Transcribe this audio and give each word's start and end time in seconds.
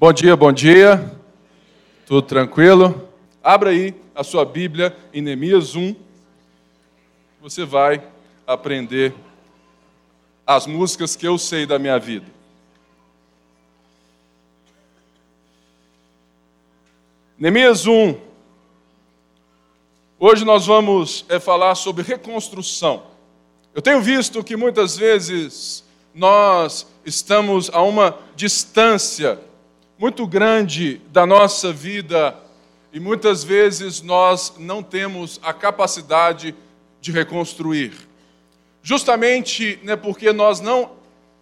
Bom 0.00 0.12
dia, 0.12 0.36
bom 0.36 0.52
dia. 0.52 1.12
Tudo 2.06 2.22
tranquilo? 2.22 3.08
Abra 3.42 3.70
aí 3.70 3.92
a 4.14 4.22
sua 4.22 4.44
Bíblia 4.44 4.96
em 5.12 5.20
Neemias 5.20 5.74
1. 5.74 5.92
Você 7.42 7.64
vai 7.64 8.00
aprender 8.46 9.12
as 10.46 10.68
músicas 10.68 11.16
que 11.16 11.26
eu 11.26 11.36
sei 11.36 11.66
da 11.66 11.80
minha 11.80 11.98
vida. 11.98 12.26
Neemias 17.36 17.84
1. 17.84 18.20
Hoje 20.16 20.44
nós 20.44 20.64
vamos 20.64 21.24
é, 21.28 21.40
falar 21.40 21.74
sobre 21.74 22.04
reconstrução. 22.04 23.02
Eu 23.74 23.82
tenho 23.82 24.00
visto 24.00 24.44
que 24.44 24.56
muitas 24.56 24.96
vezes 24.96 25.82
nós 26.14 26.86
estamos 27.04 27.68
a 27.74 27.82
uma 27.82 28.16
distância 28.36 29.47
muito 29.98 30.26
grande 30.28 31.00
da 31.10 31.26
nossa 31.26 31.72
vida 31.72 32.36
e 32.92 33.00
muitas 33.00 33.42
vezes 33.42 34.00
nós 34.00 34.54
não 34.56 34.80
temos 34.80 35.40
a 35.42 35.52
capacidade 35.52 36.54
de 37.00 37.10
reconstruir. 37.10 37.92
Justamente 38.80 39.78
né, 39.82 39.96
porque 39.96 40.32
nós 40.32 40.60
não 40.60 40.92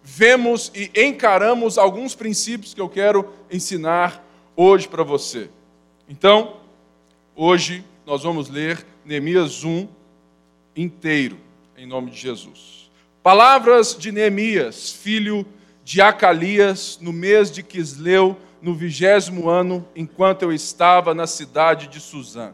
vemos 0.03 0.71
e 0.73 0.89
encaramos 0.95 1.77
alguns 1.77 2.15
princípios 2.15 2.73
que 2.73 2.81
eu 2.81 2.89
quero 2.89 3.31
ensinar 3.51 4.25
hoje 4.55 4.87
para 4.87 5.03
você. 5.03 5.49
Então, 6.09 6.57
hoje 7.35 7.83
nós 8.07 8.23
vamos 8.23 8.49
ler 8.49 8.83
Neemias 9.05 9.63
1 9.63 9.87
inteiro, 10.75 11.37
em 11.77 11.85
nome 11.85 12.09
de 12.09 12.17
Jesus. 12.17 12.89
Palavras 13.21 13.95
de 13.95 14.11
Neemias, 14.11 14.91
filho 14.91 15.45
de 15.83 16.01
Acalias, 16.01 16.97
no 17.01 17.13
mês 17.13 17.51
de 17.51 17.61
Quisleu, 17.61 18.35
no 18.67 18.73
vigésimo 18.73 19.49
ano, 19.49 19.87
enquanto 19.95 20.41
eu 20.41 20.51
estava 20.51 21.13
na 21.13 21.25
cidade 21.25 21.87
de 21.87 22.01
Suzã. 22.01 22.51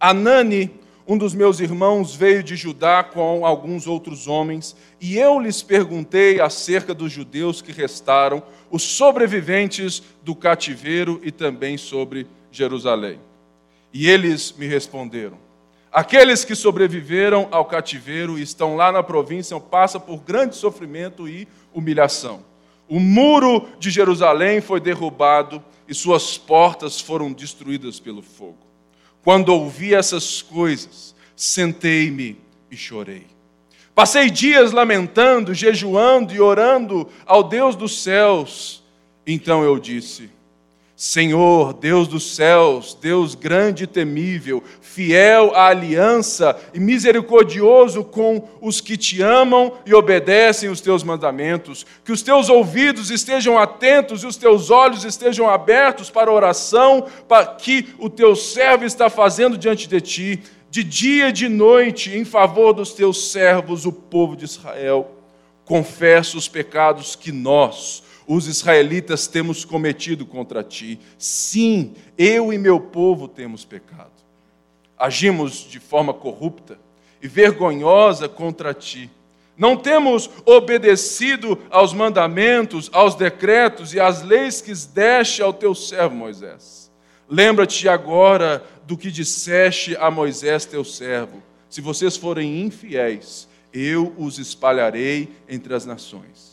Anani, 0.00 0.70
um 1.06 1.18
dos 1.18 1.34
meus 1.34 1.60
irmãos, 1.60 2.14
veio 2.14 2.42
de 2.42 2.56
Judá 2.56 3.04
com 3.04 3.44
alguns 3.44 3.86
outros 3.86 4.26
homens, 4.26 4.74
e 4.98 5.18
eu 5.18 5.38
lhes 5.38 5.62
perguntei 5.62 6.40
acerca 6.40 6.94
dos 6.94 7.12
judeus 7.12 7.60
que 7.60 7.72
restaram, 7.72 8.42
os 8.70 8.82
sobreviventes 8.82 10.02
do 10.22 10.34
cativeiro 10.34 11.20
e 11.22 11.30
também 11.30 11.76
sobre 11.76 12.26
Jerusalém. 12.50 13.20
E 13.92 14.08
eles 14.08 14.54
me 14.56 14.66
responderam: 14.66 15.36
Aqueles 15.92 16.42
que 16.42 16.54
sobreviveram 16.54 17.48
ao 17.50 17.66
cativeiro 17.66 18.38
e 18.38 18.42
estão 18.42 18.76
lá 18.76 18.90
na 18.90 19.02
província 19.02 19.60
passam 19.60 20.00
por 20.00 20.22
grande 20.22 20.56
sofrimento 20.56 21.28
e 21.28 21.46
humilhação 21.74 22.48
o 22.90 22.98
muro 22.98 23.68
de 23.78 23.88
Jerusalém 23.88 24.60
foi 24.60 24.80
derrubado 24.80 25.62
e 25.86 25.94
suas 25.94 26.36
portas 26.36 27.00
foram 27.00 27.32
destruídas 27.32 28.00
pelo 28.00 28.20
fogo. 28.20 28.58
Quando 29.22 29.50
ouvi 29.50 29.94
essas 29.94 30.42
coisas, 30.42 31.14
sentei-me 31.36 32.36
e 32.68 32.76
chorei. 32.76 33.28
Passei 33.94 34.28
dias 34.28 34.72
lamentando, 34.72 35.54
jejuando 35.54 36.34
e 36.34 36.40
orando 36.40 37.08
ao 37.24 37.44
Deus 37.44 37.76
dos 37.76 38.02
céus. 38.02 38.82
Então 39.24 39.62
eu 39.62 39.78
disse: 39.78 40.28
Senhor, 41.02 41.72
Deus 41.72 42.06
dos 42.06 42.36
céus, 42.36 42.92
Deus 42.92 43.34
grande 43.34 43.84
e 43.84 43.86
temível, 43.86 44.62
fiel 44.82 45.54
à 45.54 45.68
aliança 45.68 46.54
e 46.74 46.78
misericordioso 46.78 48.04
com 48.04 48.46
os 48.60 48.82
que 48.82 48.98
te 48.98 49.22
amam 49.22 49.72
e 49.86 49.94
obedecem 49.94 50.68
os 50.68 50.82
teus 50.82 51.02
mandamentos, 51.02 51.86
que 52.04 52.12
os 52.12 52.20
teus 52.20 52.50
ouvidos 52.50 53.10
estejam 53.10 53.58
atentos 53.58 54.22
e 54.22 54.26
os 54.26 54.36
teus 54.36 54.68
olhos 54.70 55.02
estejam 55.02 55.48
abertos 55.48 56.10
para 56.10 56.30
a 56.30 56.34
oração 56.34 57.06
para 57.26 57.46
que 57.46 57.94
o 57.98 58.10
teu 58.10 58.36
servo 58.36 58.84
está 58.84 59.08
fazendo 59.08 59.56
diante 59.56 59.88
de 59.88 60.02
ti, 60.02 60.42
de 60.70 60.84
dia 60.84 61.30
e 61.30 61.32
de 61.32 61.48
noite, 61.48 62.14
em 62.14 62.26
favor 62.26 62.74
dos 62.74 62.92
teus 62.92 63.30
servos, 63.30 63.86
o 63.86 63.92
povo 63.92 64.36
de 64.36 64.44
Israel. 64.44 65.10
Confesso 65.64 66.36
os 66.36 66.46
pecados 66.46 67.16
que 67.16 67.32
nós, 67.32 68.02
os 68.32 68.46
israelitas 68.46 69.26
temos 69.26 69.64
cometido 69.64 70.24
contra 70.24 70.62
ti. 70.62 71.00
Sim, 71.18 71.94
eu 72.16 72.52
e 72.52 72.58
meu 72.58 72.78
povo 72.78 73.26
temos 73.26 73.64
pecado. 73.64 74.12
Agimos 74.96 75.68
de 75.68 75.80
forma 75.80 76.14
corrupta 76.14 76.78
e 77.20 77.26
vergonhosa 77.26 78.28
contra 78.28 78.72
ti. 78.72 79.10
Não 79.58 79.76
temos 79.76 80.30
obedecido 80.46 81.58
aos 81.70 81.92
mandamentos, 81.92 82.88
aos 82.92 83.16
decretos 83.16 83.94
e 83.94 83.98
às 83.98 84.22
leis 84.22 84.60
que 84.60 84.72
deste 84.94 85.42
ao 85.42 85.52
teu 85.52 85.74
servo 85.74 86.14
Moisés. 86.14 86.88
Lembra-te 87.28 87.88
agora 87.88 88.64
do 88.86 88.96
que 88.96 89.10
disseste 89.10 89.96
a 89.96 90.08
Moisés, 90.08 90.64
teu 90.64 90.84
servo: 90.84 91.42
se 91.68 91.80
vocês 91.80 92.16
forem 92.16 92.60
infiéis, 92.62 93.48
eu 93.72 94.14
os 94.16 94.38
espalharei 94.38 95.28
entre 95.48 95.74
as 95.74 95.84
nações. 95.84 96.49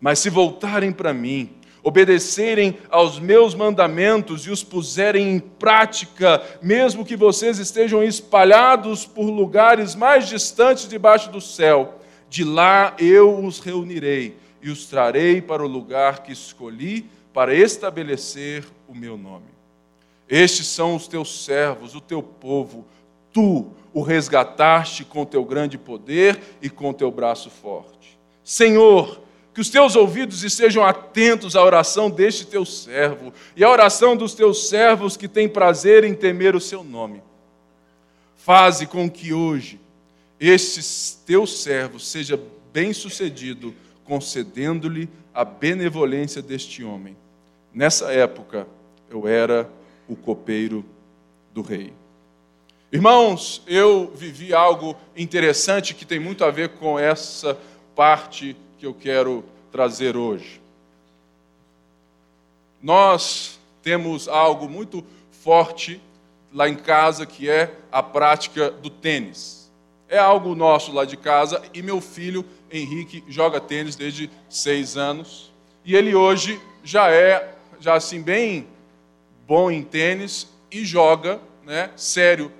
Mas 0.00 0.18
se 0.18 0.30
voltarem 0.30 0.92
para 0.92 1.12
mim, 1.14 1.50
obedecerem 1.82 2.78
aos 2.90 3.20
meus 3.20 3.54
mandamentos 3.54 4.46
e 4.46 4.50
os 4.50 4.64
puserem 4.64 5.34
em 5.34 5.38
prática, 5.38 6.42
mesmo 6.60 7.04
que 7.04 7.14
vocês 7.14 7.58
estejam 7.58 8.02
espalhados 8.02 9.06
por 9.06 9.30
lugares 9.30 9.94
mais 9.94 10.28
distantes 10.28 10.88
debaixo 10.88 11.30
do 11.30 11.40
céu, 11.40 12.00
de 12.28 12.42
lá 12.42 12.94
eu 12.98 13.38
os 13.38 13.60
reunirei 13.60 14.36
e 14.60 14.68
os 14.68 14.86
trarei 14.86 15.40
para 15.40 15.64
o 15.64 15.68
lugar 15.68 16.24
que 16.24 16.32
escolhi 16.32 17.06
para 17.32 17.54
estabelecer 17.54 18.64
o 18.88 18.94
meu 18.94 19.16
nome. 19.16 19.46
Estes 20.28 20.66
são 20.66 20.96
os 20.96 21.06
teus 21.06 21.44
servos, 21.44 21.94
o 21.94 22.00
teu 22.00 22.20
povo, 22.20 22.84
tu 23.32 23.70
o 23.92 24.02
resgataste 24.02 25.04
com 25.04 25.24
teu 25.24 25.44
grande 25.44 25.78
poder 25.78 26.40
e 26.60 26.68
com 26.68 26.92
teu 26.92 27.10
braço 27.10 27.48
forte. 27.48 28.18
Senhor, 28.42 29.20
que 29.56 29.60
os 29.62 29.70
teus 29.70 29.96
ouvidos 29.96 30.44
estejam 30.44 30.84
atentos 30.84 31.56
à 31.56 31.64
oração 31.64 32.10
deste 32.10 32.46
teu 32.46 32.62
servo 32.66 33.32
e 33.56 33.64
à 33.64 33.70
oração 33.70 34.14
dos 34.14 34.34
teus 34.34 34.68
servos 34.68 35.16
que 35.16 35.26
têm 35.26 35.48
prazer 35.48 36.04
em 36.04 36.12
temer 36.12 36.54
o 36.54 36.60
seu 36.60 36.84
nome. 36.84 37.22
Faze 38.36 38.86
com 38.86 39.08
que 39.08 39.32
hoje 39.32 39.80
este 40.38 41.16
teu 41.24 41.46
servo 41.46 41.98
seja 41.98 42.38
bem-sucedido, 42.70 43.74
concedendo-lhe 44.04 45.08
a 45.32 45.42
benevolência 45.42 46.42
deste 46.42 46.84
homem. 46.84 47.16
Nessa 47.72 48.12
época, 48.12 48.66
eu 49.08 49.26
era 49.26 49.66
o 50.06 50.14
copeiro 50.14 50.84
do 51.54 51.62
rei. 51.62 51.94
Irmãos, 52.92 53.62
eu 53.66 54.12
vivi 54.14 54.52
algo 54.52 54.94
interessante 55.16 55.94
que 55.94 56.04
tem 56.04 56.20
muito 56.20 56.44
a 56.44 56.50
ver 56.50 56.74
com 56.74 56.98
essa 56.98 57.58
parte 57.94 58.54
que 58.78 58.86
eu 58.86 58.94
quero 58.94 59.44
trazer 59.72 60.16
hoje. 60.16 60.60
Nós 62.82 63.58
temos 63.82 64.28
algo 64.28 64.68
muito 64.68 65.04
forte 65.30 66.00
lá 66.52 66.68
em 66.68 66.74
casa 66.74 67.26
que 67.26 67.48
é 67.48 67.74
a 67.90 68.02
prática 68.02 68.70
do 68.70 68.90
tênis. 68.90 69.70
É 70.08 70.18
algo 70.18 70.54
nosso 70.54 70.92
lá 70.92 71.04
de 71.04 71.16
casa 71.16 71.62
e 71.74 71.82
meu 71.82 72.00
filho 72.00 72.44
Henrique 72.70 73.22
joga 73.28 73.60
tênis 73.60 73.96
desde 73.96 74.30
seis 74.48 74.96
anos 74.96 75.52
e 75.84 75.94
ele 75.94 76.14
hoje 76.14 76.60
já 76.82 77.10
é 77.10 77.54
já 77.80 77.94
assim 77.94 78.22
bem 78.22 78.66
bom 79.46 79.70
em 79.70 79.82
tênis 79.82 80.48
e 80.70 80.84
joga, 80.84 81.40
né, 81.64 81.90
sério 81.96 82.50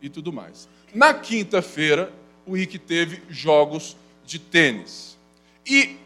e 0.00 0.08
tudo 0.08 0.32
mais. 0.32 0.68
Na 0.94 1.12
quinta-feira 1.12 2.12
o 2.46 2.56
Henrique 2.56 2.78
teve 2.78 3.22
jogos 3.28 3.96
de 4.24 4.38
tênis. 4.38 5.13
E 5.66 5.96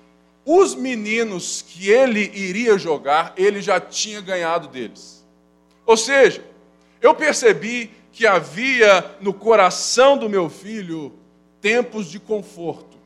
os 0.45 0.75
meninos 0.75 1.63
que 1.63 1.91
ele 1.91 2.31
iria 2.35 2.79
jogar, 2.79 3.35
ele 3.37 3.61
já 3.61 3.81
tinha 3.81 4.21
ganhado 4.21 4.69
deles. 4.69 5.27
Ou 5.85 5.97
seja, 5.97 6.45
eu 7.01 7.15
percebi 7.15 7.91
que 8.13 8.27
havia 8.27 9.17
no 9.21 9.33
coração 9.33 10.17
do 10.17 10.29
meu 10.29 10.49
filho 10.49 11.13
tempos 11.61 12.11
de 12.11 12.19
conforto, 12.19 12.97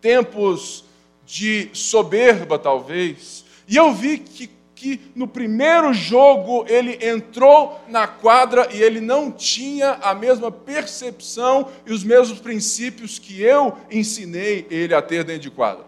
tempos 0.00 0.84
de 1.26 1.70
soberba, 1.72 2.58
talvez. 2.58 3.44
E 3.66 3.76
eu 3.76 3.92
vi 3.92 4.18
que 4.18 4.50
que 4.84 5.00
no 5.14 5.26
primeiro 5.26 5.94
jogo 5.94 6.66
ele 6.68 6.98
entrou 7.02 7.80
na 7.88 8.06
quadra 8.06 8.68
e 8.70 8.82
ele 8.82 9.00
não 9.00 9.32
tinha 9.32 9.92
a 9.92 10.14
mesma 10.14 10.52
percepção 10.52 11.72
e 11.86 11.92
os 11.92 12.04
mesmos 12.04 12.38
princípios 12.38 13.18
que 13.18 13.40
eu 13.40 13.78
ensinei 13.90 14.66
ele 14.68 14.94
a 14.94 15.00
ter 15.00 15.24
dentro 15.24 15.40
de 15.40 15.50
quadra. 15.50 15.86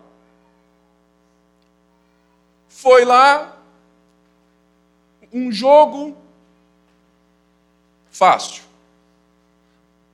Foi 2.71 3.05
lá, 3.05 3.59
um 5.31 5.53
jogo 5.53 6.17
fácil, 8.11 8.63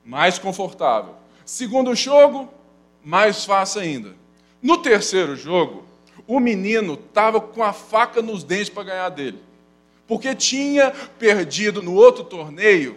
mais 0.04 0.40
confortável. 0.40 1.14
Segundo 1.46 1.94
jogo, 1.94 2.52
mais 3.04 3.44
fácil 3.44 3.80
ainda. 3.80 4.16
No 4.60 4.78
terceiro 4.78 5.36
jogo, 5.36 5.84
o 6.26 6.38
menino 6.40 6.94
estava 6.94 7.40
com 7.40 7.62
a 7.62 7.72
faca 7.72 8.22
nos 8.22 8.44
dentes 8.44 8.68
para 8.68 8.84
ganhar 8.84 9.08
dele. 9.08 9.38
Porque 10.06 10.34
tinha 10.34 10.90
perdido 11.18 11.82
no 11.82 11.94
outro 11.94 12.24
torneio 12.24 12.96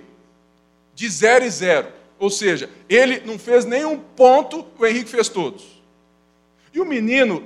de 0.94 1.10
0 1.10 1.46
e 1.46 1.50
0. 1.50 1.88
Ou 2.18 2.30
seja, 2.30 2.70
ele 2.88 3.22
não 3.26 3.38
fez 3.38 3.66
nenhum 3.66 3.98
ponto, 3.98 4.66
o 4.78 4.86
Henrique 4.86 5.10
fez 5.10 5.30
todos. 5.30 5.64
E 6.74 6.80
o 6.80 6.86
menino 6.86 7.44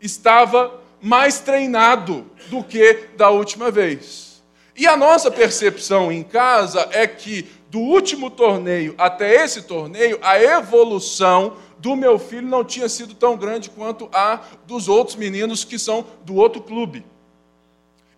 estava 0.00 0.80
mais 1.00 1.40
treinado 1.40 2.26
do 2.48 2.62
que 2.62 3.08
da 3.16 3.30
última 3.30 3.70
vez. 3.70 4.42
E 4.76 4.86
a 4.86 4.96
nossa 4.96 5.30
percepção 5.30 6.12
em 6.12 6.22
casa 6.22 6.88
é 6.92 7.06
que 7.06 7.48
do 7.70 7.80
último 7.80 8.30
torneio 8.30 8.94
até 8.98 9.44
esse 9.44 9.62
torneio, 9.62 10.18
a 10.22 10.40
evolução 10.40 11.56
do 11.78 11.94
meu 11.94 12.18
filho 12.18 12.46
não 12.46 12.64
tinha 12.64 12.88
sido 12.88 13.14
tão 13.14 13.36
grande 13.36 13.70
quanto 13.70 14.08
a 14.12 14.36
dos 14.66 14.88
outros 14.88 15.16
meninos 15.16 15.64
que 15.64 15.78
são 15.78 16.06
do 16.24 16.34
outro 16.34 16.62
clube. 16.62 17.04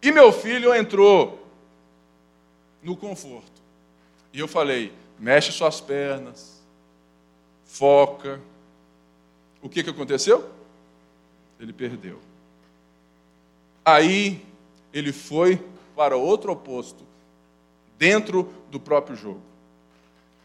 E 0.03 0.13
meu 0.13 0.33
filho 0.33 0.75
entrou 0.75 1.45
no 2.83 2.97
conforto. 2.97 3.61
E 4.33 4.39
eu 4.39 4.49
falei: 4.49 4.93
mexe 5.19 5.51
suas 5.53 5.81
pernas, 5.81 6.63
foca. 7.65 8.41
O 9.61 9.69
que, 9.69 9.83
que 9.83 9.91
aconteceu? 9.91 10.49
Ele 11.59 11.73
perdeu. 11.73 12.21
Aí 13.85 14.45
ele 14.93 15.13
foi 15.13 15.61
para 15.97 16.17
outro 16.17 16.53
oposto, 16.53 17.03
dentro 17.99 18.53
do 18.71 18.79
próprio 18.79 19.17
jogo. 19.17 19.43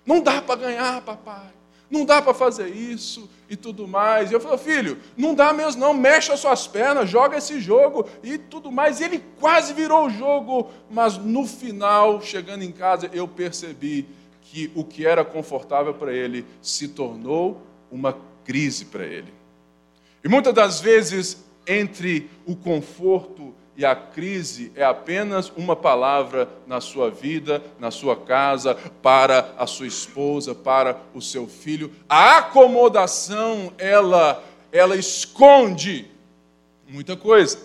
Não 0.05 0.21
dá 0.21 0.41
para 0.41 0.59
ganhar, 0.59 1.01
papai. 1.01 1.51
Não 1.93 2.05
dá 2.05 2.23
para 2.23 2.33
fazer 2.33 2.69
isso 2.69 3.29
e 3.47 3.55
tudo 3.55 3.87
mais. 3.87 4.31
E 4.31 4.33
eu 4.33 4.39
falei, 4.39 4.57
filho, 4.57 4.97
não 5.15 5.35
dá 5.35 5.53
mesmo 5.53 5.79
não, 5.79 5.93
mexe 5.93 6.31
as 6.31 6.39
suas 6.39 6.65
pernas, 6.65 7.07
joga 7.07 7.37
esse 7.37 7.61
jogo 7.61 8.09
e 8.23 8.35
tudo 8.35 8.71
mais. 8.71 8.99
E 8.99 9.03
ele 9.03 9.23
quase 9.39 9.75
virou 9.75 10.07
o 10.07 10.09
jogo, 10.09 10.71
mas 10.89 11.19
no 11.19 11.45
final, 11.45 12.19
chegando 12.19 12.63
em 12.63 12.71
casa, 12.71 13.11
eu 13.13 13.27
percebi 13.27 14.07
que 14.41 14.71
o 14.73 14.83
que 14.83 15.05
era 15.05 15.23
confortável 15.23 15.93
para 15.93 16.11
ele 16.11 16.47
se 16.63 16.87
tornou 16.87 17.61
uma 17.91 18.17
crise 18.43 18.85
para 18.85 19.05
ele. 19.05 19.31
E 20.23 20.27
muitas 20.27 20.51
das 20.51 20.81
vezes, 20.81 21.45
entre 21.67 22.27
o 22.43 22.55
conforto 22.55 23.53
e 23.75 23.83
a 23.83 23.95
crise 23.95 24.71
é 24.75 24.83
apenas 24.83 25.51
uma 25.55 25.75
palavra 25.75 26.47
na 26.67 26.79
sua 26.79 27.09
vida, 27.09 27.61
na 27.79 27.89
sua 27.89 28.15
casa, 28.15 28.75
para 29.01 29.53
a 29.57 29.65
sua 29.65 29.87
esposa, 29.87 30.53
para 30.53 30.97
o 31.13 31.21
seu 31.21 31.47
filho. 31.47 31.91
A 32.07 32.37
acomodação, 32.37 33.73
ela, 33.79 34.43
ela 34.71 34.95
esconde 34.95 36.07
muita 36.87 37.15
coisa. 37.15 37.57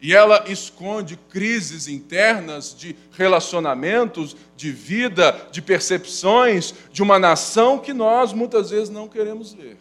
E 0.00 0.14
ela 0.14 0.44
esconde 0.46 1.16
crises 1.30 1.88
internas 1.88 2.74
de 2.74 2.96
relacionamentos, 3.12 4.36
de 4.56 4.70
vida, 4.70 5.48
de 5.50 5.60
percepções 5.60 6.74
de 6.92 7.02
uma 7.02 7.18
nação 7.18 7.78
que 7.78 7.92
nós 7.92 8.32
muitas 8.32 8.70
vezes 8.70 8.88
não 8.88 9.08
queremos 9.08 9.52
ver. 9.52 9.76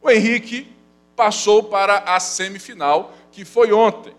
O 0.00 0.10
Henrique 0.10 0.68
passou 1.16 1.64
para 1.64 1.98
a 1.98 2.18
semifinal, 2.20 3.14
que 3.30 3.44
foi 3.44 3.72
ontem. 3.72 4.12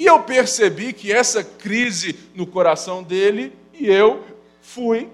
E 0.00 0.06
eu 0.06 0.22
percebi 0.22 0.94
que 0.94 1.12
essa 1.12 1.44
crise 1.44 2.18
no 2.34 2.46
coração 2.46 3.02
dele, 3.02 3.52
e 3.74 3.86
eu 3.86 4.24
fui, 4.62 5.10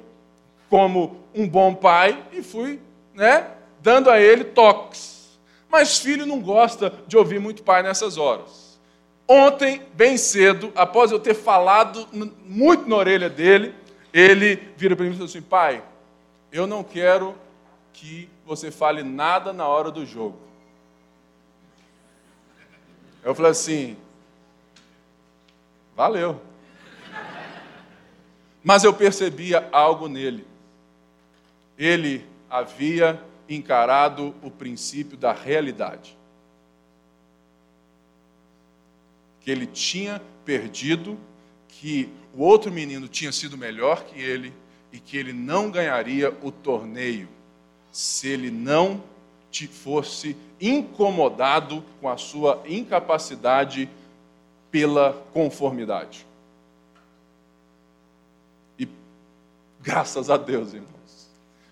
como 0.71 1.25
um 1.35 1.49
bom 1.49 1.75
pai, 1.75 2.25
e 2.33 2.41
fui 2.41 2.79
né, 3.13 3.51
dando 3.83 4.09
a 4.09 4.21
ele 4.21 4.45
toques. 4.45 5.41
Mas 5.69 5.99
filho 5.99 6.25
não 6.25 6.41
gosta 6.41 6.95
de 7.09 7.17
ouvir 7.17 7.41
muito 7.41 7.65
pai 7.65 7.83
nessas 7.83 8.17
horas. 8.17 8.79
Ontem, 9.27 9.83
bem 9.93 10.17
cedo, 10.17 10.73
após 10.77 11.11
eu 11.11 11.19
ter 11.19 11.35
falado 11.35 12.07
muito 12.47 12.89
na 12.89 12.95
orelha 12.95 13.29
dele, 13.29 13.75
ele 14.15 14.69
vira 14.77 14.95
para 14.95 15.05
mim 15.05 15.11
e 15.11 15.15
falou 15.15 15.27
assim: 15.27 15.43
Pai, 15.43 15.83
eu 16.53 16.65
não 16.65 16.85
quero 16.85 17.35
que 17.93 18.29
você 18.47 18.71
fale 18.71 19.03
nada 19.03 19.53
na 19.53 19.67
hora 19.67 19.91
do 19.91 20.07
jogo. 20.07 20.39
Eu 23.25 23.35
falei 23.35 23.51
assim: 23.51 23.97
Valeu. 25.97 26.41
Mas 28.63 28.85
eu 28.85 28.93
percebia 28.93 29.67
algo 29.73 30.09
nele. 30.09 30.47
Ele 31.79 32.27
havia 32.51 33.19
encarado 33.49 34.35
o 34.43 34.51
princípio 34.51 35.17
da 35.17 35.33
realidade. 35.33 36.17
Que 39.41 39.51
ele 39.51 39.67
tinha 39.67 40.21
perdido, 40.45 41.19
que 41.69 42.13
o 42.35 42.43
outro 42.43 42.71
menino 42.71 43.09
tinha 43.09 43.33
sido 43.33 43.57
melhor 43.57 44.05
que 44.05 44.21
ele 44.21 44.53
e 44.93 44.99
que 44.99 45.17
ele 45.17 45.33
não 45.33 45.71
ganharia 45.71 46.37
o 46.43 46.51
torneio 46.51 47.29
se 47.93 48.29
ele 48.29 48.51
não 48.51 49.03
fosse 49.87 50.37
incomodado 50.61 51.83
com 52.01 52.09
a 52.09 52.19
sua 52.19 52.63
incapacidade 52.67 53.89
pela 54.77 55.15
conformidade. 55.33 56.27
E 58.79 58.87
graças 59.81 60.29
a 60.29 60.37
Deus, 60.37 60.75
irmãos. 60.75 61.31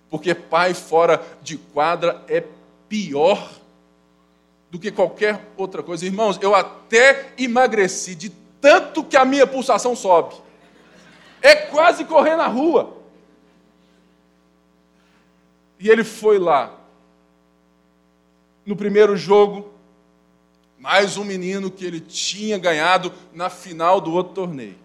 Porque 0.08 0.34
pai 0.34 0.72
fora 0.72 1.22
de 1.42 1.58
quadra 1.58 2.24
é 2.28 2.42
pior 2.88 3.52
do 4.70 4.78
que 4.78 4.90
qualquer 4.90 5.38
outra 5.54 5.82
coisa. 5.82 6.06
Irmãos, 6.06 6.38
eu 6.40 6.54
até 6.54 7.30
emagreci 7.36 8.14
de 8.14 8.30
tanto 8.58 9.04
que 9.04 9.18
a 9.18 9.24
minha 9.26 9.46
pulsação 9.46 9.94
sobe. 9.94 10.36
É 11.42 11.54
quase 11.54 12.06
correr 12.06 12.36
na 12.36 12.46
rua. 12.46 12.96
E 15.78 15.90
ele 15.90 16.04
foi 16.04 16.38
lá. 16.38 16.72
No 18.64 18.74
primeiro 18.74 19.14
jogo, 19.14 19.73
mais 20.84 21.16
um 21.16 21.24
menino 21.24 21.70
que 21.70 21.82
ele 21.82 21.98
tinha 21.98 22.58
ganhado 22.58 23.10
na 23.32 23.48
final 23.48 24.02
do 24.02 24.12
outro 24.12 24.34
torneio. 24.34 24.76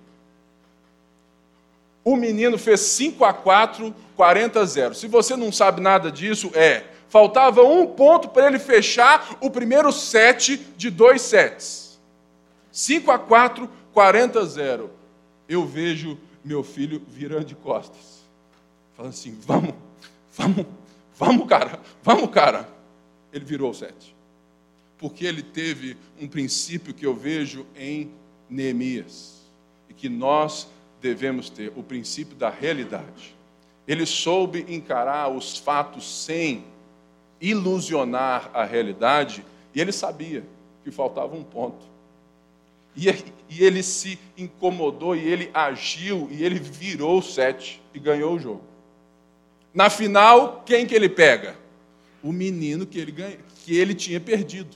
O 2.05 2.15
menino 2.15 2.57
fez 2.57 2.79
5 2.79 3.25
a 3.25 3.33
4, 3.33 3.93
40 4.15 4.61
a 4.61 4.65
0. 4.65 4.95
Se 4.95 5.07
você 5.09 5.35
não 5.35 5.51
sabe 5.51 5.81
nada 5.81 6.09
disso, 6.09 6.51
é. 6.53 6.85
Faltava 7.09 7.63
um 7.63 7.85
ponto 7.85 8.29
para 8.29 8.47
ele 8.47 8.59
fechar 8.59 9.35
o 9.41 9.51
primeiro 9.51 9.91
set 9.91 10.55
de 10.77 10.89
dois 10.89 11.21
sets. 11.21 11.99
5 12.71 13.11
a 13.11 13.19
4, 13.19 13.69
40 13.91 14.39
a 14.39 14.45
0. 14.45 14.89
Eu 15.49 15.65
vejo 15.65 16.17
meu 16.45 16.63
filho 16.63 17.01
virando 17.09 17.43
de 17.43 17.55
costas. 17.55 18.23
Falando 18.95 19.11
assim: 19.11 19.37
vamos, 19.45 19.73
vamos, 20.31 20.65
vamos, 21.17 21.45
cara, 21.45 21.77
vamos, 22.01 22.29
cara. 22.29 22.69
Ele 23.33 23.43
virou 23.43 23.71
o 23.71 23.75
set 23.75 24.17
porque 24.99 25.25
ele 25.25 25.41
teve 25.41 25.97
um 26.21 26.27
princípio 26.27 26.93
que 26.93 27.05
eu 27.05 27.15
vejo 27.15 27.65
em 27.75 28.11
Neemias 28.49 29.39
e 29.89 29.93
que 29.93 30.09
nós 30.09 30.67
devemos 31.01 31.49
ter, 31.49 31.71
o 31.75 31.81
princípio 31.81 32.35
da 32.35 32.49
realidade. 32.49 33.33
Ele 33.87 34.05
soube 34.05 34.65
encarar 34.67 35.29
os 35.29 35.57
fatos 35.57 36.25
sem 36.25 36.65
ilusionar 37.41 38.51
a 38.53 38.65
realidade 38.65 39.43
e 39.73 39.79
ele 39.79 39.93
sabia 39.93 40.43
que 40.83 40.91
faltava 40.91 41.33
um 41.35 41.43
ponto. 41.43 41.87
E, 42.95 43.07
ele 43.63 43.81
se 43.81 44.19
incomodou 44.37 45.15
e 45.15 45.25
ele 45.25 45.49
agiu 45.53 46.27
e 46.29 46.43
ele 46.43 46.59
virou 46.59 47.19
o 47.19 47.23
sete 47.23 47.81
e 47.93 47.99
ganhou 47.99 48.35
o 48.35 48.39
jogo. 48.39 48.61
Na 49.73 49.89
final, 49.89 50.63
quem 50.65 50.85
que 50.85 50.93
ele 50.93 51.07
pega? 51.07 51.55
O 52.21 52.33
menino 52.33 52.85
que 52.85 52.99
ele, 52.99 53.11
ganha, 53.11 53.37
que 53.63 53.77
ele 53.77 53.95
tinha 53.95 54.19
perdido. 54.19 54.75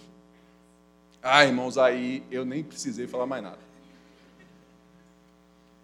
Ah, 1.24 1.46
irmãos, 1.46 1.78
aí 1.78 2.22
eu 2.30 2.44
nem 2.44 2.62
precisei 2.62 3.08
falar 3.08 3.26
mais 3.26 3.42
nada. 3.42 3.60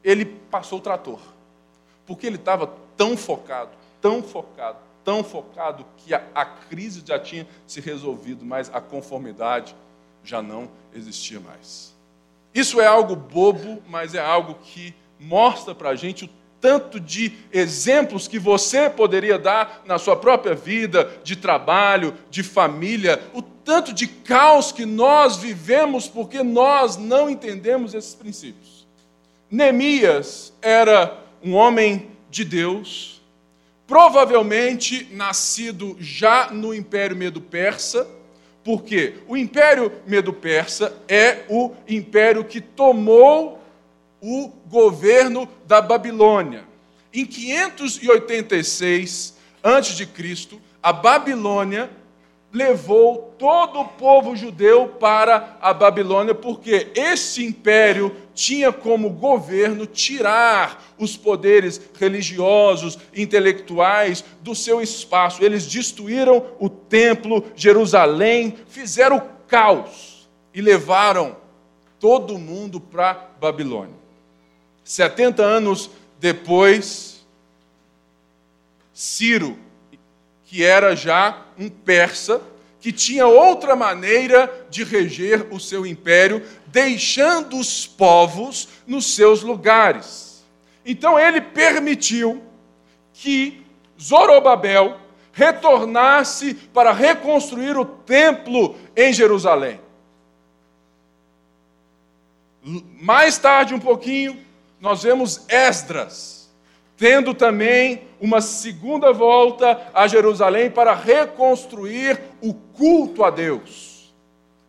Ele 0.04 0.26
passou 0.26 0.80
o 0.80 0.82
trator, 0.82 1.20
porque 2.06 2.28
ele 2.28 2.36
estava 2.36 2.68
tão 2.98 3.16
focado, 3.16 3.72
tão 4.02 4.22
focado, 4.22 4.80
tão 5.04 5.24
focado, 5.24 5.86
que 5.96 6.14
a, 6.14 6.22
a 6.36 6.46
crise 6.46 7.02
já 7.06 7.18
tinha 7.18 7.48
se 7.66 7.80
resolvido, 7.80 8.46
mas 8.46 8.70
a 8.74 8.82
conformidade 8.82 9.74
já 10.26 10.42
não 10.42 10.70
existia 10.94 11.40
mais. 11.40 11.96
Isso 12.54 12.82
é 12.82 12.86
algo 12.86 13.16
bobo, 13.16 13.82
mas 13.88 14.14
é 14.14 14.20
algo 14.20 14.56
que 14.56 14.94
mostra 15.18 15.74
para 15.74 15.90
a 15.90 15.96
gente 15.96 16.26
o 16.26 16.30
tanto 16.62 17.00
de 17.00 17.34
exemplos 17.52 18.28
que 18.28 18.38
você 18.38 18.90
poderia 18.90 19.38
dar 19.38 19.82
na 19.86 19.98
sua 19.98 20.16
própria 20.16 20.56
vida, 20.56 21.10
de 21.24 21.36
trabalho, 21.36 22.16
de 22.30 22.44
família, 22.44 23.22
o 23.34 23.42
tanto 23.42 23.94
de 23.94 24.08
caos 24.08 24.72
que 24.72 24.86
nós 24.86 25.38
vivemos 25.38 26.08
porque 26.08 26.44
nós 26.44 26.98
não 26.98 27.30
entendemos 27.30 27.94
esses 27.94 28.16
princípios. 28.16 28.88
Neemias 29.50 30.54
era 30.62 31.18
um 31.44 31.54
homem 31.54 32.08
de 32.30 32.44
Deus, 32.44 33.22
provavelmente 33.88 35.08
nascido 35.12 35.98
já 36.00 36.52
no 36.52 36.74
Império 36.74 37.16
Medo-Persa, 37.16 38.08
Porque 38.64 39.16
o 39.28 39.38
Império 39.38 39.92
Medo-Persa 40.06 40.94
é 41.08 41.40
o 41.50 41.72
império 41.88 42.44
que 42.44 42.60
tomou 42.60 43.59
o 44.22 44.50
governo 44.68 45.48
da 45.66 45.82
Babilônia. 45.82 46.66
Em 47.14 47.26
586 47.26 49.38
a.C., 49.64 50.08
a 50.82 50.94
Babilônia 50.94 51.90
levou 52.52 53.36
todo 53.38 53.80
o 53.80 53.86
povo 53.86 54.36
judeu 54.36 54.88
para 54.88 55.58
a 55.62 55.74
Babilônia, 55.74 56.34
porque 56.34 56.88
esse 56.96 57.46
império 57.46 58.16
tinha 58.34 58.72
como 58.72 59.10
governo 59.10 59.86
tirar 59.86 60.84
os 60.98 61.16
poderes 61.16 61.80
religiosos, 62.00 62.98
intelectuais 63.16 64.24
do 64.42 64.56
seu 64.56 64.82
espaço. 64.82 65.44
Eles 65.44 65.68
destruíram 65.68 66.44
o 66.60 66.70
templo, 66.70 67.46
Jerusalém, 67.56 68.58
fizeram 68.68 69.22
caos 69.48 70.28
e 70.54 70.62
levaram 70.62 71.38
todo 72.00 72.40
mundo 72.40 72.80
para 72.80 73.30
Babilônia. 73.40 73.99
70 74.90 75.44
anos 75.44 75.92
depois, 76.20 77.24
Ciro 78.92 79.56
que 80.50 80.66
era 80.66 80.96
já 80.96 81.46
um 81.60 81.70
persa, 81.70 82.42
que 82.82 82.92
tinha 82.92 83.28
outra 83.28 83.76
maneira 83.76 84.66
de 84.68 84.84
reger 84.84 85.46
o 85.54 85.60
seu 85.60 85.86
império, 85.86 86.44
deixando 86.66 87.60
os 87.60 87.86
povos 87.86 88.68
nos 88.88 89.14
seus 89.14 89.44
lugares. 89.44 90.44
Então 90.84 91.20
ele 91.20 91.40
permitiu 91.40 92.42
que 93.14 93.64
Zorobabel 94.02 94.98
retornasse 95.32 96.56
para 96.56 96.92
reconstruir 96.92 97.78
o 97.78 97.86
templo 97.86 98.76
em 98.96 99.14
Jerusalém. 99.14 99.80
Mais 102.64 103.38
tarde, 103.38 103.76
um 103.76 103.80
pouquinho, 103.80 104.49
nós 104.80 105.04
vemos 105.04 105.46
Esdras 105.50 106.40
tendo 107.00 107.34
também 107.34 108.02
uma 108.20 108.42
segunda 108.42 109.14
volta 109.14 109.90
a 109.94 110.06
Jerusalém 110.06 110.70
para 110.70 110.94
reconstruir 110.94 112.20
o 112.42 112.54
culto 112.54 113.24
a 113.24 113.30
Deus. 113.30 114.14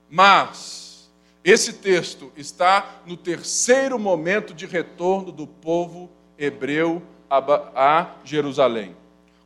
Mas 0.09 1.11
esse 1.43 1.73
texto 1.73 2.31
está 2.37 3.01
no 3.05 3.17
terceiro 3.17 3.99
momento 3.99 4.55
de 4.55 4.65
retorno 4.65 5.33
do 5.33 5.45
povo 5.45 6.09
hebreu 6.39 7.03
a 7.29 8.11
Jerusalém. 8.25 8.95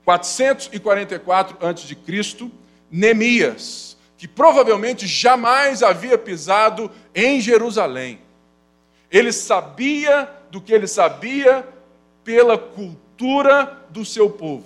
444 0.05 1.57
a.C., 1.67 2.51
Neemias, 2.91 3.97
que 4.19 4.29
provavelmente 4.29 5.07
jamais 5.07 5.83
havia 5.83 6.19
pisado 6.19 6.91
em 7.15 7.41
Jerusalém. 7.41 8.21
Ele 9.11 9.33
sabia 9.33 10.31
do 10.55 10.61
que 10.61 10.73
ele 10.73 10.87
sabia 10.87 11.67
pela 12.23 12.57
cultura 12.57 13.85
do 13.91 14.05
seu 14.05 14.31
povo. 14.31 14.65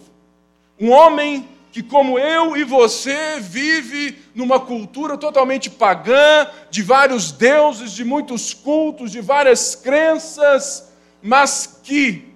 Um 0.79 0.91
homem 0.91 1.49
que, 1.73 1.83
como 1.83 2.19
eu 2.19 2.55
e 2.59 2.63
você, 2.63 3.41
vive 3.41 4.19
numa 4.35 4.61
cultura 4.61 5.17
totalmente 5.17 5.71
pagã, 5.71 6.47
de 6.71 6.83
vários 6.83 7.33
deuses, 7.33 7.93
de 7.93 8.05
muitos 8.05 8.53
cultos, 8.53 9.11
de 9.11 9.23
várias 9.23 9.75
crenças, 9.75 10.93
mas 11.23 11.81
que 11.83 12.35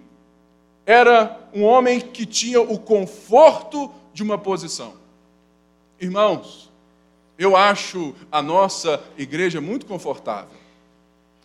era 0.87 1.39
um 1.53 1.63
homem 1.63 2.01
que 2.01 2.25
tinha 2.25 2.63
o 2.63 2.79
conforto 2.79 3.93
de 4.15 4.23
uma 4.23 4.39
posição. 4.39 4.95
Irmãos, 6.01 6.73
eu 7.39 7.55
acho 7.55 8.15
a 8.31 8.41
nossa 8.41 8.99
igreja 9.19 9.61
muito 9.61 9.85
confortável. 9.85 10.57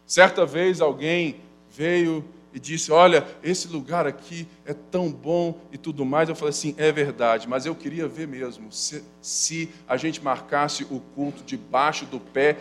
Certa 0.05 0.45
vez 0.45 0.79
alguém 0.79 1.45
veio 1.77 2.25
e 2.53 2.59
disse: 2.59 2.91
Olha, 2.91 3.25
esse 3.43 3.67
lugar 3.67 4.07
aqui 4.07 4.47
é 4.65 4.73
tão 4.73 5.11
bom 5.11 5.59
e 5.71 5.77
tudo 5.77 6.03
mais. 6.03 6.27
Eu 6.27 6.35
falei 6.35 6.49
assim: 6.49 6.73
É 6.77 6.91
verdade, 6.91 7.47
mas 7.47 7.65
eu 7.65 7.75
queria 7.75 8.07
ver 8.07 8.27
mesmo 8.27 8.71
se, 8.71 9.03
se 9.21 9.69
a 9.87 9.95
gente 9.95 10.23
marcasse 10.23 10.83
o 10.89 10.99
culto 11.13 11.43
debaixo 11.43 12.05
do 12.05 12.19
pé 12.19 12.57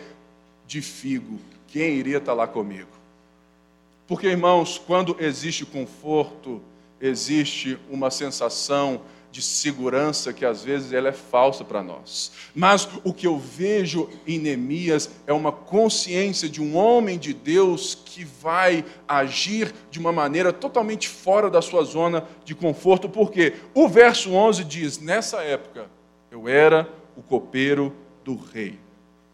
de 0.67 0.81
figo, 0.81 1.39
quem 1.67 1.95
iria 1.95 2.17
estar 2.17 2.33
lá 2.33 2.45
comigo? 2.45 2.89
Porque, 4.07 4.27
irmãos, 4.27 4.77
quando 4.77 5.17
existe 5.19 5.65
conforto, 5.65 6.61
existe 7.01 7.77
uma 7.89 8.11
sensação 8.11 9.01
de 9.31 9.41
segurança 9.41 10.33
que 10.33 10.45
às 10.45 10.63
vezes 10.63 10.93
ela 10.93 11.09
é 11.09 11.13
falsa 11.13 11.63
para 11.63 11.83
nós. 11.83 12.31
Mas 12.55 12.87
o 13.03 13.13
que 13.13 13.27
eu 13.27 13.37
vejo 13.37 14.09
em 14.25 14.39
Neemias 14.39 15.09
é 15.27 15.33
uma 15.33 15.51
consciência 15.51 16.49
de 16.49 16.61
um 16.61 16.75
homem 16.75 17.19
de 17.19 17.33
Deus 17.33 17.93
que 17.93 18.23
vai 18.23 18.83
agir 19.07 19.73
de 19.91 19.99
uma 19.99 20.11
maneira 20.11 20.51
totalmente 20.51 21.07
fora 21.07 21.49
da 21.49 21.61
sua 21.61 21.83
zona 21.83 22.25
de 22.43 22.55
conforto, 22.55 23.07
porque 23.07 23.53
o 23.73 23.87
verso 23.87 24.31
11 24.31 24.63
diz: 24.63 24.99
Nessa 24.99 25.41
época 25.43 25.87
eu 26.31 26.47
era 26.47 26.89
o 27.15 27.21
copeiro 27.21 27.93
do 28.23 28.35
rei. 28.35 28.79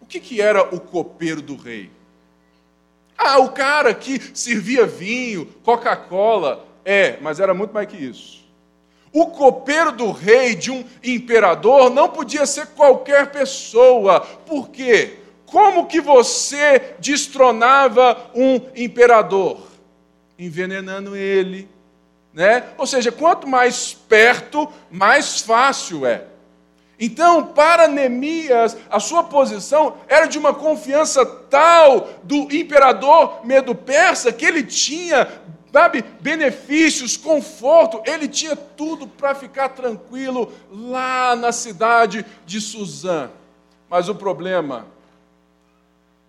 O 0.02 0.06
que, 0.06 0.20
que 0.20 0.42
era 0.42 0.76
o 0.76 0.80
copeiro 0.80 1.42
do 1.42 1.56
rei? 1.56 1.90
Ah, 3.18 3.40
o 3.40 3.52
cara 3.52 3.94
que 3.94 4.20
servia 4.34 4.86
vinho, 4.86 5.46
Coca-Cola. 5.64 6.68
É, 6.84 7.18
mas 7.22 7.40
era 7.40 7.54
muito 7.54 7.74
mais 7.74 7.88
que 7.88 7.96
isso. 7.96 8.43
O 9.14 9.28
copeiro 9.28 9.92
do 9.92 10.12
rei, 10.12 10.56
de 10.56 10.72
um 10.72 10.84
imperador, 11.04 11.92
não 11.92 12.10
podia 12.10 12.48
ser 12.48 12.66
qualquer 12.68 13.32
pessoa. 13.32 14.22
Por 14.22 14.70
quê? 14.70 15.20
Como 15.46 15.86
que 15.86 16.02
você 16.02 16.96
destronava 16.98 18.32
um 18.34 18.60
imperador? 18.76 19.68
Envenenando 20.38 21.16
ele, 21.16 21.70
né? 22.34 22.64
Ou 22.76 22.88
seja, 22.88 23.12
quanto 23.12 23.48
mais 23.48 23.94
perto, 23.94 24.68
mais 24.90 25.42
fácil 25.42 26.08
é. 26.08 26.26
Então, 27.00 27.46
para 27.48 27.88
Neemias, 27.88 28.76
a 28.90 29.00
sua 29.00 29.24
posição 29.24 29.98
era 30.08 30.26
de 30.26 30.40
uma 30.40 30.56
confiança 30.56 31.24
tal 31.24 32.10
do 32.24 32.52
imperador 32.52 33.46
medo-persa 33.46 34.32
que 34.32 34.46
ele 34.46 34.64
tinha 34.64 35.28
sabe, 35.74 36.06
benefícios, 36.22 37.18
conforto, 37.18 38.00
ele 38.06 38.28
tinha 38.28 38.56
tudo 38.56 39.08
para 39.08 39.34
ficar 39.34 39.70
tranquilo 39.70 40.54
lá 40.72 41.36
na 41.36 41.52
cidade 41.52 42.24
de 42.46 42.62
Suzã. 42.62 43.32
Mas 43.90 44.08
o 44.08 44.14
problema 44.14 44.86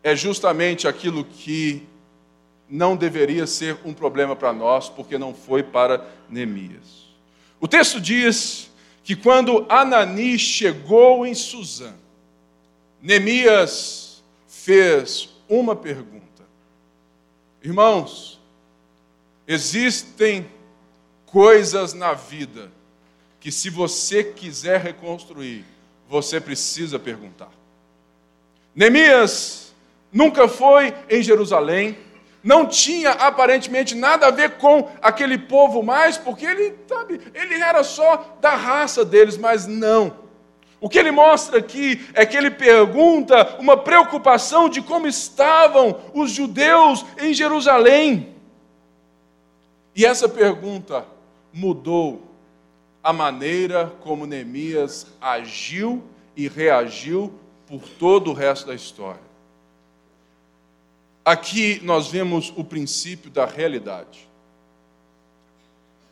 é 0.02 0.16
justamente 0.16 0.88
aquilo 0.88 1.26
que 1.26 1.86
não 2.70 2.96
deveria 2.96 3.46
ser 3.46 3.78
um 3.84 3.92
problema 3.92 4.34
para 4.34 4.50
nós, 4.50 4.88
porque 4.88 5.18
não 5.18 5.34
foi 5.34 5.62
para 5.62 6.06
Neemias. 6.30 7.04
O 7.60 7.68
texto 7.68 8.00
diz 8.00 8.70
que 9.02 9.14
quando 9.14 9.66
Anani 9.68 10.38
chegou 10.38 11.26
em 11.26 11.34
Suzã, 11.34 11.92
Neemias 13.02 14.24
fez 14.48 15.28
uma 15.46 15.76
pergunta. 15.76 16.24
Irmãos, 17.62 18.40
Existem 19.46 20.46
coisas 21.26 21.92
na 21.92 22.14
vida 22.14 22.70
que, 23.40 23.52
se 23.52 23.68
você 23.68 24.24
quiser 24.24 24.80
reconstruir, 24.80 25.64
você 26.08 26.40
precisa 26.40 26.98
perguntar. 26.98 27.50
Neemias 28.74 29.74
nunca 30.12 30.48
foi 30.48 30.94
em 31.10 31.22
Jerusalém, 31.22 31.98
não 32.42 32.66
tinha 32.66 33.10
aparentemente 33.10 33.94
nada 33.94 34.26
a 34.26 34.30
ver 34.30 34.52
com 34.58 34.90
aquele 35.00 35.38
povo 35.38 35.82
mais, 35.82 36.18
porque 36.18 36.44
ele, 36.44 36.74
sabe, 36.86 37.20
ele 37.34 37.54
era 37.54 37.82
só 37.82 38.36
da 38.40 38.54
raça 38.54 39.04
deles, 39.04 39.36
mas 39.36 39.66
não. 39.66 40.24
O 40.80 40.88
que 40.88 40.98
ele 40.98 41.10
mostra 41.10 41.58
aqui 41.58 42.06
é 42.12 42.26
que 42.26 42.36
ele 42.36 42.50
pergunta 42.50 43.56
uma 43.58 43.76
preocupação 43.76 44.68
de 44.68 44.82
como 44.82 45.06
estavam 45.06 45.98
os 46.12 46.30
judeus 46.30 47.04
em 47.18 47.32
Jerusalém. 47.32 48.33
E 49.94 50.04
essa 50.04 50.28
pergunta 50.28 51.06
mudou 51.52 52.22
a 53.02 53.12
maneira 53.12 53.92
como 54.00 54.26
Neemias 54.26 55.06
agiu 55.20 56.02
e 56.36 56.48
reagiu 56.48 57.32
por 57.66 57.82
todo 57.82 58.30
o 58.30 58.34
resto 58.34 58.66
da 58.66 58.74
história. 58.74 59.20
Aqui 61.24 61.80
nós 61.82 62.08
vemos 62.08 62.52
o 62.56 62.64
princípio 62.64 63.30
da 63.30 63.46
realidade. 63.46 64.28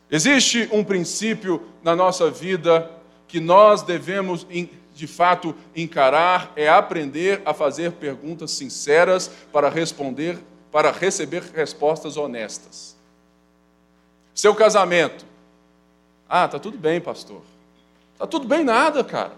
Existe 0.09 0.69
um 0.71 0.83
princípio 0.83 1.61
na 1.83 1.95
nossa 1.95 2.31
vida 2.31 2.89
que 3.27 3.39
nós 3.39 3.81
devemos, 3.81 4.45
de 4.93 5.07
fato, 5.07 5.55
encarar, 5.75 6.53
é 6.55 6.69
aprender 6.69 7.41
a 7.45 7.53
fazer 7.53 7.93
perguntas 7.93 8.51
sinceras 8.51 9.27
para 9.51 9.69
responder, 9.69 10.37
para 10.71 10.91
receber 10.91 11.41
respostas 11.53 12.15
honestas. 12.15 12.92
Seu 14.33 14.55
casamento. 14.55 15.25
Ah, 16.27 16.47
tá 16.47 16.57
tudo 16.57 16.77
bem, 16.77 16.99
pastor. 16.99 17.41
Tá 18.17 18.25
tudo 18.25 18.47
bem 18.47 18.63
nada, 18.63 19.03
cara. 19.03 19.33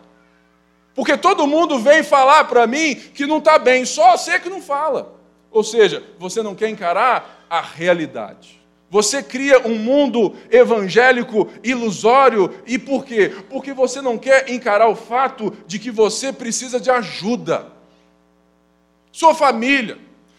Porque 0.93 1.17
todo 1.17 1.45
mundo 1.45 1.79
vem 1.79 2.03
falar 2.03 2.45
para 2.45 2.65
mim 2.65 2.95
que 2.95 3.25
não 3.25 3.39
está 3.39 3.59
bem, 3.59 3.85
só 3.85 4.15
você 4.15 4.39
que 4.39 4.49
não 4.49 4.61
fala. 4.61 5.13
Ou 5.51 5.63
seja, 5.63 6.03
você 6.17 6.41
não 6.41 6.55
quer 6.55 6.69
encarar 6.69 7.45
a 7.49 7.59
realidade. 7.59 8.61
Você 8.89 9.21
cria 9.21 9.67
um 9.67 9.77
mundo 9.77 10.35
evangélico 10.49 11.49
ilusório 11.63 12.61
e 12.65 12.77
por 12.79 13.03
quê? 13.03 13.33
Porque 13.49 13.73
você 13.73 14.01
não 14.01 14.17
quer 14.17 14.49
encarar 14.49 14.87
o 14.87 14.95
fato 14.95 15.51
de 15.67 15.79
que 15.79 15.91
você 15.91 16.31
precisa 16.31 16.79
de 16.79 16.89
ajuda. 16.89 17.67
Sua 19.11 19.33
família, 19.33 19.97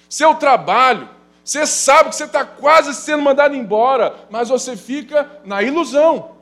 seu 0.09 0.35
trabalho, 0.35 1.09
você 1.47 1.65
sabe 1.65 2.11
que 2.11 2.17
você 2.17 2.25
está 2.25 2.45
quase 2.45 2.93
sendo 2.93 3.23
mandado 3.23 3.55
embora, 3.55 4.17
mas 4.29 4.49
você 4.49 4.77
fica 4.77 5.31
na 5.45 5.63
ilusão. 5.63 6.33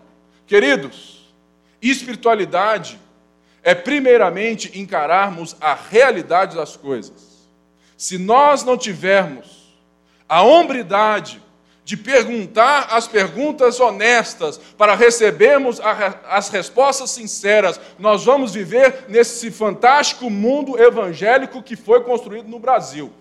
Queridos, 0.47 1.31
espiritualidade 1.83 2.99
é 3.63 3.75
primeiramente 3.75 4.81
encararmos 4.81 5.57
a 5.61 5.75
realidade 5.75 6.57
das 6.57 6.75
coisas. 6.75 7.51
Se 7.99 8.17
nós 8.17 8.65
não 8.65 8.79
tivermos 8.79 9.77
a 10.27 10.43
hombridade 10.43 11.43
de 11.85 11.99
perguntar 11.99 12.89
as 12.91 13.07
perguntas 13.07 13.79
honestas 13.81 14.57
para 14.57 14.95
recebermos 14.95 15.83
as 16.27 16.49
respostas 16.49 17.11
sinceras, 17.11 17.79
nós 17.99 18.25
vamos 18.25 18.55
viver 18.55 19.05
nesse 19.09 19.51
fantástico 19.51 20.31
mundo 20.31 20.83
evangélico 20.83 21.63
que 21.63 21.77
foi 21.77 22.03
construído 22.05 22.49
no 22.49 22.59
Brasil. 22.59 23.13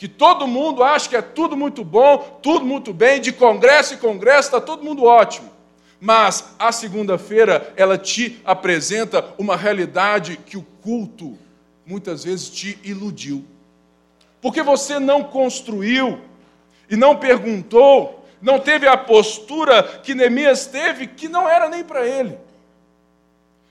Que 0.00 0.08
todo 0.08 0.46
mundo 0.46 0.82
acha 0.82 1.10
que 1.10 1.14
é 1.14 1.20
tudo 1.20 1.54
muito 1.54 1.84
bom, 1.84 2.40
tudo 2.42 2.64
muito 2.64 2.90
bem, 2.90 3.20
de 3.20 3.32
congresso 3.32 3.92
em 3.92 3.98
congresso 3.98 4.48
está 4.48 4.58
todo 4.58 4.82
mundo 4.82 5.04
ótimo. 5.04 5.50
Mas 6.00 6.54
a 6.58 6.72
segunda-feira 6.72 7.70
ela 7.76 7.98
te 7.98 8.40
apresenta 8.42 9.22
uma 9.36 9.58
realidade 9.58 10.38
que 10.38 10.56
o 10.56 10.62
culto 10.80 11.36
muitas 11.84 12.24
vezes 12.24 12.48
te 12.48 12.78
iludiu. 12.82 13.44
Porque 14.40 14.62
você 14.62 14.98
não 14.98 15.22
construiu 15.22 16.18
e 16.88 16.96
não 16.96 17.16
perguntou, 17.16 18.24
não 18.40 18.58
teve 18.58 18.88
a 18.88 18.96
postura 18.96 19.82
que 19.82 20.14
Neemias 20.14 20.64
teve, 20.64 21.08
que 21.08 21.28
não 21.28 21.46
era 21.46 21.68
nem 21.68 21.84
para 21.84 22.06
ele. 22.06 22.38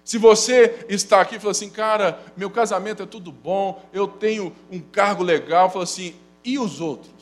Se 0.09 0.17
você 0.17 0.87
está 0.89 1.21
aqui 1.21 1.35
e 1.35 1.39
fala 1.39 1.51
assim, 1.51 1.69
cara, 1.69 2.19
meu 2.35 2.49
casamento 2.49 3.03
é 3.03 3.05
tudo 3.05 3.31
bom, 3.31 3.79
eu 3.93 4.07
tenho 4.07 4.51
um 4.71 4.79
cargo 4.79 5.21
legal, 5.21 5.69
fala 5.69 5.83
assim, 5.83 6.15
e 6.43 6.57
os 6.57 6.81
outros? 6.81 7.13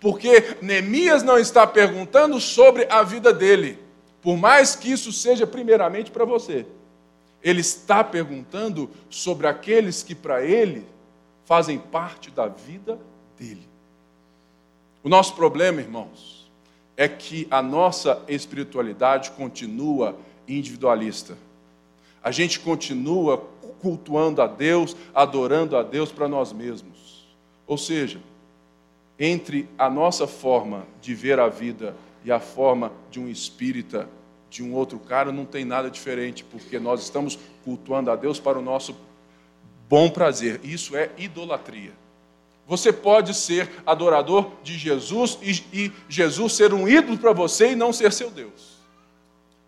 Porque 0.00 0.56
Neemias 0.62 1.22
não 1.22 1.38
está 1.38 1.66
perguntando 1.66 2.40
sobre 2.40 2.86
a 2.88 3.02
vida 3.02 3.34
dele, 3.34 3.78
por 4.22 4.38
mais 4.38 4.74
que 4.74 4.90
isso 4.90 5.12
seja 5.12 5.46
primeiramente 5.46 6.10
para 6.10 6.24
você. 6.24 6.64
Ele 7.42 7.60
está 7.60 8.02
perguntando 8.02 8.88
sobre 9.10 9.46
aqueles 9.46 10.02
que 10.02 10.14
para 10.14 10.42
ele 10.42 10.86
fazem 11.44 11.76
parte 11.76 12.30
da 12.30 12.48
vida 12.48 12.98
dele. 13.38 13.68
O 15.02 15.08
nosso 15.10 15.34
problema, 15.34 15.82
irmãos, 15.82 16.50
é 16.96 17.06
que 17.06 17.46
a 17.50 17.60
nossa 17.60 18.22
espiritualidade 18.26 19.32
continua 19.32 20.16
individualista. 20.48 21.36
A 22.22 22.30
gente 22.30 22.60
continua 22.60 23.38
cultuando 23.80 24.42
a 24.42 24.46
Deus, 24.46 24.96
adorando 25.14 25.76
a 25.76 25.82
Deus 25.82 26.12
para 26.12 26.28
nós 26.28 26.52
mesmos. 26.52 27.26
Ou 27.66 27.78
seja, 27.78 28.20
entre 29.18 29.68
a 29.78 29.88
nossa 29.88 30.26
forma 30.26 30.86
de 31.00 31.14
ver 31.14 31.38
a 31.38 31.48
vida 31.48 31.94
e 32.24 32.30
a 32.30 32.40
forma 32.40 32.92
de 33.10 33.18
um 33.20 33.28
espírita, 33.28 34.08
de 34.50 34.62
um 34.62 34.74
outro 34.74 34.98
cara, 34.98 35.30
não 35.30 35.44
tem 35.44 35.64
nada 35.64 35.90
diferente, 35.90 36.44
porque 36.44 36.78
nós 36.78 37.02
estamos 37.02 37.38
cultuando 37.64 38.10
a 38.10 38.16
Deus 38.16 38.38
para 38.40 38.58
o 38.58 38.62
nosso 38.62 38.96
bom 39.88 40.10
prazer. 40.10 40.60
Isso 40.64 40.96
é 40.96 41.10
idolatria. 41.16 41.92
Você 42.66 42.92
pode 42.92 43.34
ser 43.34 43.68
adorador 43.84 44.52
de 44.62 44.78
Jesus 44.78 45.38
e, 45.42 45.90
Jesus 46.08 46.52
ser 46.52 46.72
um 46.72 46.88
ídolo 46.88 47.18
para 47.18 47.32
você 47.32 47.72
e 47.72 47.76
não 47.76 47.92
ser 47.92 48.12
seu 48.12 48.30
Deus. 48.30 48.78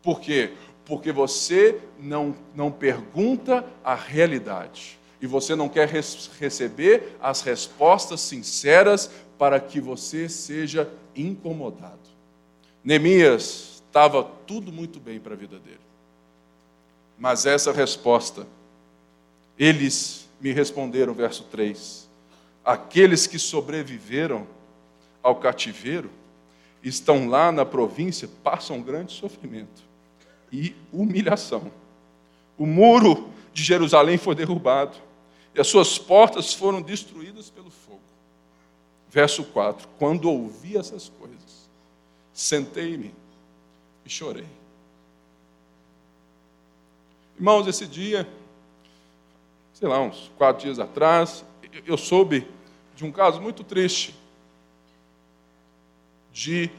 Por 0.02 0.20
quê? 0.20 0.52
Porque 0.84 1.12
você 1.12 1.80
não, 1.98 2.34
não 2.54 2.70
pergunta 2.70 3.64
a 3.84 3.94
realidade 3.94 4.98
e 5.20 5.26
você 5.26 5.54
não 5.54 5.68
quer 5.68 5.88
receber 5.88 7.16
as 7.20 7.42
respostas 7.42 8.20
sinceras 8.20 9.10
para 9.38 9.60
que 9.60 9.80
você 9.80 10.28
seja 10.28 10.90
incomodado. 11.14 11.98
Neemias 12.82 13.82
estava 13.86 14.24
tudo 14.46 14.72
muito 14.72 14.98
bem 14.98 15.20
para 15.20 15.34
a 15.34 15.36
vida 15.36 15.58
dele. 15.58 15.78
Mas 17.16 17.46
essa 17.46 17.72
resposta, 17.72 18.46
eles 19.56 20.28
me 20.40 20.52
responderam, 20.52 21.14
verso 21.14 21.44
3 21.44 22.02
aqueles 22.64 23.26
que 23.26 23.38
sobreviveram 23.38 24.46
ao 25.22 25.36
cativeiro 25.36 26.10
estão 26.82 27.28
lá 27.28 27.50
na 27.52 27.64
província, 27.64 28.28
passam 28.42 28.76
um 28.76 28.82
grande 28.82 29.12
sofrimento 29.12 29.91
e 30.52 30.76
humilhação. 30.92 31.72
O 32.58 32.66
muro 32.66 33.30
de 33.52 33.64
Jerusalém 33.64 34.18
foi 34.18 34.34
derrubado 34.34 34.96
e 35.54 35.60
as 35.60 35.66
suas 35.66 35.98
portas 35.98 36.52
foram 36.52 36.82
destruídas 36.82 37.48
pelo 37.48 37.70
fogo. 37.70 38.00
Verso 39.10 39.44
4: 39.44 39.88
Quando 39.98 40.30
ouvi 40.30 40.76
essas 40.76 41.08
coisas, 41.08 41.68
sentei-me 42.32 43.14
e 44.04 44.10
chorei. 44.10 44.46
Irmãos, 47.36 47.66
esse 47.66 47.86
dia, 47.86 48.28
sei 49.72 49.88
lá, 49.88 50.00
uns 50.00 50.30
quatro 50.36 50.62
dias 50.62 50.78
atrás, 50.78 51.44
eu 51.86 51.96
soube 51.96 52.46
de 52.94 53.04
um 53.04 53.10
caso 53.10 53.40
muito 53.40 53.64
triste 53.64 54.14
de 56.32 56.70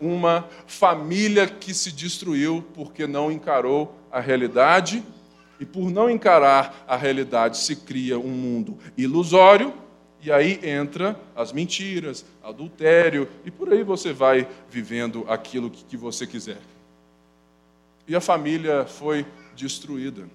uma 0.00 0.48
família 0.66 1.46
que 1.46 1.72
se 1.72 1.90
destruiu 1.90 2.64
porque 2.74 3.06
não 3.06 3.32
encarou 3.32 3.94
a 4.10 4.20
realidade 4.20 5.02
e 5.58 5.64
por 5.64 5.90
não 5.90 6.10
encarar 6.10 6.84
a 6.86 6.96
realidade 6.96 7.58
se 7.58 7.76
cria 7.76 8.18
um 8.18 8.28
mundo 8.28 8.78
ilusório 8.96 9.72
e 10.22 10.30
aí 10.30 10.60
entra 10.62 11.18
as 11.34 11.52
mentiras, 11.52 12.24
adultério 12.42 13.28
e 13.44 13.50
por 13.50 13.72
aí 13.72 13.82
você 13.82 14.12
vai 14.12 14.46
vivendo 14.68 15.24
aquilo 15.28 15.70
que 15.70 15.96
você 15.96 16.26
quiser. 16.26 16.58
E 18.08 18.14
a 18.14 18.20
família 18.20 18.84
foi 18.84 19.26
destruída. 19.54 20.28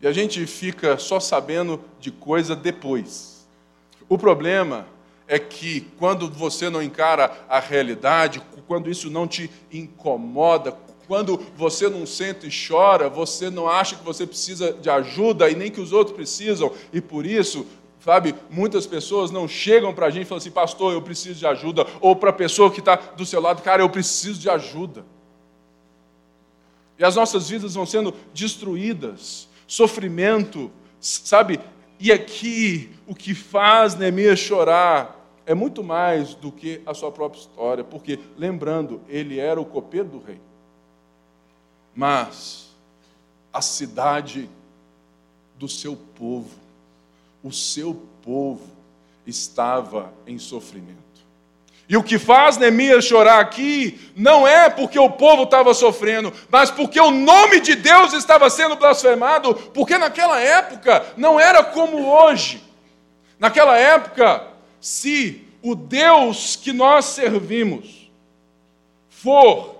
E 0.00 0.06
a 0.06 0.12
gente 0.12 0.44
fica 0.46 0.98
só 0.98 1.18
sabendo 1.18 1.82
de 1.98 2.10
coisa 2.10 2.54
depois. 2.54 3.46
O 4.08 4.18
problema 4.18 4.86
é 5.26 5.38
que 5.38 5.82
quando 5.98 6.28
você 6.28 6.68
não 6.68 6.82
encara 6.82 7.32
a 7.48 7.58
realidade, 7.58 8.42
quando 8.66 8.90
isso 8.90 9.10
não 9.10 9.26
te 9.26 9.50
incomoda, 9.72 10.76
quando 11.06 11.38
você 11.56 11.88
não 11.88 12.06
sente 12.06 12.46
e 12.46 12.68
chora, 12.68 13.08
você 13.08 13.50
não 13.50 13.68
acha 13.68 13.96
que 13.96 14.04
você 14.04 14.26
precisa 14.26 14.72
de 14.72 14.88
ajuda 14.88 15.50
e 15.50 15.54
nem 15.54 15.70
que 15.70 15.80
os 15.80 15.92
outros 15.92 16.16
precisam, 16.16 16.72
e 16.92 17.00
por 17.00 17.26
isso, 17.26 17.66
sabe, 18.00 18.34
muitas 18.50 18.86
pessoas 18.86 19.30
não 19.30 19.46
chegam 19.46 19.92
para 19.92 20.06
a 20.06 20.10
gente 20.10 20.22
e 20.22 20.28
falam 20.28 20.38
assim, 20.38 20.50
pastor, 20.50 20.92
eu 20.92 21.02
preciso 21.02 21.38
de 21.38 21.46
ajuda, 21.46 21.86
ou 22.00 22.16
para 22.16 22.30
a 22.30 22.34
pessoa 22.34 22.70
que 22.70 22.80
está 22.80 22.96
do 22.96 23.26
seu 23.26 23.40
lado, 23.40 23.62
cara, 23.62 23.82
eu 23.82 23.90
preciso 23.90 24.40
de 24.40 24.48
ajuda. 24.48 25.04
E 26.98 27.04
as 27.04 27.16
nossas 27.16 27.48
vidas 27.48 27.74
vão 27.74 27.84
sendo 27.84 28.14
destruídas 28.32 29.48
sofrimento, 29.66 30.70
sabe? 31.00 31.58
E 31.98 32.12
aqui 32.12 32.90
o 33.06 33.14
que 33.14 33.34
faz 33.34 33.94
Neemias 33.94 34.38
chorar 34.38 35.13
é 35.46 35.54
muito 35.54 35.82
mais 35.82 36.34
do 36.34 36.50
que 36.50 36.80
a 36.86 36.94
sua 36.94 37.12
própria 37.12 37.40
história, 37.40 37.84
porque, 37.84 38.18
lembrando, 38.36 39.00
ele 39.08 39.38
era 39.38 39.60
o 39.60 39.64
copeiro 39.64 40.08
do 40.08 40.18
rei. 40.18 40.40
Mas 41.94 42.68
a 43.52 43.60
cidade 43.60 44.48
do 45.56 45.68
seu 45.68 45.96
povo, 45.96 46.50
o 47.42 47.52
seu 47.52 48.02
povo 48.22 48.66
estava 49.26 50.12
em 50.26 50.38
sofrimento. 50.38 51.04
E 51.86 51.96
o 51.96 52.02
que 52.02 52.18
faz 52.18 52.56
Neemias 52.56 53.04
chorar 53.04 53.40
aqui 53.40 54.10
não 54.16 54.48
é 54.48 54.70
porque 54.70 54.98
o 54.98 55.10
povo 55.10 55.42
estava 55.42 55.74
sofrendo, 55.74 56.32
mas 56.50 56.70
porque 56.70 56.98
o 56.98 57.10
nome 57.10 57.60
de 57.60 57.74
Deus 57.74 58.14
estava 58.14 58.48
sendo 58.48 58.76
blasfemado, 58.76 59.54
porque 59.54 59.98
naquela 59.98 60.40
época 60.40 61.04
não 61.16 61.38
era 61.38 61.62
como 61.62 62.08
hoje. 62.08 62.64
Naquela 63.38 63.76
época, 63.76 64.53
se 64.84 65.42
o 65.62 65.74
Deus 65.74 66.56
que 66.56 66.70
nós 66.70 67.06
servimos 67.06 68.12
for 69.08 69.76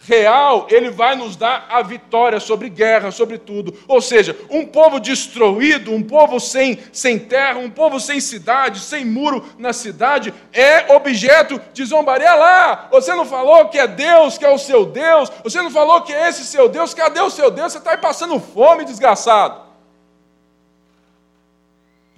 real, 0.00 0.66
ele 0.68 0.90
vai 0.90 1.16
nos 1.16 1.36
dar 1.36 1.64
a 1.70 1.80
vitória 1.80 2.38
sobre 2.38 2.68
guerra, 2.68 3.10
sobre 3.10 3.38
tudo. 3.38 3.74
Ou 3.88 4.02
seja, 4.02 4.38
um 4.50 4.66
povo 4.66 5.00
destruído, 5.00 5.94
um 5.94 6.02
povo 6.02 6.38
sem, 6.38 6.78
sem 6.92 7.18
terra, 7.18 7.60
um 7.60 7.70
povo 7.70 7.98
sem 7.98 8.20
cidade, 8.20 8.80
sem 8.80 9.06
muro 9.06 9.42
na 9.56 9.72
cidade, 9.72 10.34
é 10.52 10.94
objeto 10.94 11.58
de 11.72 11.82
zombaria 11.86 12.34
lá. 12.34 12.88
Você 12.90 13.14
não 13.14 13.24
falou 13.24 13.70
que 13.70 13.78
é 13.78 13.86
Deus, 13.86 14.36
que 14.36 14.44
é 14.44 14.50
o 14.50 14.58
seu 14.58 14.84
Deus, 14.84 15.32
você 15.42 15.62
não 15.62 15.70
falou 15.70 16.02
que 16.02 16.12
é 16.12 16.28
esse 16.28 16.44
seu 16.44 16.68
Deus, 16.68 16.92
cadê 16.92 17.22
o 17.22 17.30
seu 17.30 17.50
Deus? 17.50 17.72
Você 17.72 17.78
está 17.78 17.92
aí 17.92 17.96
passando 17.98 18.38
fome, 18.38 18.84
desgraçado. 18.84 19.62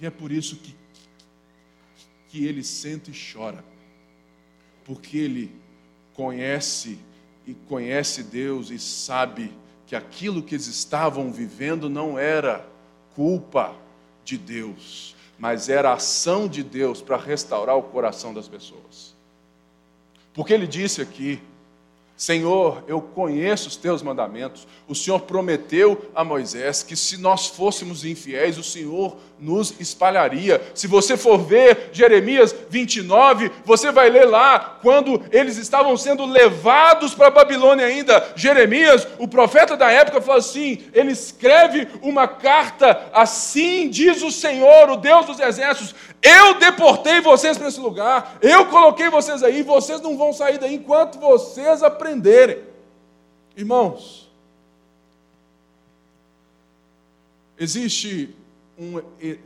E 0.01 0.05
é 0.05 0.09
por 0.09 0.33
isso 0.33 0.57
que, 0.57 0.74
que 2.35 2.45
ele 2.45 2.65
senta 2.65 3.09
e 3.09 3.13
chora, 3.13 3.63
porque 4.83 5.17
ele 5.17 5.55
conhece 6.13 6.99
e 7.47 7.53
conhece 7.53 8.23
Deus 8.23 8.69
e 8.71 8.77
sabe 8.77 9.53
que 9.87 9.95
aquilo 9.95 10.43
que 10.43 10.53
eles 10.53 10.67
estavam 10.67 11.31
vivendo 11.31 11.89
não 11.89 12.19
era 12.19 12.67
culpa 13.15 13.73
de 14.25 14.37
Deus, 14.37 15.15
mas 15.39 15.69
era 15.69 15.93
ação 15.93 16.45
de 16.45 16.61
Deus 16.61 17.01
para 17.01 17.15
restaurar 17.15 17.77
o 17.77 17.83
coração 17.83 18.33
das 18.33 18.49
pessoas. 18.49 19.15
Porque 20.33 20.53
ele 20.53 20.67
disse 20.67 21.01
aqui: 21.01 21.41
Senhor, 22.17 22.81
eu 22.87 23.01
conheço 23.01 23.67
os 23.67 23.75
teus 23.75 24.01
mandamentos. 24.01 24.65
O 24.87 24.95
Senhor 24.95 25.19
prometeu 25.21 26.09
a 26.15 26.23
Moisés 26.23 26.81
que 26.81 26.95
se 26.95 27.17
nós 27.17 27.47
fôssemos 27.47 28.05
infiéis, 28.05 28.57
o 28.57 28.63
Senhor 28.63 29.17
nos 29.37 29.77
espalharia. 29.81 30.61
Se 30.73 30.87
você 30.87 31.17
for 31.17 31.37
ver 31.37 31.89
Jeremias 31.91 32.55
29, 32.69 33.51
você 33.65 33.91
vai 33.91 34.09
ler 34.09 34.25
lá 34.25 34.79
quando 34.81 35.21
eles 35.29 35.57
estavam 35.57 35.97
sendo 35.97 36.25
levados 36.25 37.13
para 37.13 37.27
a 37.27 37.31
Babilônia 37.31 37.85
ainda. 37.85 38.31
Jeremias, 38.33 39.05
o 39.19 39.27
profeta 39.27 39.75
da 39.75 39.91
época, 39.91 40.21
fala 40.21 40.39
assim: 40.39 40.83
ele 40.93 41.11
escreve 41.11 41.85
uma 42.01 42.29
carta, 42.29 43.09
assim 43.13 43.89
diz 43.89 44.21
o 44.21 44.31
Senhor, 44.31 44.89
o 44.89 44.95
Deus 44.95 45.25
dos 45.25 45.39
exércitos: 45.41 45.93
eu 46.25 46.55
deportei 46.55 47.21
vocês 47.21 47.55
para 47.55 47.67
esse 47.67 47.79
lugar, 47.79 48.39
eu 48.41 48.65
coloquei 48.65 49.11
vocês 49.11 49.43
aí, 49.43 49.61
vocês 49.61 50.01
não 50.01 50.17
vão 50.17 50.33
sair 50.33 50.57
daí 50.57 50.73
enquanto 50.73 51.19
vocês 51.19 51.83
aprenderem. 51.83 52.63
Irmãos, 53.55 54.27
existe 57.59 58.35
um, 58.75 58.97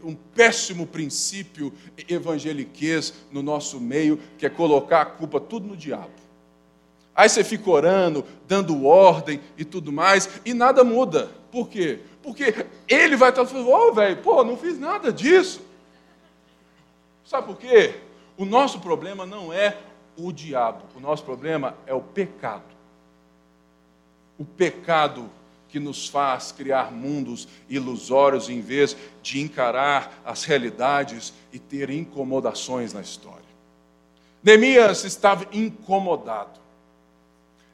um, 0.04 0.16
péssimo 0.34 0.88
princípio 0.88 1.74
evangeliquez 2.08 3.14
no 3.30 3.44
nosso 3.44 3.78
meio, 3.82 4.18
que 4.38 4.46
é 4.46 4.50
colocar 4.50 5.02
a 5.02 5.06
culpa 5.06 5.38
tudo 5.42 5.68
no 5.68 5.76
diabo. 5.76 6.10
Aí 7.14 7.28
você 7.28 7.44
fica 7.44 7.70
orando, 7.70 8.24
dando 8.48 8.86
ordem 8.86 9.42
e 9.58 9.66
tudo 9.66 9.92
mais, 9.92 10.30
e 10.46 10.54
nada 10.54 10.86
muda. 10.86 11.30
Por 11.52 11.68
quê? 11.68 12.00
Porque 12.24 12.66
ele 12.88 13.18
vai 13.18 13.32
estar 13.32 13.46
falando, 13.46 13.68
ô 13.68 13.90
oh, 13.90 13.94
velho, 13.94 14.18
pô, 14.22 14.46
não 14.46 14.56
fiz 14.56 14.80
nada 14.80 15.12
disso. 15.12 15.68
Sabe 17.30 17.46
por 17.46 17.58
quê? 17.58 17.94
O 18.36 18.44
nosso 18.44 18.80
problema 18.80 19.24
não 19.24 19.54
é 19.54 19.78
o 20.18 20.32
diabo, 20.32 20.82
o 20.96 21.00
nosso 21.00 21.24
problema 21.24 21.78
é 21.86 21.94
o 21.94 22.02
pecado. 22.02 22.64
O 24.36 24.44
pecado 24.44 25.30
que 25.68 25.80
nos 25.80 26.08
faz 26.08 26.52
criar 26.52 26.92
mundos 26.92 27.48
ilusórios 27.70 28.50
em 28.50 28.62
vez 28.62 28.98
de 29.22 29.40
encarar 29.40 30.20
as 30.26 30.44
realidades 30.44 31.32
e 31.54 31.60
ter 31.60 31.92
incomodações 31.92 32.94
na 32.94 33.02
história. 33.02 33.46
Neemias 34.42 35.04
estava 35.04 35.46
incomodado. 35.52 36.60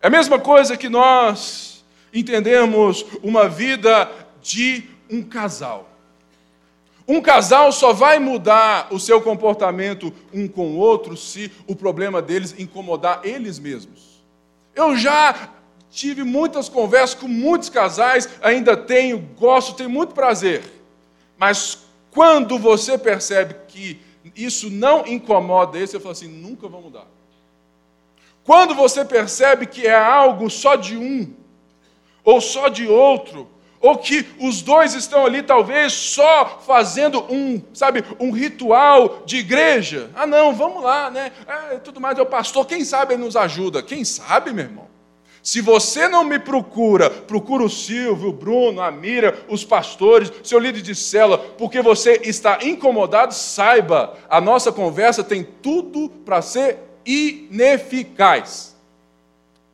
É 0.01 0.07
a 0.07 0.09
mesma 0.09 0.37
coisa 0.37 0.75
que 0.75 0.89
nós 0.89 1.81
entendemos 2.13 3.05
uma 3.23 3.47
vida 3.47 4.11
de 4.41 4.83
um 5.09 5.23
casal. 5.23 5.94
Um 7.07 7.21
casal 7.21 7.71
só 7.71 7.93
vai 7.93 8.17
mudar 8.17 8.87
o 8.91 8.99
seu 8.99 9.21
comportamento 9.21 10.11
um 10.33 10.47
com 10.47 10.71
o 10.71 10.77
outro 10.77 11.15
se 11.15 11.51
o 11.67 11.75
problema 11.75 12.21
deles 12.21 12.55
incomodar 12.57 13.21
eles 13.23 13.59
mesmos. 13.59 14.23
Eu 14.73 14.97
já 14.97 15.53
tive 15.91 16.23
muitas 16.23 16.67
conversas 16.67 17.13
com 17.13 17.27
muitos 17.27 17.69
casais, 17.69 18.27
ainda 18.41 18.75
tenho, 18.75 19.19
gosto, 19.19 19.75
tenho 19.75 19.89
muito 19.89 20.13
prazer. 20.13 20.63
Mas 21.37 21.85
quando 22.09 22.57
você 22.57 22.97
percebe 22.97 23.55
que 23.67 23.99
isso 24.35 24.69
não 24.69 25.05
incomoda 25.05 25.77
eles, 25.77 25.91
você 25.91 25.99
fala 25.99 26.13
assim: 26.13 26.27
nunca 26.27 26.67
vão 26.67 26.81
mudar. 26.81 27.05
Quando 28.43 28.73
você 28.73 29.05
percebe 29.05 29.65
que 29.65 29.85
é 29.85 29.95
algo 29.95 30.49
só 30.49 30.75
de 30.75 30.97
um, 30.97 31.33
ou 32.23 32.41
só 32.41 32.67
de 32.67 32.87
outro, 32.87 33.47
ou 33.85 33.99
que 33.99 34.25
os 34.39 34.63
dois 34.63 34.95
estão 34.95 35.23
ali 35.23 35.43
talvez 35.43 35.93
só 35.93 36.59
fazendo 36.65 37.23
um, 37.31 37.61
sabe, 37.71 38.03
um 38.19 38.31
ritual 38.31 39.21
de 39.27 39.37
igreja. 39.37 40.09
Ah, 40.15 40.25
não, 40.25 40.55
vamos 40.55 40.83
lá, 40.83 41.11
né? 41.11 41.31
É, 41.47 41.77
tudo 41.77 42.01
mais 42.01 42.17
é 42.17 42.21
o 42.23 42.25
pastor, 42.25 42.65
quem 42.65 42.83
sabe 42.83 43.13
ele 43.13 43.23
nos 43.23 43.35
ajuda. 43.35 43.83
Quem 43.83 44.03
sabe, 44.03 44.51
meu 44.51 44.65
irmão? 44.65 44.87
Se 45.43 45.61
você 45.61 46.07
não 46.07 46.23
me 46.23 46.39
procura, 46.39 47.11
procura 47.11 47.63
o 47.63 47.69
Silvio, 47.69 48.29
o 48.29 48.33
Bruno, 48.33 48.81
a 48.81 48.89
Mira, 48.89 49.37
os 49.47 49.63
pastores, 49.63 50.33
seu 50.41 50.57
líder 50.57 50.81
de 50.81 50.95
cela, 50.95 51.37
porque 51.37 51.79
você 51.79 52.19
está 52.23 52.57
incomodado, 52.63 53.35
saiba, 53.35 54.17
a 54.27 54.41
nossa 54.41 54.71
conversa 54.71 55.23
tem 55.23 55.43
tudo 55.43 56.09
para 56.09 56.41
ser 56.41 56.79
ineficaz. 57.05 58.75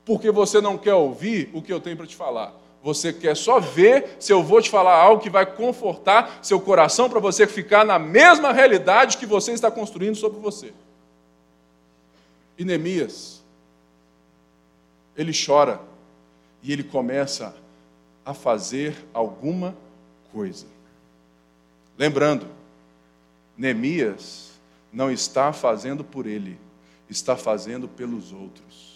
Porque 0.04 0.30
você 0.30 0.60
não 0.60 0.78
quer 0.78 0.95
ouvir 0.95 1.50
o 1.54 1.62
que 1.62 1.71
eu 1.71 1.80
tenho 1.80 1.95
para 1.95 2.06
te 2.06 2.17
falar. 2.17 2.61
Você 2.83 3.13
quer 3.13 3.35
só 3.35 3.59
ver 3.59 4.17
se 4.19 4.33
eu 4.33 4.41
vou 4.41 4.61
te 4.61 4.69
falar 4.69 4.95
algo 4.95 5.21
que 5.21 5.29
vai 5.29 5.45
confortar 5.45 6.39
seu 6.41 6.59
coração 6.59 7.09
para 7.09 7.19
você 7.19 7.45
ficar 7.45 7.85
na 7.85 7.99
mesma 7.99 8.51
realidade 8.51 9.17
que 9.17 9.25
você 9.25 9.51
está 9.51 9.69
construindo 9.69 10.15
sobre 10.15 10.39
você. 10.39 10.73
E 12.57 12.65
Neemias, 12.65 13.43
ele 15.15 15.31
chora 15.33 15.79
e 16.63 16.71
ele 16.71 16.83
começa 16.83 17.55
a 18.25 18.33
fazer 18.33 18.95
alguma 19.13 19.75
coisa. 20.31 20.65
Lembrando, 21.97 22.47
Neemias 23.55 24.51
não 24.91 25.11
está 25.11 25.53
fazendo 25.53 26.03
por 26.03 26.25
ele, 26.25 26.59
está 27.07 27.37
fazendo 27.37 27.87
pelos 27.87 28.31
outros. 28.33 28.90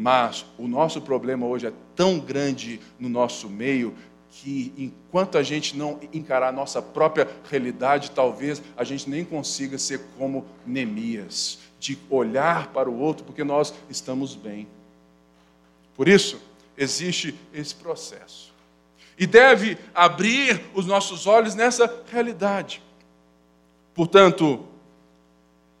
Mas 0.00 0.46
o 0.56 0.66
nosso 0.66 1.02
problema 1.02 1.44
hoje 1.44 1.66
é 1.66 1.72
tão 1.94 2.18
grande 2.18 2.80
no 2.98 3.06
nosso 3.06 3.50
meio 3.50 3.94
que 4.30 4.72
enquanto 4.78 5.36
a 5.36 5.42
gente 5.42 5.76
não 5.76 6.00
encarar 6.10 6.48
a 6.48 6.52
nossa 6.52 6.80
própria 6.80 7.28
realidade, 7.50 8.10
talvez 8.10 8.62
a 8.78 8.82
gente 8.82 9.10
nem 9.10 9.26
consiga 9.26 9.76
ser 9.76 10.00
como 10.16 10.46
Neemias, 10.64 11.58
de 11.78 11.98
olhar 12.08 12.68
para 12.68 12.88
o 12.88 12.98
outro 12.98 13.26
porque 13.26 13.44
nós 13.44 13.74
estamos 13.90 14.34
bem. 14.34 14.66
Por 15.94 16.08
isso, 16.08 16.40
existe 16.78 17.38
esse 17.52 17.74
processo. 17.74 18.54
E 19.18 19.26
deve 19.26 19.76
abrir 19.94 20.62
os 20.72 20.86
nossos 20.86 21.26
olhos 21.26 21.54
nessa 21.54 22.02
realidade. 22.10 22.80
Portanto, 23.94 24.64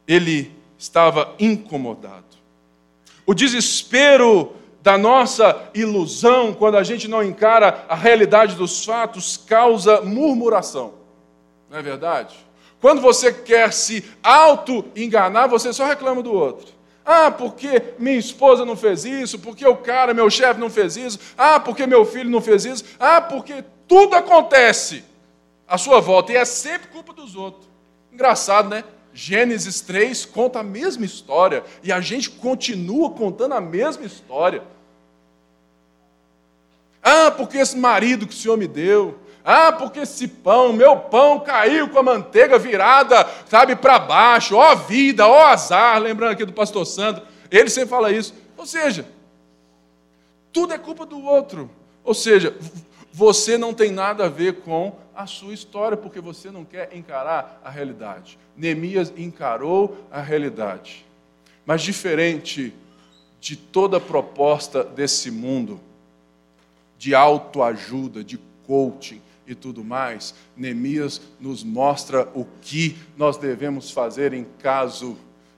ele 0.06 0.52
estava 0.76 1.34
incomodado. 1.38 2.30
O 3.26 3.34
desespero 3.34 4.52
da 4.82 4.96
nossa 4.96 5.70
ilusão, 5.74 6.54
quando 6.54 6.76
a 6.76 6.82
gente 6.82 7.06
não 7.06 7.22
encara 7.22 7.84
a 7.88 7.94
realidade 7.94 8.54
dos 8.54 8.84
fatos, 8.84 9.36
causa 9.36 10.00
murmuração. 10.00 10.94
Não 11.68 11.78
é 11.78 11.82
verdade? 11.82 12.34
Quando 12.80 13.00
você 13.00 13.32
quer 13.32 13.72
se 13.72 14.04
auto-enganar, 14.22 15.48
você 15.48 15.72
só 15.72 15.84
reclama 15.86 16.22
do 16.22 16.32
outro. 16.32 16.68
Ah, 17.04 17.30
porque 17.30 17.94
minha 17.98 18.18
esposa 18.18 18.64
não 18.64 18.76
fez 18.76 19.04
isso, 19.04 19.38
porque 19.38 19.66
o 19.66 19.76
cara, 19.76 20.14
meu 20.14 20.30
chefe 20.30 20.60
não 20.60 20.70
fez 20.70 20.96
isso, 20.96 21.18
ah, 21.36 21.60
porque 21.60 21.86
meu 21.86 22.04
filho 22.04 22.30
não 22.30 22.40
fez 22.40 22.64
isso, 22.64 22.84
ah, 22.98 23.20
porque 23.20 23.64
tudo 23.86 24.14
acontece 24.14 25.04
à 25.66 25.76
sua 25.76 26.00
volta 26.00 26.32
e 26.32 26.36
é 26.36 26.44
sempre 26.44 26.88
culpa 26.88 27.12
dos 27.12 27.36
outros. 27.36 27.68
Engraçado, 28.12 28.68
né? 28.68 28.84
Gênesis 29.12 29.80
3 29.80 30.24
conta 30.24 30.60
a 30.60 30.62
mesma 30.62 31.04
história 31.04 31.64
e 31.82 31.90
a 31.90 32.00
gente 32.00 32.30
continua 32.30 33.10
contando 33.10 33.54
a 33.54 33.60
mesma 33.60 34.04
história. 34.04 34.62
Ah, 37.02 37.30
porque 37.30 37.58
esse 37.58 37.76
marido 37.76 38.26
que 38.26 38.34
o 38.34 38.36
Senhor 38.36 38.56
me 38.56 38.68
deu. 38.68 39.18
Ah, 39.44 39.72
porque 39.72 40.00
esse 40.00 40.28
pão, 40.28 40.72
meu 40.72 40.96
pão 40.96 41.40
caiu 41.40 41.88
com 41.88 41.98
a 41.98 42.02
manteiga 42.02 42.58
virada, 42.58 43.26
sabe, 43.46 43.74
para 43.74 43.98
baixo. 43.98 44.54
Ó 44.54 44.74
vida, 44.74 45.26
ó 45.26 45.46
azar. 45.46 45.98
Lembrando 45.98 46.32
aqui 46.32 46.44
do 46.44 46.52
pastor 46.52 46.84
Santo, 46.84 47.22
ele 47.50 47.70
sempre 47.70 47.90
fala 47.90 48.12
isso. 48.12 48.34
Ou 48.56 48.66
seja, 48.66 49.06
tudo 50.52 50.74
é 50.74 50.78
culpa 50.78 51.06
do 51.06 51.24
outro. 51.24 51.70
Ou 52.04 52.14
seja, 52.14 52.54
você 53.12 53.56
não 53.56 53.72
tem 53.72 53.90
nada 53.90 54.26
a 54.26 54.28
ver 54.28 54.60
com 54.60 54.94
a 55.14 55.26
sua 55.26 55.54
história, 55.54 55.96
porque 55.96 56.20
você 56.20 56.50
não 56.50 56.64
quer 56.64 56.96
encarar 56.96 57.60
a 57.64 57.70
realidade. 57.70 58.38
Neemias 58.56 59.12
encarou 59.16 60.06
a 60.10 60.20
realidade. 60.20 61.04
Mas 61.64 61.82
diferente 61.82 62.72
de 63.40 63.56
toda 63.56 64.00
proposta 64.00 64.84
desse 64.84 65.30
mundo, 65.30 65.80
de 66.98 67.14
autoajuda, 67.14 68.22
de 68.22 68.38
coaching 68.66 69.20
e 69.46 69.54
tudo 69.54 69.82
mais, 69.82 70.34
Neemias 70.56 71.20
nos 71.40 71.64
mostra 71.64 72.28
o 72.34 72.46
que 72.60 72.96
nós 73.16 73.36
devemos 73.36 73.90
fazer 73.90 74.32
em 74.32 74.44
caso 74.58 75.16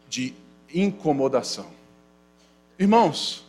de 0.09 0.35
incomodação. 0.73 1.67
Irmãos, 2.79 3.45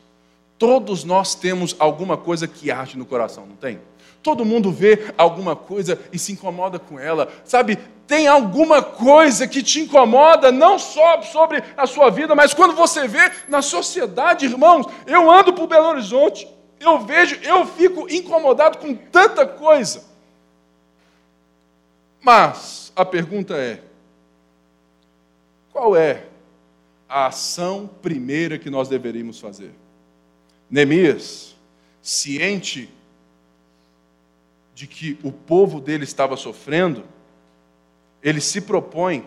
todos 0.58 1.04
nós 1.04 1.36
temos 1.36 1.76
alguma 1.80 2.18
coisa 2.18 2.48
que 2.48 2.72
age 2.72 2.98
no 2.98 3.06
coração, 3.06 3.46
não 3.46 3.56
tem? 3.56 3.80
Todo 4.24 4.46
mundo 4.46 4.72
vê 4.72 5.14
alguma 5.18 5.54
coisa 5.54 6.00
e 6.12 6.18
se 6.18 6.32
incomoda 6.32 6.80
com 6.80 6.98
ela. 6.98 7.30
Sabe, 7.44 7.78
tem 8.08 8.26
alguma 8.26 8.82
coisa 8.82 9.46
que 9.46 9.62
te 9.62 9.82
incomoda, 9.82 10.50
não 10.50 10.80
só 10.80 11.22
sobre 11.22 11.62
a 11.76 11.86
sua 11.86 12.10
vida, 12.10 12.34
mas 12.34 12.54
quando 12.54 12.74
você 12.74 13.06
vê 13.06 13.30
na 13.50 13.62
sociedade, 13.62 14.46
irmãos. 14.46 14.86
Eu 15.06 15.30
ando 15.30 15.52
por 15.52 15.68
Belo 15.68 15.90
Horizonte, 15.90 16.48
eu 16.80 17.00
vejo, 17.00 17.36
eu 17.44 17.66
fico 17.66 18.10
incomodado 18.10 18.78
com 18.78 18.96
tanta 18.96 19.46
coisa. 19.46 20.06
Mas 22.22 22.94
a 22.96 23.04
pergunta 23.04 23.58
é: 23.58 23.82
qual 25.74 25.98
é 25.98 26.28
a 27.10 27.26
ação 27.26 27.90
primeira 28.02 28.58
que 28.58 28.70
nós 28.70 28.88
deveríamos 28.88 29.38
fazer? 29.38 29.72
Neemias, 30.70 31.58
ciente 32.02 32.90
de 34.74 34.88
que 34.88 35.18
o 35.24 35.32
povo 35.32 35.80
dele 35.80 36.04
estava 36.04 36.36
sofrendo, 36.36 37.04
ele 38.22 38.42
se 38.42 38.62
propõe 38.62 39.26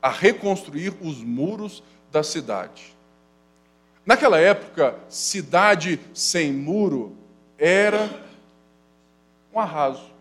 a 0.00 0.10
reconstruir 0.10 0.94
os 1.00 1.22
muros 1.22 1.82
da 2.12 2.22
cidade. 2.22 2.96
Naquela 4.04 4.38
época, 4.38 4.96
cidade 5.08 5.98
sem 6.14 6.52
muro 6.52 7.16
era 7.58 8.08
um 9.52 9.58
arraso. 9.58 10.12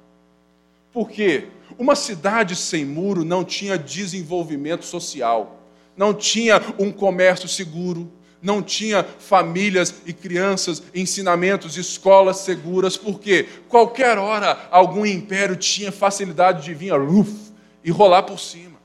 Por 0.92 1.10
quê? 1.10 1.50
Uma 1.78 1.96
cidade 1.96 2.56
sem 2.56 2.86
muro 2.86 3.24
não 3.24 3.44
tinha 3.44 3.78
desenvolvimento 3.78 4.86
social, 4.86 5.60
não 5.96 6.14
tinha 6.14 6.60
um 6.80 6.92
comércio 6.92 7.48
seguro, 7.48 8.12
não 8.42 8.62
tinha 8.62 9.04
famílias 9.04 10.02
e 10.06 10.14
crianças, 10.14 10.84
ensinamentos, 10.94 11.78
escolas 11.78 12.38
seguras, 12.38 12.96
porque 12.96 13.44
qualquer 13.68 14.18
hora 14.18 14.68
algum 14.70 15.06
império 15.06 15.56
tinha 15.56 15.92
facilidade 15.92 16.64
de 16.64 16.74
vir 16.74 16.94
uf, 16.94 17.52
e 17.84 17.92
rolar 17.92 18.24
por 18.24 18.40
cima. 18.40 18.80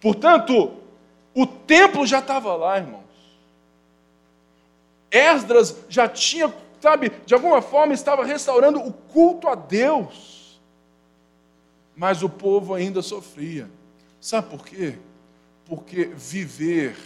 Portanto, 0.00 0.72
o 1.34 1.46
templo 1.46 2.06
já 2.06 2.20
estava 2.20 2.54
lá, 2.54 2.78
irmãos. 2.78 3.02
Esdras 5.10 5.76
já 5.88 6.08
tinha, 6.08 6.52
sabe, 6.80 7.10
de 7.24 7.34
alguma 7.34 7.62
forma 7.62 7.94
estava 7.94 8.24
restaurando 8.24 8.80
o 8.80 8.92
culto 8.92 9.48
a 9.48 9.54
Deus. 9.54 10.60
Mas 11.96 12.22
o 12.22 12.28
povo 12.28 12.74
ainda 12.74 13.00
sofria. 13.02 13.70
Sabe 14.20 14.48
por 14.50 14.64
quê? 14.64 14.98
Porque 15.64 16.04
viver 16.04 16.96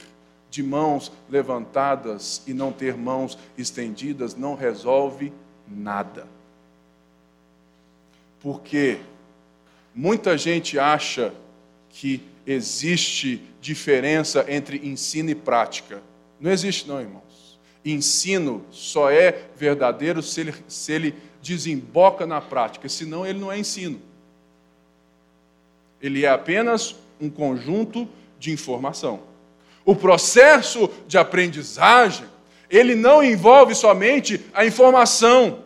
de 0.51 0.63
mãos 0.63 1.13
levantadas 1.29 2.43
e 2.47 2.55
não 2.55 2.73
ter 2.73 2.97
mãos 2.97 3.39
estendidas 3.57 4.35
não 4.35 4.55
resolve 4.55 5.33
nada. 5.67 6.27
Porque 8.41 8.99
muita 9.95 10.39
gente 10.39 10.79
acha 10.79 11.35
que 11.91 12.23
existe 12.47 13.43
diferença 13.61 14.45
entre 14.49 14.79
ensino 14.89 15.31
e 15.31 15.35
prática. 15.35 16.03
Não 16.41 16.51
existe, 16.51 16.89
não, 16.89 17.01
irmãos. 17.01 17.59
Ensino 17.85 18.65
só 18.71 19.11
é 19.11 19.49
verdadeiro 19.57 20.23
se 20.23 20.41
ele, 20.41 20.55
se 20.67 20.93
ele 20.93 21.15
desemboca 21.43 22.27
na 22.27 22.41
prática, 22.41 22.89
senão 22.89 23.27
ele 23.27 23.39
não 23.39 23.51
é 23.51 23.59
ensino. 23.59 24.01
Ele 26.01 26.25
é 26.25 26.29
apenas 26.29 26.95
um 27.21 27.29
conjunto 27.29 28.09
de 28.39 28.53
informação. 28.53 29.21
O 29.89 29.97
processo 29.97 30.91
de 31.07 31.17
aprendizagem, 31.17 32.27
ele 32.69 32.95
não 32.95 33.25
envolve 33.25 33.75
somente 33.75 34.45
a 34.53 34.67
informação. 34.67 35.61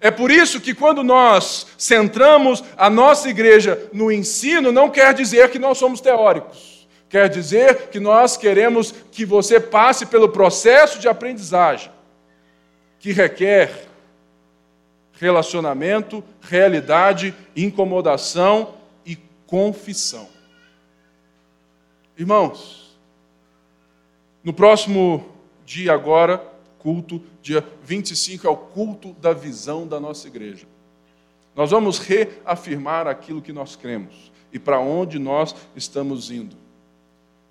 É 0.00 0.12
por 0.12 0.30
isso 0.30 0.60
que 0.60 0.72
quando 0.72 1.02
nós 1.02 1.66
centramos 1.76 2.62
a 2.76 2.88
nossa 2.88 3.28
igreja 3.28 3.90
no 3.92 4.12
ensino, 4.12 4.70
não 4.70 4.88
quer 4.88 5.12
dizer 5.12 5.50
que 5.50 5.58
nós 5.58 5.76
somos 5.76 6.00
teóricos. 6.00 6.86
Quer 7.08 7.28
dizer 7.28 7.88
que 7.88 7.98
nós 7.98 8.36
queremos 8.36 8.94
que 9.10 9.24
você 9.24 9.58
passe 9.58 10.06
pelo 10.06 10.28
processo 10.28 11.00
de 11.00 11.08
aprendizagem, 11.08 11.90
que 13.00 13.10
requer 13.10 13.88
relacionamento, 15.18 16.22
realidade, 16.40 17.34
incomodação 17.56 18.74
e 19.04 19.18
confissão. 19.48 20.28
Irmãos, 22.16 22.83
no 24.44 24.52
próximo 24.52 25.24
dia 25.64 25.92
agora, 25.92 26.38
culto, 26.78 27.22
dia 27.40 27.66
25 27.82 28.46
é 28.46 28.50
o 28.50 28.56
culto 28.56 29.14
da 29.14 29.32
visão 29.32 29.86
da 29.88 29.98
nossa 29.98 30.28
igreja. 30.28 30.66
Nós 31.56 31.70
vamos 31.70 31.98
reafirmar 31.98 33.06
aquilo 33.06 33.40
que 33.40 33.52
nós 33.52 33.74
cremos 33.74 34.30
e 34.52 34.58
para 34.58 34.78
onde 34.78 35.18
nós 35.18 35.54
estamos 35.74 36.30
indo. 36.30 36.56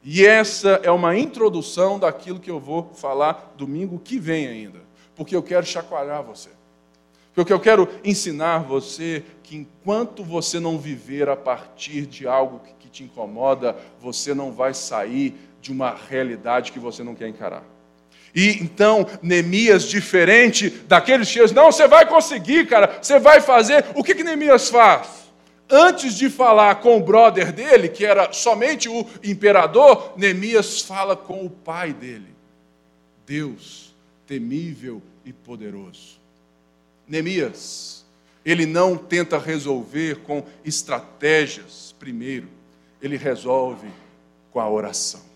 E 0.04 0.26
essa 0.26 0.82
é 0.84 0.92
uma 0.92 1.18
introdução 1.18 1.98
daquilo 1.98 2.40
que 2.40 2.52
eu 2.52 2.60
vou 2.60 2.92
falar 2.94 3.54
domingo 3.58 3.98
que 3.98 4.20
vem 4.20 4.48
ainda, 4.48 4.82
porque 5.16 5.36
eu 5.36 5.42
quero 5.42 5.66
chacoalhar 5.66 6.22
você. 6.22 6.50
Porque 7.34 7.52
eu 7.52 7.60
quero 7.60 7.90
ensinar 8.04 8.60
você 8.60 9.24
que 9.42 9.56
enquanto 9.56 10.24
você 10.24 10.60
não 10.60 10.78
viver 10.78 11.28
a 11.28 11.36
partir 11.36 12.06
de 12.06 12.28
algo 12.28 12.62
que 12.80 12.88
te 12.90 13.04
incomoda, 13.04 13.76
você 14.00 14.36
não 14.36 14.52
vai 14.52 14.74
sair 14.74 15.36
de 15.63 15.71
uma 15.71 15.95
realidade 16.10 16.73
que 16.73 16.78
você 16.78 17.04
não 17.04 17.15
quer 17.15 17.30
encarar. 17.30 17.63
E 18.36 18.62
então, 18.62 19.08
Neemias, 19.21 19.84
diferente 19.84 20.69
daqueles 20.69 21.30
cheios, 21.30 21.54
não, 21.54 21.71
você 21.71 21.88
vai 21.88 22.06
conseguir, 22.06 22.67
cara, 22.67 22.99
você 23.02 23.17
vai 23.17 23.39
fazer. 23.39 23.86
O 23.95 24.04
que, 24.04 24.13
que 24.13 24.26
Neemias 24.26 24.69
faz? 24.69 25.23
Antes 25.69 26.15
de 26.15 26.30
falar 26.30 26.76
com 26.76 26.97
o 26.97 27.04
brother 27.04 27.54
dele, 27.54 27.88
que 27.88 28.06
era 28.06 28.34
somente 28.34 28.89
o 28.89 29.08
imperador, 29.23 30.13
Neemias 30.17 30.82
fala 30.82 31.15
com 31.15 31.45
o 31.45 31.49
pai 31.49 31.93
dele, 31.93 32.36
Deus 33.26 33.93
temível 34.28 35.02
e 35.23 35.32
poderoso. 35.32 36.19
Neemias, 37.08 38.06
ele 38.43 38.65
não 38.65 38.97
tenta 38.97 39.38
resolver 39.38 40.17
com 40.23 40.43
estratégias 40.65 41.95
primeiro, 41.97 42.49
ele 43.02 43.15
resolve 43.15 43.88
com 44.52 44.60
a 44.60 44.69
oração 44.69 45.33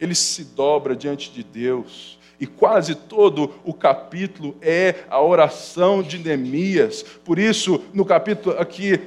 ele 0.00 0.14
se 0.14 0.44
dobra 0.44 0.94
diante 0.96 1.30
de 1.30 1.42
Deus. 1.42 2.18
E 2.38 2.46
quase 2.46 2.94
todo 2.94 3.54
o 3.64 3.72
capítulo 3.72 4.56
é 4.60 5.04
a 5.08 5.22
oração 5.22 6.02
de 6.02 6.18
Neemias. 6.18 7.02
Por 7.02 7.38
isso, 7.38 7.82
no 7.92 8.04
capítulo 8.04 8.58
aqui, 8.58 9.00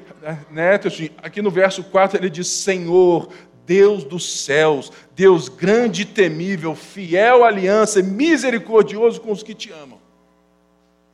né, 0.50 0.80
assim, 0.84 1.10
aqui 1.18 1.42
no 1.42 1.52
verso 1.52 1.84
4, 1.84 2.18
ele 2.18 2.30
diz: 2.30 2.48
Senhor, 2.48 3.30
Deus 3.66 4.06
dos 4.06 4.44
céus, 4.44 4.92
Deus 5.14 5.50
grande 5.50 6.04
e 6.04 6.06
temível, 6.06 6.74
fiel 6.74 7.44
aliança, 7.44 8.02
misericordioso 8.02 9.20
com 9.20 9.32
os 9.32 9.44
que 9.44 9.54
te 9.54 9.72
amam. 9.72 10.00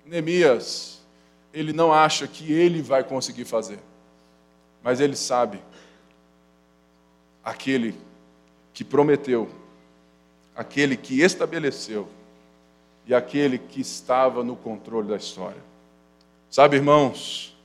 Neemias, 0.05 1.01
ele 1.51 1.73
não 1.73 1.91
acha 1.91 2.27
que 2.27 2.53
ele 2.53 2.81
vai 2.81 3.03
conseguir 3.03 3.45
fazer, 3.45 3.79
mas 4.83 4.99
ele 4.99 5.15
sabe 5.15 5.59
aquele 7.43 7.95
que 8.71 8.83
prometeu 8.83 9.49
aquele 10.55 10.95
que 10.95 11.21
estabeleceu 11.21 12.07
e 13.05 13.13
aquele 13.13 13.57
que 13.57 13.81
estava 13.81 14.43
no 14.43 14.55
controle 14.55 15.09
da 15.09 15.17
história. 15.17 15.61
Sabe, 16.49 16.77
irmãos, 16.77 17.55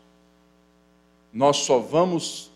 nós 1.32 1.58
só 1.58 1.78
vamos 1.78 2.50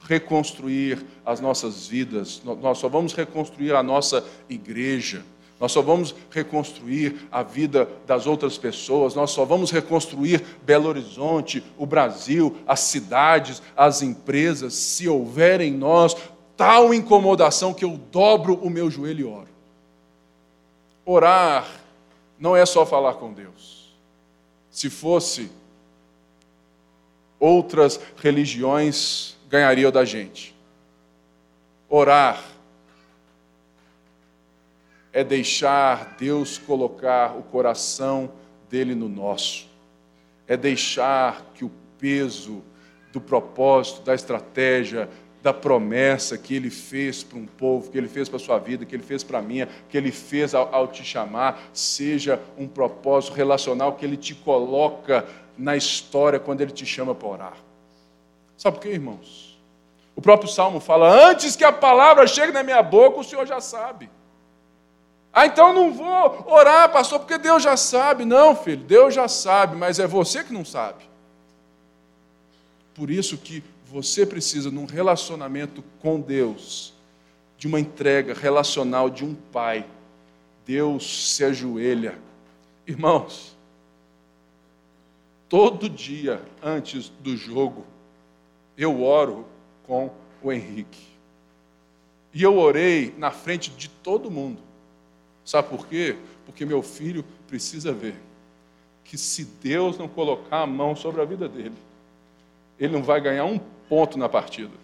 reconstruir 0.00 1.04
as 1.24 1.40
nossas 1.40 1.86
vidas, 1.86 2.42
nós 2.44 2.78
só 2.78 2.88
vamos 2.88 3.12
reconstruir 3.12 3.74
a 3.74 3.82
nossa 3.82 4.24
igreja, 4.48 5.24
nós 5.58 5.72
só 5.72 5.80
vamos 5.80 6.14
reconstruir 6.30 7.26
a 7.32 7.42
vida 7.42 7.88
das 8.06 8.26
outras 8.26 8.58
pessoas, 8.58 9.14
nós 9.14 9.30
só 9.30 9.44
vamos 9.44 9.70
reconstruir 9.70 10.44
Belo 10.64 10.88
Horizonte, 10.88 11.64
o 11.78 11.86
Brasil, 11.86 12.56
as 12.66 12.80
cidades, 12.80 13.62
as 13.76 14.02
empresas, 14.02 14.74
se 14.74 15.08
houver 15.08 15.60
em 15.60 15.72
nós 15.72 16.14
tal 16.56 16.92
incomodação 16.92 17.72
que 17.72 17.84
eu 17.84 17.98
dobro 18.10 18.54
o 18.54 18.68
meu 18.68 18.90
joelho 18.90 19.20
e 19.20 19.24
oro. 19.24 19.55
Orar 21.08 21.70
não 22.36 22.56
é 22.56 22.66
só 22.66 22.84
falar 22.84 23.14
com 23.14 23.32
Deus. 23.32 23.96
Se 24.68 24.90
fosse, 24.90 25.48
outras 27.38 28.00
religiões 28.16 29.36
ganhariam 29.48 29.92
da 29.92 30.04
gente. 30.04 30.52
Orar 31.88 32.42
é 35.12 35.22
deixar 35.22 36.16
Deus 36.18 36.58
colocar 36.58 37.36
o 37.38 37.42
coração 37.44 38.30
dele 38.68 38.94
no 38.94 39.08
nosso, 39.08 39.68
é 40.48 40.56
deixar 40.56 41.52
que 41.54 41.64
o 41.64 41.70
peso 41.98 42.62
do 43.12 43.20
propósito, 43.20 44.02
da 44.02 44.14
estratégia, 44.14 45.08
da 45.46 45.54
promessa 45.54 46.36
que 46.36 46.56
ele 46.56 46.70
fez 46.70 47.22
para 47.22 47.38
um 47.38 47.46
povo, 47.46 47.88
que 47.88 47.96
ele 47.96 48.08
fez 48.08 48.28
para 48.28 48.36
a 48.36 48.40
sua 48.40 48.58
vida, 48.58 48.84
que 48.84 48.96
ele 48.96 49.04
fez 49.04 49.22
para 49.22 49.38
a 49.38 49.42
minha, 49.42 49.68
que 49.88 49.96
ele 49.96 50.10
fez 50.10 50.56
ao, 50.56 50.74
ao, 50.74 50.88
te 50.88 51.04
chamar, 51.04 51.68
seja 51.72 52.40
um 52.58 52.66
propósito 52.66 53.32
relacional 53.32 53.92
que 53.92 54.04
ele 54.04 54.16
te 54.16 54.34
coloca 54.34 55.24
na 55.56 55.76
história 55.76 56.40
quando 56.40 56.62
ele 56.62 56.72
te 56.72 56.84
chama 56.84 57.14
para 57.14 57.28
orar. 57.28 57.56
Sabe 58.58 58.76
por 58.76 58.82
quê, 58.82 58.88
irmãos? 58.88 59.56
O 60.16 60.20
próprio 60.20 60.50
Salmo 60.50 60.80
fala: 60.80 61.08
Antes 61.30 61.54
que 61.54 61.62
a 61.62 61.70
palavra 61.70 62.26
chegue 62.26 62.50
na 62.50 62.64
minha 62.64 62.82
boca, 62.82 63.20
o 63.20 63.24
Senhor 63.24 63.46
já 63.46 63.60
sabe. 63.60 64.10
Ah, 65.32 65.46
então 65.46 65.72
não 65.72 65.92
vou 65.92 66.44
orar, 66.52 66.90
pastor, 66.90 67.20
porque 67.20 67.38
Deus 67.38 67.62
já 67.62 67.76
sabe. 67.76 68.24
Não, 68.24 68.56
filho, 68.56 68.82
Deus 68.82 69.14
já 69.14 69.28
sabe, 69.28 69.76
mas 69.76 70.00
é 70.00 70.08
você 70.08 70.42
que 70.42 70.52
não 70.52 70.64
sabe. 70.64 71.08
Por 72.96 73.12
isso 73.12 73.38
que 73.38 73.62
você 73.96 74.26
precisa, 74.26 74.70
num 74.70 74.84
relacionamento 74.84 75.82
com 76.00 76.20
Deus, 76.20 76.92
de 77.56 77.66
uma 77.66 77.80
entrega 77.80 78.34
relacional 78.34 79.08
de 79.08 79.24
um 79.24 79.34
pai. 79.34 79.86
Deus 80.66 81.30
se 81.30 81.42
ajoelha. 81.42 82.18
Irmãos, 82.86 83.56
todo 85.48 85.88
dia 85.88 86.42
antes 86.62 87.08
do 87.08 87.34
jogo, 87.38 87.86
eu 88.76 89.02
oro 89.02 89.46
com 89.86 90.10
o 90.42 90.52
Henrique. 90.52 91.06
E 92.34 92.42
eu 92.42 92.58
orei 92.58 93.14
na 93.16 93.30
frente 93.30 93.70
de 93.70 93.88
todo 93.88 94.30
mundo. 94.30 94.60
Sabe 95.42 95.70
por 95.70 95.86
quê? 95.86 96.18
Porque 96.44 96.66
meu 96.66 96.82
filho 96.82 97.24
precisa 97.48 97.94
ver 97.94 98.16
que 99.04 99.16
se 99.16 99.42
Deus 99.42 99.96
não 99.96 100.06
colocar 100.06 100.60
a 100.60 100.66
mão 100.66 100.94
sobre 100.94 101.22
a 101.22 101.24
vida 101.24 101.48
dele, 101.48 101.76
ele 102.78 102.92
não 102.92 103.02
vai 103.02 103.22
ganhar 103.22 103.46
um 103.46 103.58
ponto 103.88 104.18
na 104.18 104.28
partida, 104.28 104.74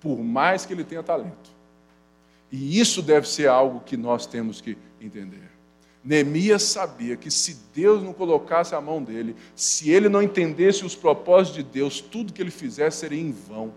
por 0.00 0.18
mais 0.18 0.64
que 0.64 0.72
ele 0.72 0.84
tenha 0.84 1.02
talento. 1.02 1.50
E 2.50 2.78
isso 2.78 3.00
deve 3.00 3.26
ser 3.28 3.48
algo 3.48 3.80
que 3.80 3.96
nós 3.96 4.26
temos 4.26 4.60
que 4.60 4.76
entender. 5.00 5.50
Neemias 6.04 6.64
sabia 6.64 7.16
que 7.16 7.30
se 7.30 7.56
Deus 7.72 8.02
não 8.02 8.12
colocasse 8.12 8.74
a 8.74 8.80
mão 8.80 9.02
dele, 9.02 9.36
se 9.54 9.90
ele 9.90 10.08
não 10.08 10.20
entendesse 10.20 10.84
os 10.84 10.96
propósitos 10.96 11.54
de 11.54 11.62
Deus, 11.62 12.00
tudo 12.00 12.32
que 12.32 12.42
ele 12.42 12.50
fizesse 12.50 12.98
seria 12.98 13.20
em 13.20 13.30
vão. 13.30 13.72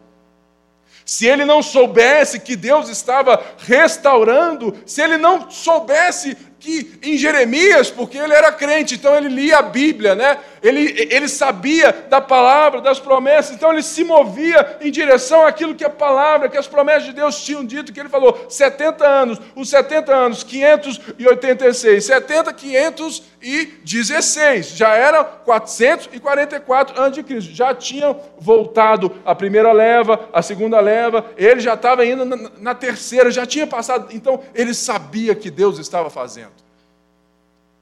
Se 1.05 1.27
ele 1.27 1.45
não 1.45 1.61
soubesse 1.61 2.39
que 2.39 2.55
Deus 2.55 2.89
estava 2.89 3.41
restaurando, 3.59 4.75
se 4.87 5.01
ele 5.01 5.17
não 5.17 5.51
soubesse 5.51 6.35
que 6.59 6.99
em 7.03 7.17
Jeremias, 7.17 7.91
porque 7.91 8.17
ele 8.17 8.33
era 8.33 8.51
crente, 8.51 8.95
então 8.95 9.15
ele 9.15 9.29
lia 9.29 9.59
a 9.59 9.61
Bíblia, 9.61 10.15
né? 10.15 10.39
Ele, 10.63 11.07
ele 11.11 11.27
sabia 11.27 11.91
da 12.09 12.19
palavra, 12.19 12.81
das 12.81 12.99
promessas, 12.99 13.55
então 13.55 13.71
ele 13.71 13.83
se 13.83 14.03
movia 14.03 14.77
em 14.81 14.89
direção 14.89 15.45
àquilo 15.45 15.75
que 15.75 15.83
a 15.83 15.89
palavra, 15.89 16.49
que 16.49 16.57
as 16.57 16.67
promessas 16.67 17.03
de 17.03 17.13
Deus 17.13 17.43
tinham 17.43 17.63
dito, 17.63 17.93
que 17.93 17.99
ele 17.99 18.09
falou: 18.09 18.47
70 18.49 19.05
anos, 19.05 19.39
os 19.55 19.69
70 19.69 20.11
anos, 20.13 20.43
586, 20.43 22.03
70, 22.03 22.53
516, 22.53 24.69
já 24.69 24.95
eram 24.95 25.23
444 25.45 26.99
anos 26.99 27.13
de 27.13 27.21
Cristo, 27.21 27.53
já 27.53 27.75
tinham 27.75 28.19
voltado 28.39 29.11
a 29.23 29.35
primeira 29.35 29.71
leva, 29.71 30.27
a 30.33 30.41
segunda 30.41 30.79
leva, 30.79 31.23
ele 31.37 31.59
já 31.59 31.75
estava 31.75 32.03
indo 32.05 32.25
na, 32.25 32.49
na 32.57 32.73
terceira, 32.73 33.29
já 33.29 33.45
tinha 33.45 33.67
passado, 33.67 34.07
então 34.11 34.41
ele 34.55 34.73
sabia 34.73 35.35
que 35.35 35.51
Deus 35.51 35.77
estava 35.77 36.09
fazendo 36.09 36.54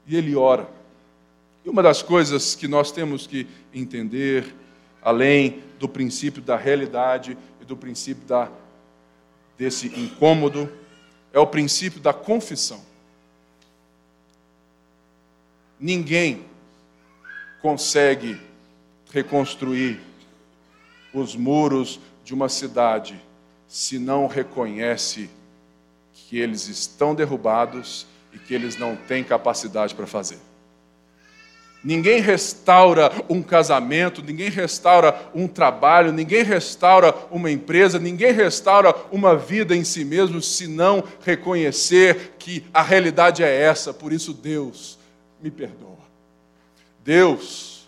e 0.06 0.16
ele 0.16 0.34
ora. 0.36 0.68
E 1.64 1.68
uma 1.68 1.82
das 1.82 2.02
coisas 2.02 2.54
que 2.54 2.68
nós 2.68 2.92
temos 2.92 3.26
que 3.26 3.46
entender, 3.72 4.54
além 5.02 5.62
do 5.78 5.88
princípio 5.88 6.42
da 6.42 6.56
realidade 6.56 7.36
e 7.60 7.64
do 7.64 7.76
princípio 7.76 8.24
da, 8.26 8.50
desse 9.56 9.86
incômodo, 9.88 10.70
é 11.32 11.38
o 11.38 11.46
princípio 11.46 12.00
da 12.00 12.12
confissão. 12.12 12.82
Ninguém 15.80 16.44
consegue 17.60 18.40
reconstruir 19.10 20.00
os 21.12 21.34
muros 21.34 21.98
de 22.24 22.34
uma 22.34 22.48
cidade 22.48 23.20
se 23.68 23.98
não 23.98 24.26
reconhece 24.26 25.30
que 26.12 26.38
eles 26.38 26.68
estão 26.68 27.14
derrubados 27.14 28.06
e 28.34 28.38
que 28.38 28.52
eles 28.52 28.76
não 28.76 28.96
têm 28.96 29.22
capacidade 29.22 29.94
para 29.94 30.06
fazer. 30.06 30.38
Ninguém 31.84 32.20
restaura 32.20 33.12
um 33.28 33.42
casamento, 33.42 34.22
ninguém 34.22 34.48
restaura 34.48 35.30
um 35.34 35.46
trabalho, 35.46 36.12
ninguém 36.12 36.42
restaura 36.42 37.14
uma 37.30 37.50
empresa, 37.50 37.98
ninguém 37.98 38.32
restaura 38.32 38.94
uma 39.12 39.36
vida 39.36 39.76
em 39.76 39.84
si 39.84 40.02
mesmo 40.02 40.40
se 40.40 40.66
não 40.66 41.04
reconhecer 41.22 42.32
que 42.38 42.64
a 42.72 42.82
realidade 42.82 43.42
é 43.42 43.54
essa. 43.54 43.92
Por 43.92 44.14
isso, 44.14 44.32
Deus 44.32 44.98
me 45.42 45.50
perdoa. 45.50 45.98
Deus, 47.04 47.86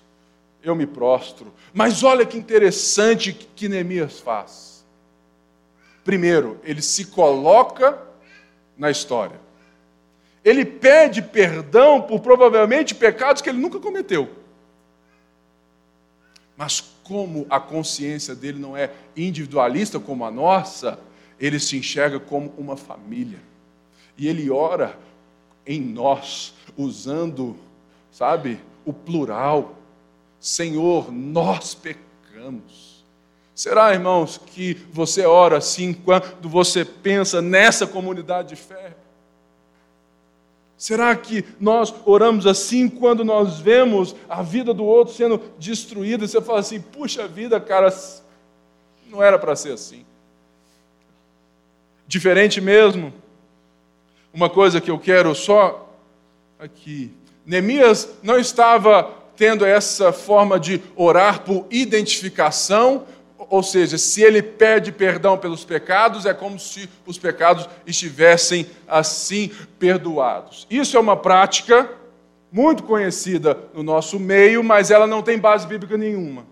eu 0.63 0.77
me 0.77 0.87
prostro. 0.87 1.53
Mas 1.73 2.03
olha 2.03 2.27
que 2.27 2.37
interessante 2.37 3.33
que 3.33 3.67
Neemias 3.67 4.21
faz. 4.21 4.85
Primeiro, 6.05 6.61
ele 6.63 6.83
se 6.83 7.07
coloca 7.07 7.99
na 8.77 8.91
história 8.91 9.46
ele 10.47 10.65
pede 10.65 11.21
perdão 11.21 12.01
por 12.01 12.21
provavelmente 12.21 12.95
pecados 12.95 13.43
que 13.43 13.49
ele 13.49 13.59
nunca 13.59 13.81
cometeu. 13.81 14.31
Mas 16.57 16.81
como 17.03 17.45
a 17.51 17.59
consciência 17.59 18.33
dele 18.33 18.61
não 18.61 18.77
é 18.77 18.93
individualista 19.17 19.99
como 19.99 20.25
a 20.25 20.31
nossa, 20.31 21.01
ele 21.41 21.59
se 21.59 21.77
enxerga 21.77 22.21
como 22.21 22.55
uma 22.57 22.77
família. 22.77 23.41
E 24.17 24.29
ele 24.29 24.49
ora 24.49 24.97
em 25.67 25.81
nós, 25.81 26.55
usando, 26.77 27.57
sabe, 28.13 28.61
o 28.85 28.93
plural. 28.93 29.75
Senhor, 30.39 31.11
nós 31.11 31.75
pecamos. 31.75 33.05
Será, 33.53 33.93
irmãos, 33.93 34.39
que 34.39 34.75
você 34.93 35.27
ora 35.27 35.59
assim 35.59 35.93
quando 35.93 36.49
você 36.49 36.85
pensa 36.85 37.43
nessa 37.43 37.85
comunidade 37.85 38.51
de 38.51 38.57
fé? 38.57 38.95
Será 40.77 41.17
que 41.17 41.45
nós 41.59 41.95
oramos 42.05 42.47
assim 42.47 42.89
quando 42.89 43.25
nós 43.25 43.59
vemos 43.59 44.15
a 44.29 44.43
vida 44.43 44.75
do 44.75 44.85
outro 44.85 45.15
sendo 45.15 45.41
destruída? 45.59 46.27
Você 46.27 46.41
fala 46.41 46.61
assim: 46.61 46.81
puxa 46.81 47.27
vida, 47.27 47.59
cara, 47.59 47.89
não 49.09 49.23
era 49.23 49.39
para 49.39 49.57
ser 49.57 49.73
assim. 49.73 50.05
Diferente 52.07 52.61
mesmo. 52.61 53.13
Uma 54.33 54.51
coisa 54.51 54.81
que 54.81 54.91
eu 54.91 54.99
quero 54.99 55.35
só 55.35 55.91
aqui. 56.59 57.11
Neemias 57.45 58.11
não 58.23 58.39
estava 58.39 59.11
tendo 59.35 59.65
essa 59.65 60.13
forma 60.13 60.59
de 60.59 60.81
orar 60.95 61.43
por 61.43 61.67
identificação, 61.71 63.07
ou 63.49 63.63
seja, 63.63 63.97
se 63.97 64.23
ele 64.23 64.43
pede 64.43 64.91
perdão 64.91 65.39
pelos 65.39 65.65
pecados, 65.65 66.27
é 66.27 66.35
como 66.35 66.59
se 66.59 66.89
os 67.07 67.19
pecados 67.19 67.69
estivessem 67.87 68.67
assim 68.87 69.51
perdoados. 69.79 70.67
Isso 70.71 70.97
é 70.97 71.01
uma 71.01 71.17
prática 71.17 71.91
muito 72.51 72.83
conhecida 72.83 73.59
no 73.75 73.83
nosso 73.83 74.19
meio, 74.19 74.65
mas 74.65 74.91
ela 74.91 75.07
não 75.07 75.23
tem 75.23 75.39
base 75.39 75.67
bíblica 75.67 75.97
nenhuma. 75.97 76.47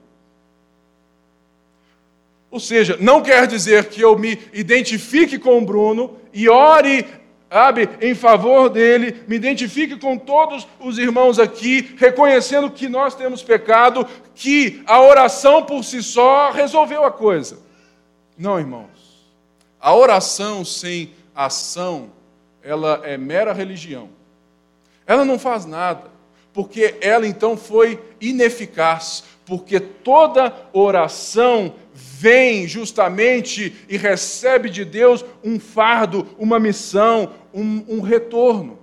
Ou 2.50 2.60
seja, 2.60 2.96
não 3.00 3.20
quer 3.20 3.46
dizer 3.48 3.86
que 3.86 4.00
eu 4.00 4.16
me 4.16 4.38
identifique 4.52 5.38
com 5.38 5.58
o 5.58 5.64
Bruno 5.64 6.18
e 6.32 6.48
ore 6.48 7.04
sabe, 7.50 7.88
em 8.00 8.14
favor 8.14 8.68
dele, 8.68 9.22
me 9.28 9.36
identifique 9.36 9.96
com 9.96 10.18
todos 10.18 10.66
os 10.80 10.98
irmãos 10.98 11.38
aqui, 11.38 11.94
reconhecendo 11.96 12.70
que 12.70 12.88
nós 12.88 13.14
temos 13.14 13.42
pecado, 13.42 14.06
que 14.34 14.82
a 14.86 15.00
oração 15.00 15.62
por 15.62 15.84
si 15.84 16.02
só 16.02 16.50
resolveu 16.50 17.04
a 17.04 17.12
coisa. 17.12 17.58
Não, 18.36 18.58
irmãos. 18.58 18.88
A 19.80 19.94
oração 19.94 20.64
sem 20.64 21.12
ação, 21.34 22.10
ela 22.62 23.00
é 23.04 23.16
mera 23.16 23.52
religião. 23.52 24.08
Ela 25.06 25.24
não 25.24 25.38
faz 25.38 25.66
nada, 25.66 26.10
porque 26.52 26.96
ela 27.00 27.26
então 27.26 27.56
foi 27.56 28.02
ineficaz, 28.20 29.24
porque 29.44 29.78
toda 29.78 30.54
oração 30.72 31.74
vem 31.92 32.66
justamente 32.66 33.74
e 33.88 33.96
recebe 33.96 34.70
de 34.70 34.84
Deus 34.84 35.24
um 35.44 35.60
fardo, 35.60 36.26
uma 36.38 36.58
missão, 36.58 37.30
um, 37.54 37.84
um 37.88 38.00
retorno. 38.00 38.78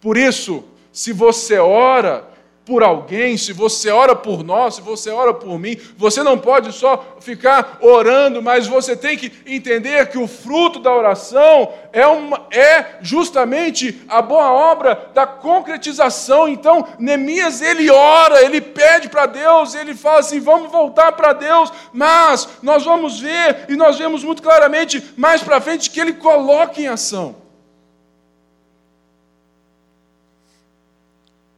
Por 0.00 0.16
isso, 0.16 0.64
se 0.92 1.12
você 1.12 1.58
ora, 1.58 2.28
por 2.64 2.82
alguém, 2.82 3.36
se 3.36 3.52
você 3.52 3.90
ora 3.90 4.16
por 4.16 4.42
nós, 4.42 4.76
se 4.76 4.80
você 4.80 5.10
ora 5.10 5.34
por 5.34 5.58
mim, 5.58 5.76
você 5.98 6.22
não 6.22 6.38
pode 6.38 6.72
só 6.72 7.16
ficar 7.20 7.78
orando, 7.82 8.40
mas 8.42 8.66
você 8.66 8.96
tem 8.96 9.18
que 9.18 9.30
entender 9.46 10.08
que 10.08 10.16
o 10.16 10.26
fruto 10.26 10.78
da 10.78 10.90
oração 10.92 11.70
é, 11.92 12.06
uma, 12.06 12.46
é 12.50 12.96
justamente 13.02 14.02
a 14.08 14.22
boa 14.22 14.50
obra 14.50 15.10
da 15.12 15.26
concretização. 15.26 16.48
Então, 16.48 16.86
Neemias, 16.98 17.60
ele 17.60 17.90
ora, 17.90 18.42
ele 18.42 18.62
pede 18.62 19.10
para 19.10 19.26
Deus, 19.26 19.74
ele 19.74 19.94
fala 19.94 20.20
assim: 20.20 20.40
vamos 20.40 20.72
voltar 20.72 21.12
para 21.12 21.34
Deus, 21.34 21.70
mas 21.92 22.48
nós 22.62 22.82
vamos 22.82 23.20
ver, 23.20 23.66
e 23.68 23.76
nós 23.76 23.98
vemos 23.98 24.24
muito 24.24 24.42
claramente 24.42 25.12
mais 25.18 25.42
para 25.42 25.60
frente, 25.60 25.90
que 25.90 26.00
ele 26.00 26.14
coloca 26.14 26.80
em 26.80 26.86
ação. 26.86 27.43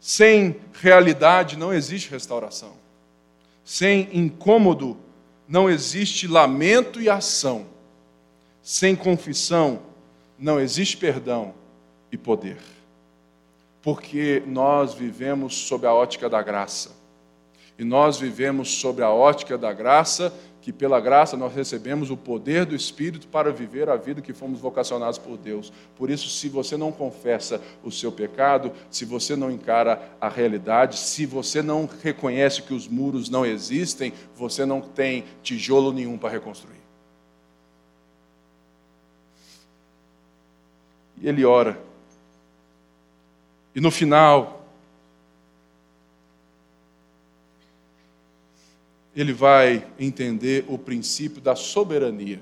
Sem 0.06 0.60
realidade 0.72 1.58
não 1.58 1.74
existe 1.74 2.08
restauração. 2.12 2.74
Sem 3.64 4.08
incômodo 4.16 4.96
não 5.48 5.68
existe 5.68 6.28
lamento 6.28 7.00
e 7.00 7.10
ação. 7.10 7.66
Sem 8.62 8.94
confissão 8.94 9.82
não 10.38 10.60
existe 10.60 10.96
perdão 10.96 11.52
e 12.12 12.16
poder. 12.16 12.58
Porque 13.82 14.44
nós 14.46 14.94
vivemos 14.94 15.56
sob 15.56 15.84
a 15.88 15.92
ótica 15.92 16.30
da 16.30 16.40
graça. 16.40 16.92
E 17.76 17.82
nós 17.82 18.16
vivemos 18.16 18.76
sobre 18.78 19.02
a 19.02 19.10
ótica 19.10 19.58
da 19.58 19.72
graça 19.72 20.32
que 20.66 20.72
pela 20.72 20.98
graça 20.98 21.36
nós 21.36 21.54
recebemos 21.54 22.10
o 22.10 22.16
poder 22.16 22.66
do 22.66 22.74
Espírito 22.74 23.28
para 23.28 23.52
viver 23.52 23.88
a 23.88 23.94
vida 23.94 24.20
que 24.20 24.32
fomos 24.32 24.58
vocacionados 24.58 25.16
por 25.16 25.36
Deus. 25.36 25.72
Por 25.94 26.10
isso, 26.10 26.28
se 26.28 26.48
você 26.48 26.76
não 26.76 26.90
confessa 26.90 27.62
o 27.84 27.92
seu 27.92 28.10
pecado, 28.10 28.72
se 28.90 29.04
você 29.04 29.36
não 29.36 29.48
encara 29.48 30.10
a 30.20 30.28
realidade, 30.28 30.98
se 30.98 31.24
você 31.24 31.62
não 31.62 31.88
reconhece 32.02 32.62
que 32.62 32.74
os 32.74 32.88
muros 32.88 33.30
não 33.30 33.46
existem, 33.46 34.12
você 34.34 34.66
não 34.66 34.80
tem 34.80 35.22
tijolo 35.40 35.92
nenhum 35.92 36.18
para 36.18 36.30
reconstruir. 36.30 36.80
E 41.22 41.28
ele 41.28 41.44
ora. 41.44 41.80
E 43.72 43.80
no 43.80 43.92
final, 43.92 44.65
ele 49.16 49.32
vai 49.32 49.86
entender 49.98 50.64
o 50.68 50.76
princípio 50.76 51.40
da 51.40 51.56
soberania. 51.56 52.40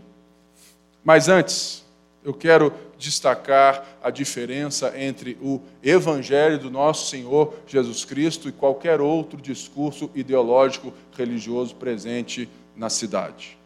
Mas 1.05 1.29
antes, 1.29 1.85
eu 2.25 2.35
quero 2.35 2.73
destacar 2.99 3.87
a 4.03 4.11
diferença 4.11 4.93
entre 4.99 5.39
o 5.41 5.61
evangelho 5.83 6.59
do 6.59 6.71
nosso 6.71 7.11
Senhor 7.11 7.55
Jesus 7.67 8.05
Cristo 8.05 8.49
e 8.49 8.53
qualquer 8.53 9.01
outro 9.01 9.41
discurso 9.41 10.11
ideológico 10.15 10.93
religioso 11.17 11.75
presente 11.77 12.49
na 12.75 12.91
cidade. 12.91 13.57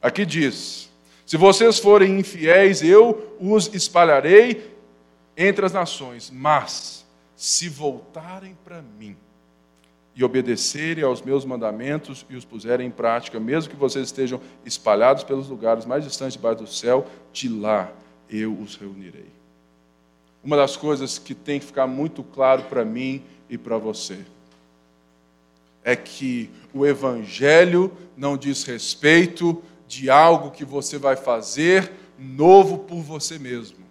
Aqui 0.00 0.24
diz: 0.24 0.88
Se 1.26 1.36
vocês 1.36 1.78
forem 1.78 2.20
infiéis, 2.20 2.82
eu 2.82 3.36
os 3.40 3.74
espalharei 3.74 4.72
entre 5.36 5.66
as 5.66 5.72
nações, 5.72 6.30
mas 6.30 7.04
se 7.36 7.68
voltarem 7.68 8.56
para 8.64 8.80
mim, 8.80 9.16
e 10.16 10.22
obedecerem 10.22 11.02
aos 11.02 11.20
meus 11.22 11.44
mandamentos 11.44 12.24
e 12.30 12.36
os 12.36 12.44
puserem 12.44 12.86
em 12.86 12.90
prática, 12.90 13.40
mesmo 13.40 13.70
que 13.70 13.76
vocês 13.76 14.06
estejam 14.06 14.40
espalhados 14.64 15.24
pelos 15.24 15.48
lugares 15.48 15.84
mais 15.84 16.04
distantes 16.04 16.34
debaixo 16.34 16.62
do 16.62 16.68
céu, 16.68 17.06
de 17.32 17.48
lá 17.48 17.92
eu 18.30 18.52
os 18.52 18.76
reunirei. 18.76 19.26
Uma 20.42 20.56
das 20.56 20.76
coisas 20.76 21.18
que 21.18 21.34
tem 21.34 21.58
que 21.58 21.66
ficar 21.66 21.86
muito 21.86 22.22
claro 22.22 22.62
para 22.64 22.84
mim 22.84 23.22
e 23.48 23.58
para 23.58 23.76
você 23.76 24.24
é 25.82 25.94
que 25.94 26.50
o 26.72 26.86
Evangelho 26.86 27.92
não 28.16 28.36
diz 28.36 28.64
respeito 28.64 29.62
de 29.86 30.08
algo 30.08 30.50
que 30.50 30.64
você 30.64 30.96
vai 30.96 31.16
fazer 31.16 31.92
novo 32.18 32.78
por 32.78 33.02
você 33.02 33.38
mesmo. 33.38 33.83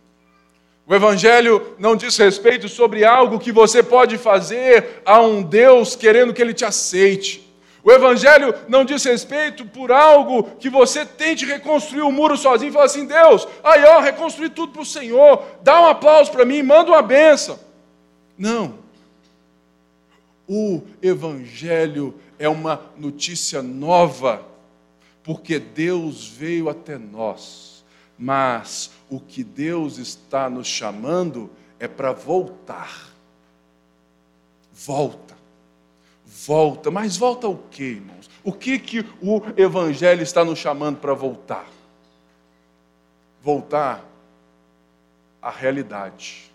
O 0.85 0.93
Evangelho 0.93 1.75
não 1.79 1.95
diz 1.95 2.17
respeito 2.17 2.67
sobre 2.67 3.05
algo 3.05 3.39
que 3.39 3.51
você 3.51 3.81
pode 3.81 4.17
fazer 4.17 5.01
a 5.05 5.21
um 5.21 5.41
Deus 5.41 5.95
querendo 5.95 6.33
que 6.33 6.41
ele 6.41 6.53
te 6.53 6.65
aceite. 6.65 7.43
O 7.83 7.91
Evangelho 7.91 8.53
não 8.67 8.85
diz 8.85 9.03
respeito 9.03 9.65
por 9.65 9.91
algo 9.91 10.43
que 10.57 10.69
você 10.69 11.05
tente 11.05 11.45
reconstruir 11.45 12.01
o 12.01 12.11
muro 12.11 12.37
sozinho 12.37 12.69
e 12.69 12.71
falar 12.71 12.85
assim: 12.85 13.05
Deus, 13.05 13.47
aí 13.63 13.83
ó, 13.83 13.99
reconstruir 13.99 14.49
tudo 14.49 14.71
para 14.71 14.81
o 14.81 14.85
Senhor, 14.85 15.43
dá 15.61 15.81
um 15.81 15.87
aplauso 15.87 16.31
para 16.31 16.45
mim, 16.45 16.61
manda 16.63 16.91
uma 16.91 17.01
benção. 17.01 17.59
Não. 18.37 18.75
O 20.47 20.81
Evangelho 21.01 22.13
é 22.37 22.49
uma 22.49 22.81
notícia 22.97 23.61
nova, 23.61 24.45
porque 25.23 25.59
Deus 25.59 26.27
veio 26.27 26.69
até 26.69 26.97
nós, 26.97 27.72
mas 28.17 28.91
o 29.09 29.19
que 29.19 29.43
Deus 29.43 29.97
está 29.97 30.49
nos 30.49 30.67
chamando 30.67 31.49
é 31.79 31.87
para 31.87 32.11
voltar. 32.11 33.09
Volta. 34.71 35.35
Volta. 36.25 36.91
Mas 36.91 37.17
volta 37.17 37.47
o 37.47 37.57
que, 37.57 37.83
irmãos? 37.83 38.29
O 38.43 38.51
que, 38.51 38.79
que 38.79 38.99
o 39.21 39.41
Evangelho 39.55 40.23
está 40.23 40.43
nos 40.43 40.59
chamando 40.59 40.99
para 40.99 41.13
voltar? 41.13 41.67
Voltar 43.41 44.03
à 45.41 45.49
realidade. 45.49 46.51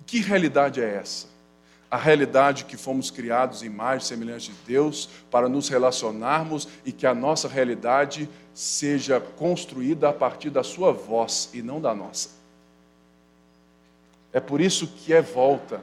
E 0.00 0.02
que 0.02 0.20
realidade 0.20 0.80
é 0.80 0.96
essa? 0.96 1.33
A 1.90 1.96
realidade 1.96 2.64
que 2.64 2.76
fomos 2.76 3.10
criados 3.10 3.62
em 3.62 3.70
semelhança 4.00 4.50
de 4.50 4.58
Deus 4.66 5.08
para 5.30 5.48
nos 5.48 5.68
relacionarmos 5.68 6.66
e 6.84 6.92
que 6.92 7.06
a 7.06 7.14
nossa 7.14 7.48
realidade 7.48 8.28
seja 8.52 9.20
construída 9.20 10.08
a 10.08 10.12
partir 10.12 10.50
da 10.50 10.62
sua 10.62 10.92
voz 10.92 11.50
e 11.52 11.62
não 11.62 11.80
da 11.80 11.94
nossa. 11.94 12.30
É 14.32 14.40
por 14.40 14.60
isso 14.60 14.86
que 14.86 15.12
é 15.12 15.22
volta 15.22 15.80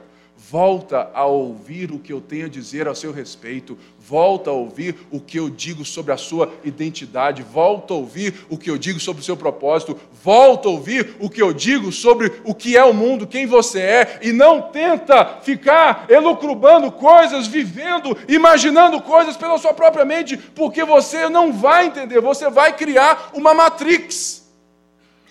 volta 0.50 1.10
a 1.14 1.24
ouvir 1.24 1.92
o 1.92 1.98
que 1.98 2.12
eu 2.12 2.20
tenho 2.20 2.46
a 2.46 2.48
dizer 2.48 2.88
a 2.88 2.94
seu 2.94 3.12
respeito, 3.12 3.78
volta 3.98 4.50
a 4.50 4.52
ouvir 4.52 4.96
o 5.10 5.20
que 5.20 5.38
eu 5.38 5.48
digo 5.48 5.84
sobre 5.84 6.12
a 6.12 6.16
sua 6.16 6.52
identidade, 6.64 7.42
volta 7.42 7.94
a 7.94 7.96
ouvir 7.96 8.34
o 8.50 8.58
que 8.58 8.68
eu 8.68 8.76
digo 8.76 8.98
sobre 8.98 9.22
o 9.22 9.24
seu 9.24 9.36
propósito, 9.36 9.98
volta 10.22 10.68
a 10.68 10.72
ouvir 10.72 11.16
o 11.20 11.30
que 11.30 11.40
eu 11.40 11.52
digo 11.52 11.92
sobre 11.92 12.32
o 12.44 12.54
que 12.54 12.76
é 12.76 12.84
o 12.84 12.92
mundo, 12.92 13.26
quem 13.26 13.46
você 13.46 13.80
é, 13.80 14.18
e 14.22 14.32
não 14.32 14.62
tenta 14.62 15.38
ficar 15.42 16.06
elucrubando 16.08 16.90
coisas, 16.90 17.46
vivendo, 17.46 18.16
imaginando 18.28 19.00
coisas 19.00 19.36
pela 19.36 19.58
sua 19.58 19.72
própria 19.72 20.04
mente, 20.04 20.36
porque 20.36 20.84
você 20.84 21.28
não 21.28 21.52
vai 21.52 21.86
entender, 21.86 22.20
você 22.20 22.50
vai 22.50 22.76
criar 22.76 23.30
uma 23.32 23.54
matrix. 23.54 24.50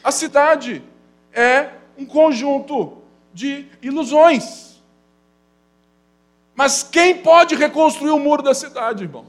A 0.04 0.12
cidade 0.12 0.82
é 1.34 1.70
um 1.98 2.06
conjunto 2.06 2.98
de 3.34 3.66
ilusões. 3.82 4.71
Mas 6.56 6.84
quem 6.84 7.18
pode 7.18 7.56
reconstruir 7.56 8.12
o 8.12 8.20
muro 8.20 8.44
da 8.44 8.54
cidade, 8.54 9.04
irmãos? 9.04 9.26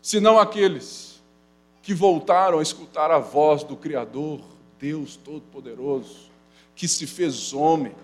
Senão 0.00 0.38
aqueles 0.38 1.20
que 1.82 1.92
voltaram 1.94 2.58
a 2.58 2.62
escutar 2.62 3.10
a 3.10 3.18
voz 3.18 3.62
do 3.62 3.76
Criador, 3.76 4.40
Deus 4.78 5.16
Todo-Poderoso, 5.16 6.30
que 6.74 6.88
se 6.88 7.06
fez 7.06 7.52
homem, 7.52 7.94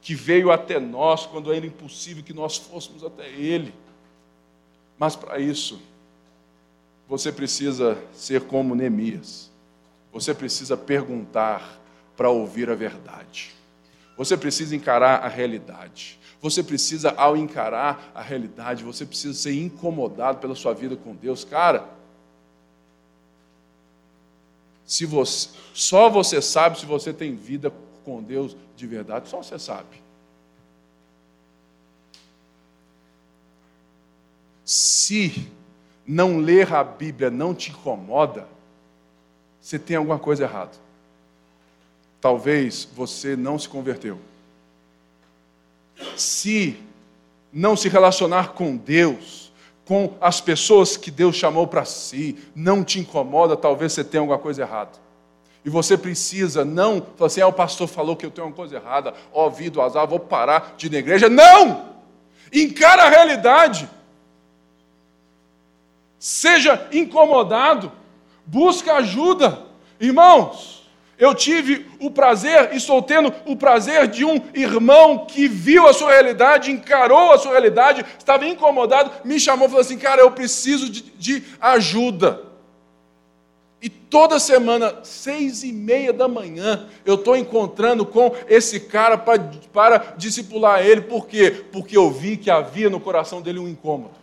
que 0.00 0.14
veio 0.14 0.50
até 0.50 0.78
nós 0.78 1.26
quando 1.26 1.52
era 1.52 1.66
impossível 1.66 2.22
que 2.22 2.32
nós 2.32 2.56
fôssemos 2.56 3.04
até 3.04 3.28
Ele. 3.28 3.74
Mas 4.98 5.14
para 5.14 5.38
isso, 5.38 5.80
você 7.08 7.30
precisa 7.30 7.98
ser 8.12 8.42
como 8.42 8.74
Neemias. 8.74 9.50
Você 10.12 10.32
precisa 10.34 10.76
perguntar 10.76 11.78
para 12.16 12.30
ouvir 12.30 12.70
a 12.70 12.74
verdade. 12.74 13.54
Você 14.16 14.36
precisa 14.36 14.74
encarar 14.74 15.22
a 15.24 15.28
realidade. 15.28 16.18
Você 16.40 16.62
precisa, 16.62 17.10
ao 17.16 17.36
encarar 17.36 18.12
a 18.14 18.22
realidade, 18.22 18.84
você 18.84 19.06
precisa 19.06 19.34
ser 19.34 19.54
incomodado 19.54 20.38
pela 20.38 20.54
sua 20.54 20.74
vida 20.74 20.96
com 20.96 21.14
Deus. 21.14 21.44
Cara, 21.44 21.88
se 24.84 25.04
você, 25.04 25.48
só 25.74 26.08
você 26.08 26.40
sabe 26.40 26.78
se 26.78 26.86
você 26.86 27.12
tem 27.12 27.34
vida 27.34 27.72
com 28.04 28.22
Deus 28.22 28.56
de 28.76 28.86
verdade, 28.86 29.28
só 29.28 29.42
você 29.42 29.58
sabe. 29.58 30.02
Se 34.64 35.50
não 36.06 36.38
ler 36.38 36.72
a 36.72 36.84
Bíblia 36.84 37.30
não 37.30 37.54
te 37.54 37.70
incomoda, 37.70 38.46
você 39.60 39.78
tem 39.78 39.96
alguma 39.96 40.18
coisa 40.18 40.44
errada. 40.44 40.72
Talvez 42.20 42.86
você 42.94 43.34
não 43.34 43.58
se 43.58 43.68
converteu 43.68 44.20
se 46.16 46.76
não 47.52 47.76
se 47.76 47.88
relacionar 47.88 48.52
com 48.52 48.76
Deus, 48.76 49.52
com 49.84 50.14
as 50.20 50.40
pessoas 50.40 50.96
que 50.96 51.10
Deus 51.10 51.36
chamou 51.36 51.66
para 51.66 51.84
si, 51.84 52.36
não 52.54 52.82
te 52.82 52.98
incomoda, 52.98 53.56
talvez 53.56 53.92
você 53.92 54.02
tenha 54.02 54.20
alguma 54.20 54.38
coisa 54.38 54.62
errada. 54.62 54.92
E 55.64 55.70
você 55.70 55.96
precisa 55.96 56.64
não 56.64 57.04
falar 57.16 57.26
assim, 57.26 57.40
ah, 57.40 57.48
o 57.48 57.52
pastor 57.52 57.88
falou 57.88 58.16
que 58.16 58.26
eu 58.26 58.30
tenho 58.30 58.46
uma 58.46 58.52
coisa 58.52 58.76
errada, 58.76 59.14
ó, 59.32 59.46
oh, 59.46 59.50
vida, 59.50 59.82
azar, 59.82 60.06
vou 60.06 60.20
parar 60.20 60.74
de 60.76 60.86
ir 60.86 60.90
na 60.90 60.98
igreja. 60.98 61.28
Não! 61.28 61.96
Encara 62.52 63.04
a 63.04 63.08
realidade. 63.08 63.88
Seja 66.18 66.88
incomodado. 66.92 67.90
Busca 68.44 68.94
ajuda. 68.94 69.66
Irmãos, 70.00 70.75
eu 71.18 71.34
tive 71.34 71.86
o 71.98 72.10
prazer, 72.10 72.72
e 72.72 72.76
estou 72.76 73.00
tendo 73.00 73.32
o 73.46 73.56
prazer 73.56 74.06
de 74.06 74.24
um 74.24 74.40
irmão 74.52 75.24
que 75.24 75.48
viu 75.48 75.88
a 75.88 75.92
sua 75.92 76.10
realidade, 76.10 76.70
encarou 76.70 77.32
a 77.32 77.38
sua 77.38 77.52
realidade, 77.52 78.04
estava 78.18 78.46
incomodado, 78.46 79.10
me 79.24 79.40
chamou 79.40 79.66
e 79.66 79.70
falou 79.70 79.80
assim: 79.80 79.98
Cara, 79.98 80.20
eu 80.20 80.30
preciso 80.30 80.90
de, 80.90 81.02
de 81.02 81.42
ajuda. 81.60 82.44
E 83.80 83.88
toda 83.88 84.38
semana, 84.38 85.04
seis 85.04 85.62
e 85.62 85.72
meia 85.72 86.12
da 86.12 86.26
manhã, 86.26 86.88
eu 87.04 87.14
estou 87.14 87.36
encontrando 87.36 88.04
com 88.04 88.34
esse 88.48 88.80
cara 88.80 89.16
para, 89.16 89.38
para 89.72 90.14
discipular 90.16 90.84
ele. 90.84 91.02
Por 91.02 91.26
quê? 91.26 91.64
Porque 91.72 91.96
eu 91.96 92.10
vi 92.10 92.36
que 92.36 92.50
havia 92.50 92.90
no 92.90 92.98
coração 92.98 93.40
dele 93.40 93.58
um 93.58 93.68
incômodo. 93.68 94.14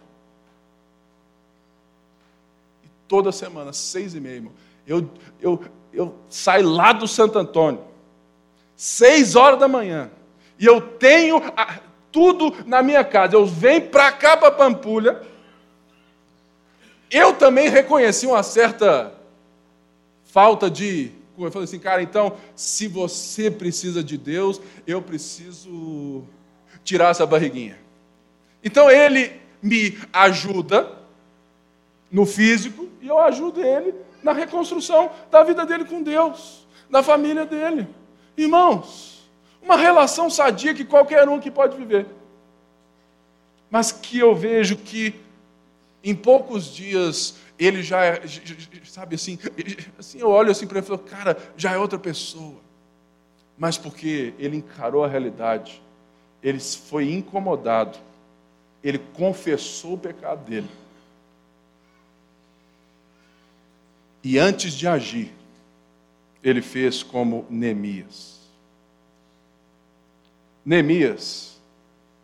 E 2.83 2.87
toda 3.07 3.31
semana, 3.31 3.71
seis 3.73 4.13
e 4.13 4.19
meia, 4.19 4.35
irmão, 4.35 4.51
eu, 4.85 5.09
eu, 5.39 5.63
eu 5.93 6.15
saio 6.27 6.67
lá 6.67 6.91
do 6.91 7.07
Santo 7.07 7.37
Antônio, 7.37 7.81
seis 8.75 9.35
horas 9.35 9.59
da 9.59 9.67
manhã, 9.67 10.09
e 10.59 10.65
eu 10.65 10.81
tenho 10.81 11.37
a, 11.55 11.79
tudo 12.11 12.53
na 12.65 12.81
minha 12.81 13.03
casa. 13.03 13.35
Eu 13.35 13.45
venho 13.45 13.89
para 13.89 14.11
cá, 14.11 14.37
para 14.37 14.51
Pampulha. 14.51 15.21
Eu 17.09 17.33
também 17.33 17.69
reconheci 17.69 18.25
uma 18.25 18.43
certa 18.43 19.13
falta 20.23 20.69
de. 20.69 21.11
Eu 21.37 21.51
falei 21.51 21.65
assim, 21.65 21.79
cara, 21.79 22.01
então, 22.01 22.37
se 22.55 22.87
você 22.87 23.49
precisa 23.49 24.03
de 24.03 24.17
Deus, 24.17 24.61
eu 24.85 25.01
preciso 25.01 26.23
tirar 26.83 27.09
essa 27.09 27.25
barriguinha. 27.25 27.79
Então 28.63 28.89
ele 28.89 29.41
me 29.61 29.97
ajuda 30.11 30.91
no 32.11 32.25
físico 32.25 32.87
e 33.01 33.07
eu 33.07 33.17
ajudo 33.19 33.61
ele 33.61 33.93
na 34.23 34.31
reconstrução 34.31 35.11
da 35.29 35.43
vida 35.43 35.65
dele 35.65 35.85
com 35.85 36.01
Deus, 36.01 36.65
da 36.89 37.03
família 37.03 37.45
dele. 37.45 37.87
Irmãos, 38.37 39.29
uma 39.61 39.75
relação 39.75 40.29
sadia 40.29 40.73
que 40.73 40.85
qualquer 40.85 41.27
um 41.27 41.39
que 41.39 41.51
pode 41.51 41.77
viver. 41.77 42.07
Mas 43.69 43.91
que 43.91 44.19
eu 44.19 44.35
vejo 44.35 44.77
que 44.77 45.15
em 46.03 46.15
poucos 46.15 46.73
dias 46.73 47.35
ele 47.57 47.81
já 47.81 48.03
é, 48.03 48.21
sabe 48.85 49.15
assim, 49.15 49.37
assim 49.97 50.19
eu 50.19 50.29
olho 50.29 50.51
assim 50.51 50.67
para 50.67 50.77
ele 50.77 50.85
e 50.85 50.87
falo, 50.87 50.99
cara, 50.99 51.37
já 51.55 51.71
é 51.71 51.77
outra 51.77 51.99
pessoa. 51.99 52.61
Mas 53.57 53.77
porque 53.77 54.33
ele 54.39 54.57
encarou 54.57 55.03
a 55.03 55.07
realidade, 55.07 55.81
ele 56.41 56.59
foi 56.59 57.11
incomodado, 57.11 57.97
ele 58.83 58.99
confessou 58.99 59.93
o 59.93 59.97
pecado 59.97 60.43
dele. 60.43 60.69
E 64.23 64.39
antes 64.39 64.73
de 64.73 64.87
agir, 64.87 65.31
ele 66.41 66.61
fez 66.61 67.03
como 67.03 67.45
Neemias. 67.49 68.39
Neemias 70.65 71.59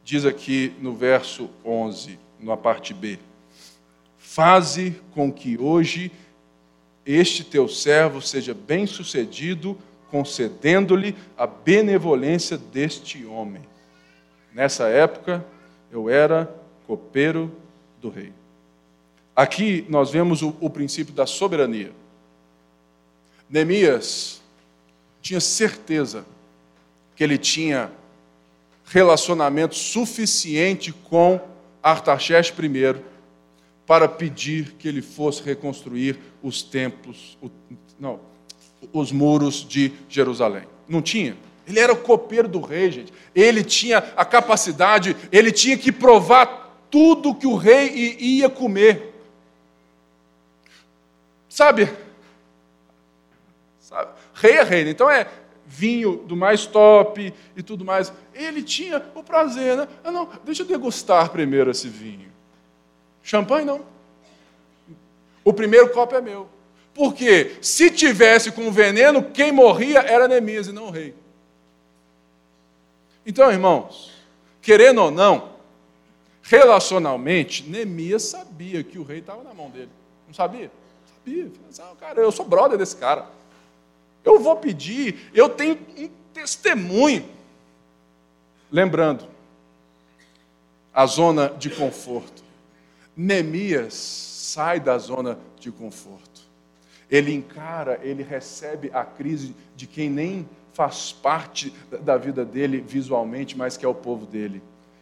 diz 0.04 0.24
aqui 0.26 0.74
no 0.80 0.95
verso 0.95 1.50
11, 1.66 2.18
na 2.39 2.56
parte 2.56 2.93
B: 2.93 3.20
Faze 4.18 5.02
com 5.12 5.32
que 5.32 5.58
hoje 5.60 6.12
este 7.06 7.43
teu 7.43 7.68
servo 7.68 8.22
seja 8.22 8.54
bem-sucedido, 8.54 9.78
concedendo-lhe 10.10 11.16
a 11.38 11.45
benevolência 11.45 12.58
deste 12.58 13.26
homem. 13.26 13.62
Nessa 14.54 14.88
época, 14.88 15.45
eu 15.91 16.10
era 16.10 16.54
copeiro 16.88 17.52
do 18.02 18.10
rei. 18.10 18.39
Aqui 19.40 19.86
nós 19.88 20.12
vemos 20.12 20.42
o, 20.42 20.54
o 20.60 20.70
princípio 20.70 21.14
da 21.14 21.26
soberania. 21.26 21.94
Neemias 23.50 24.42
tinha 25.22 25.40
certeza 25.40 26.26
que 27.16 27.24
ele 27.24 27.38
tinha 27.38 27.90
relacionamento 28.84 29.76
suficiente 29.76 30.92
com 30.92 31.40
Artaxerxes 31.82 32.54
I 32.54 33.02
para 33.88 34.10
pedir 34.10 34.74
que 34.78 34.90
ele 34.90 35.02
fosse 35.02 35.42
reconstruir 35.42 36.20
os 36.44 36.62
templos, 36.62 37.38
o, 37.42 37.50
não, 37.98 38.20
os 38.92 39.10
muros 39.10 39.66
de 39.66 39.94
Jerusalém. 40.10 40.64
Não 40.86 41.02
tinha. 41.02 41.38
Ele 41.66 41.80
era 41.80 41.94
o 41.94 42.02
copeiro 42.02 42.50
do 42.50 42.60
rei, 42.60 42.92
gente. 42.92 43.14
Ele 43.34 43.64
tinha 43.64 44.00
a 44.18 44.26
capacidade, 44.26 45.16
ele 45.32 45.50
tinha 45.54 45.78
que 45.78 45.94
provar 45.94 46.86
tudo 46.92 47.34
que 47.34 47.48
o 47.48 47.56
rei 47.56 48.18
ia 48.20 48.50
comer. 48.50 49.09
Sabe? 51.50 51.91
Sabe? 53.80 54.12
Rei 54.36 54.54
é 54.54 54.64
rei, 54.64 54.86
né? 54.86 54.91
então 54.91 55.10
é 55.10 55.28
vinho 55.66 56.18
do 56.18 56.36
mais 56.36 56.66
top 56.66 57.34
e 57.56 57.64
tudo 57.64 57.84
mais. 57.84 58.14
Ele 58.34 58.64
tinha 58.64 59.04
o 59.16 59.24
prazer, 59.24 59.76
né? 59.76 59.88
Ah, 60.04 60.12
não, 60.12 60.30
deixa 60.45 60.62
eu 60.62 60.68
degustar 60.68 61.30
primeiro 61.30 61.72
esse 61.72 61.89
vinho. 61.89 62.32
Champanhe 63.24 63.66
não. 63.66 63.82
O 65.43 65.52
primeiro 65.52 65.89
copo 65.89 66.16
é 66.16 66.22
meu. 66.22 66.47
Porque 66.93 67.58
se 67.62 67.89
tivesse 67.91 68.52
com 68.52 68.72
veneno, 68.72 69.24
quem 69.24 69.52
morria 69.52 70.00
era 70.00 70.28
Neemias 70.28 70.68
e 70.68 70.72
não 70.72 70.88
o 70.88 70.91
rei. 70.91 71.16
Então, 73.26 73.52
irmãos, 73.52 74.12
querendo 74.62 75.04
ou 75.04 75.12
não, 75.12 75.50
relacionalmente, 76.41 77.64
Neemias 77.70 78.24
sabia 78.24 78.84
que 78.84 78.97
o 78.97 79.04
rei 79.04 79.20
estava 79.20 79.43
na 79.43 79.54
mão 79.54 79.70
dele. 79.70 79.91
Não 80.28 80.34
sabia? 80.34 80.72
Assim, 81.70 81.82
ah, 81.82 81.96
cara, 82.00 82.20
eu 82.20 82.32
sou 82.32 82.46
brother 82.46 82.78
desse 82.78 82.96
cara. 82.96 83.28
Eu 84.24 84.40
vou 84.40 84.56
pedir, 84.56 85.30
eu 85.34 85.50
tenho 85.50 85.80
um 85.98 86.10
testemunho. 86.34 87.26
Lembrando, 88.72 89.26
a 90.94 91.06
zona 91.06 91.50
de 91.50 91.70
conforto. 91.70 92.44
Neemias 93.16 93.94
sai 93.94 94.80
da 94.80 94.98
zona 94.98 95.38
de 95.60 95.72
conforto. 95.72 96.42
Ele 97.10 97.34
encara, 97.34 98.00
ele 98.04 98.24
recebe 98.24 98.92
a 98.94 99.04
crise 99.04 99.56
de 99.76 99.88
quem 99.88 100.10
nem 100.10 100.48
faz 100.74 101.12
parte 101.12 101.74
da 102.02 102.18
vida 102.18 102.46
dele 102.46 102.80
visualmente, 102.80 103.58
mas 103.58 103.76
que 103.76 103.86
é 103.86 103.90
o 103.90 103.96
povo 103.96 104.26
dele. 104.26 104.62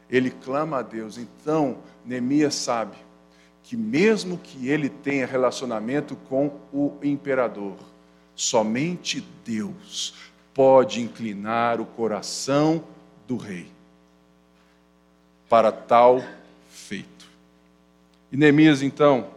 Ele 0.09 0.31
clama 0.31 0.79
a 0.79 0.81
Deus. 0.81 1.17
Então, 1.17 1.77
Neemias 2.05 2.55
sabe 2.55 2.95
que, 3.67 3.75
mesmo 3.75 4.37
que 4.37 4.69
ele 4.69 4.87
tenha 4.87 5.27
relacionamento 5.27 6.15
com 6.15 6.57
o 6.71 6.97
imperador, 7.03 7.75
somente 8.33 9.21
Deus 9.43 10.13
pode 10.53 11.01
inclinar 11.01 11.81
o 11.81 11.85
coração 11.85 12.81
do 13.27 13.35
rei 13.35 13.67
para 15.49 15.69
tal 15.69 16.23
feito. 16.69 17.27
E 18.31 18.37
Neemias, 18.37 18.81
então, 18.81 19.31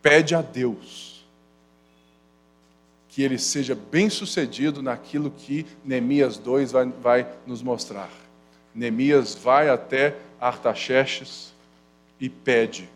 pede 0.00 0.36
a 0.36 0.40
Deus 0.40 1.24
que 3.08 3.22
ele 3.22 3.38
seja 3.40 3.74
bem 3.74 4.08
sucedido 4.08 4.80
naquilo 4.80 5.32
que 5.32 5.66
Neemias 5.84 6.38
2 6.38 6.70
vai, 6.70 6.86
vai 6.86 7.28
nos 7.44 7.60
mostrar. 7.60 8.08
Neemias 8.72 9.34
vai 9.34 9.68
até 9.68 10.16
Artaxerxes 10.42 11.54
e 12.18 12.28
pede 12.28 12.88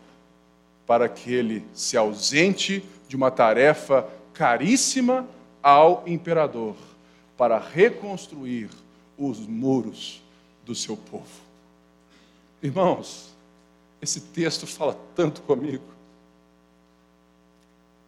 para 0.85 1.07
que 1.07 1.33
ele 1.33 1.65
se 1.73 1.95
ausente 1.95 2.83
de 3.07 3.15
uma 3.15 3.31
tarefa 3.31 4.07
caríssima 4.33 5.25
ao 5.63 6.03
imperador 6.05 6.75
para 7.37 7.57
reconstruir 7.57 8.69
os 9.17 9.39
muros 9.39 10.21
do 10.65 10.75
seu 10.75 10.97
povo. 10.97 11.41
Irmãos, 12.61 13.33
esse 14.01 14.19
texto 14.19 14.67
fala 14.67 14.97
tanto 15.15 15.41
comigo. 15.41 15.83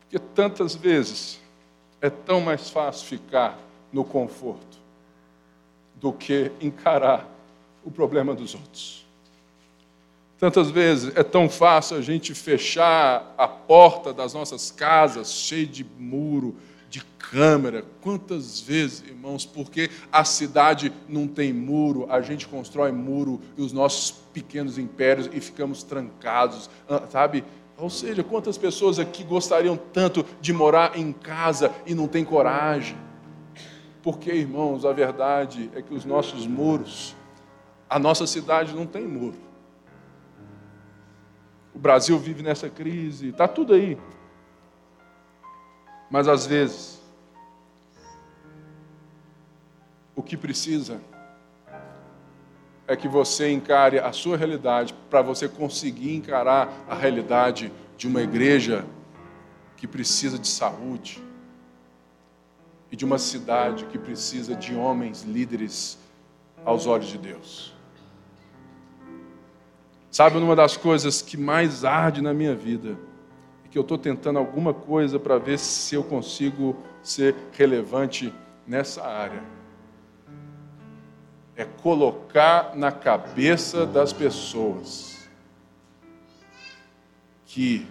Porque 0.01 0.19
tantas 0.19 0.75
vezes 0.75 1.39
é 2.01 2.09
tão 2.09 2.41
mais 2.41 2.69
fácil 2.69 3.07
ficar 3.07 3.57
no 3.91 4.03
conforto 4.03 4.77
do 5.95 6.11
que 6.13 6.51
encarar 6.61 7.27
o 7.83 7.91
problema 7.91 8.33
dos 8.33 8.53
outros. 8.53 9.09
Tantas 10.39 10.71
vezes 10.71 11.11
é 11.17 11.23
tão 11.23 11.49
fácil 11.49 11.97
a 11.97 12.01
gente 12.01 12.33
fechar 12.33 13.35
a 13.37 13.45
porta 13.45 14.13
das 14.13 14.33
nossas 14.33 14.71
casas, 14.71 15.33
cheio 15.33 15.67
de 15.67 15.85
muro, 15.97 16.55
de 16.89 17.03
câmera. 17.17 17.83
Quantas 17.99 18.61
vezes, 18.61 19.03
irmãos, 19.05 19.45
porque 19.45 19.89
a 20.09 20.23
cidade 20.23 20.93
não 21.09 21.27
tem 21.27 21.51
muro, 21.51 22.07
a 22.09 22.21
gente 22.21 22.47
constrói 22.47 22.89
muro 22.89 23.41
e 23.57 23.61
os 23.61 23.73
nossos 23.73 24.11
pequenos 24.33 24.77
impérios 24.77 25.29
e 25.33 25.41
ficamos 25.41 25.83
trancados, 25.83 26.69
ah, 26.87 27.03
sabe? 27.09 27.43
Ou 27.77 27.89
seja, 27.89 28.23
quantas 28.23 28.57
pessoas 28.57 28.97
aqui 28.97 29.25
gostariam 29.25 29.77
tanto 29.91 30.25
de 30.39 30.53
morar 30.53 30.97
em 30.97 31.11
casa 31.11 31.73
e 31.85 31.93
não 31.93 32.07
têm 32.07 32.23
coragem? 32.23 32.97
Porque, 34.01 34.31
irmãos, 34.31 34.85
a 34.85 34.93
verdade 34.93 35.69
é 35.75 35.81
que 35.81 35.93
os 35.93 36.05
nossos 36.05 36.47
muros 36.47 37.13
A 37.89 37.97
nossa 37.97 38.27
cidade 38.27 38.73
não 38.73 38.85
tem 38.85 39.05
muro. 39.05 39.49
O 41.80 41.82
Brasil 41.82 42.19
vive 42.19 42.43
nessa 42.43 42.69
crise, 42.69 43.30
está 43.30 43.47
tudo 43.47 43.73
aí. 43.73 43.97
Mas 46.11 46.27
às 46.27 46.45
vezes, 46.45 47.01
o 50.13 50.21
que 50.21 50.36
precisa 50.36 50.99
é 52.86 52.97
que 52.97 53.07
você 53.07 53.49
encare 53.49 53.97
a 53.97 54.11
sua 54.11 54.36
realidade 54.36 54.93
para 55.09 55.21
você 55.21 55.47
conseguir 55.47 56.13
encarar 56.17 56.69
a 56.86 56.95
realidade 56.95 57.71
de 57.95 58.09
uma 58.09 58.21
igreja 58.21 58.86
que 59.77 59.88
precisa 59.88 60.38
de 60.38 60.49
saúde 60.49 61.23
e 62.91 62.95
de 62.97 63.05
uma 63.05 63.17
cidade 63.17 63.86
que 63.86 63.97
precisa 63.97 64.53
de 64.53 64.75
homens 64.75 65.21
líderes 65.23 65.97
aos 66.65 66.86
olhos 66.88 67.07
de 67.07 67.17
Deus. 67.17 67.68
Sabe, 70.12 70.38
uma 70.38 70.55
das 70.55 70.76
coisas 70.76 71.22
que 71.22 71.38
mais 71.38 71.86
arde 71.86 72.22
na 72.22 72.34
minha 72.34 72.55
vida 72.55 72.97
é 73.64 73.68
que 73.68 73.78
eu 73.78 73.84
estou 73.84 73.97
tentando 73.97 74.39
alguma 74.39 74.74
coisa 74.74 75.20
para 75.20 75.38
ver 75.38 75.60
se 75.60 75.93
eu 75.93 76.03
consigo 76.03 76.76
ser 77.03 77.36
relevante 77.51 78.34
nessa 78.66 79.05
área. 79.05 79.43
É 81.55 81.64
colocar 81.64 82.76
na 82.76 82.91
cabeça 82.91 83.86
das 83.86 84.12
pessoas 84.12 85.30
que 87.45 87.86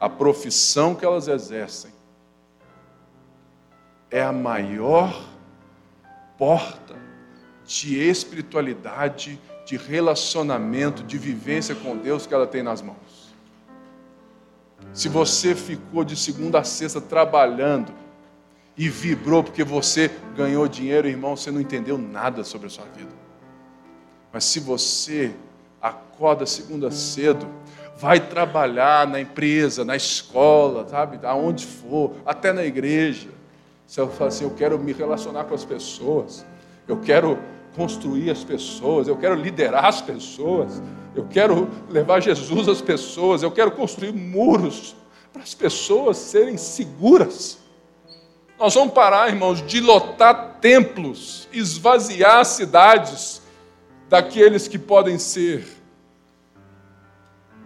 a 0.00 0.08
profissão 0.08 0.94
que 0.94 1.04
elas 1.04 1.28
exercem 1.28 1.90
é 4.10 4.22
a 4.22 4.32
maior 4.32 5.22
porta 6.38 6.96
de 7.64 7.98
espiritualidade 7.98 9.38
de 9.66 9.76
relacionamento, 9.76 11.02
de 11.02 11.18
vivência 11.18 11.74
com 11.74 11.96
Deus 11.96 12.24
que 12.24 12.32
ela 12.32 12.46
tem 12.46 12.62
nas 12.62 12.80
mãos. 12.80 13.34
Se 14.92 15.08
você 15.08 15.56
ficou 15.56 16.04
de 16.04 16.14
segunda 16.16 16.60
a 16.60 16.64
sexta 16.64 17.00
trabalhando 17.00 17.92
e 18.76 18.88
vibrou 18.88 19.42
porque 19.42 19.64
você 19.64 20.08
ganhou 20.36 20.68
dinheiro, 20.68 21.08
irmão, 21.08 21.36
você 21.36 21.50
não 21.50 21.60
entendeu 21.60 21.98
nada 21.98 22.44
sobre 22.44 22.68
a 22.68 22.70
sua 22.70 22.84
vida. 22.96 23.10
Mas 24.32 24.44
se 24.44 24.60
você 24.60 25.34
acorda 25.82 26.46
segunda 26.46 26.88
cedo, 26.92 27.48
vai 27.98 28.20
trabalhar 28.20 29.04
na 29.08 29.20
empresa, 29.20 29.84
na 29.84 29.96
escola, 29.96 30.86
sabe, 30.88 31.18
aonde 31.26 31.66
for, 31.66 32.12
até 32.24 32.52
na 32.52 32.64
igreja. 32.64 33.30
Você 33.84 34.06
fala 34.06 34.28
assim: 34.28 34.44
eu 34.44 34.50
quero 34.50 34.78
me 34.78 34.92
relacionar 34.92 35.44
com 35.44 35.54
as 35.54 35.64
pessoas, 35.64 36.46
eu 36.86 36.98
quero 37.00 37.38
construir 37.76 38.30
as 38.30 38.42
pessoas, 38.42 39.06
eu 39.06 39.16
quero 39.16 39.34
liderar 39.34 39.84
as 39.84 40.00
pessoas, 40.00 40.82
eu 41.14 41.26
quero 41.28 41.68
levar 41.90 42.20
Jesus 42.20 42.68
às 42.68 42.80
pessoas, 42.80 43.42
eu 43.42 43.50
quero 43.50 43.70
construir 43.70 44.12
muros 44.12 44.96
para 45.32 45.42
as 45.42 45.54
pessoas 45.54 46.16
serem 46.16 46.56
seguras. 46.56 47.58
Nós 48.58 48.74
vamos 48.74 48.94
parar, 48.94 49.28
irmãos, 49.28 49.60
de 49.60 49.80
lotar 49.80 50.56
templos, 50.60 51.46
esvaziar 51.52 52.42
cidades 52.46 53.42
daqueles 54.08 54.66
que 54.66 54.78
podem 54.78 55.18
ser 55.18 55.66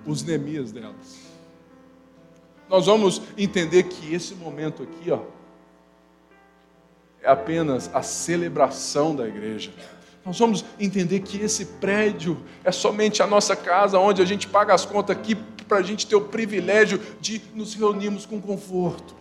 os 0.05 0.25
Neemias 0.25 0.73
delas. 0.73 1.21
Nós 2.69 2.87
vamos 2.87 3.23
entender 3.39 3.85
que 3.85 4.13
esse 4.13 4.35
momento 4.35 4.83
aqui, 4.83 5.11
ó, 5.13 5.21
é 7.23 7.31
apenas 7.31 7.91
a 7.95 8.03
celebração 8.03 9.15
da 9.15 9.29
igreja. 9.29 9.73
Nós 10.25 10.39
vamos 10.39 10.65
entender 10.79 11.21
que 11.21 11.41
esse 11.41 11.65
prédio 11.65 12.39
é 12.63 12.71
somente 12.71 13.23
a 13.23 13.27
nossa 13.27 13.57
casa, 13.57 13.99
onde 13.99 14.21
a 14.21 14.25
gente 14.25 14.47
paga 14.47 14.75
as 14.75 14.85
contas 14.85 15.17
aqui 15.17 15.35
para 15.67 15.79
a 15.79 15.83
gente 15.83 16.07
ter 16.07 16.17
o 16.17 16.21
privilégio 16.21 17.01
de 17.21 17.41
nos 17.55 17.75
reunirmos 17.75 18.27
com 18.27 18.41
conforto. 18.41 19.15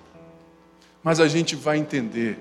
Mas 1.01 1.19
a 1.19 1.27
gente 1.27 1.55
vai 1.55 1.77
entender 1.77 2.37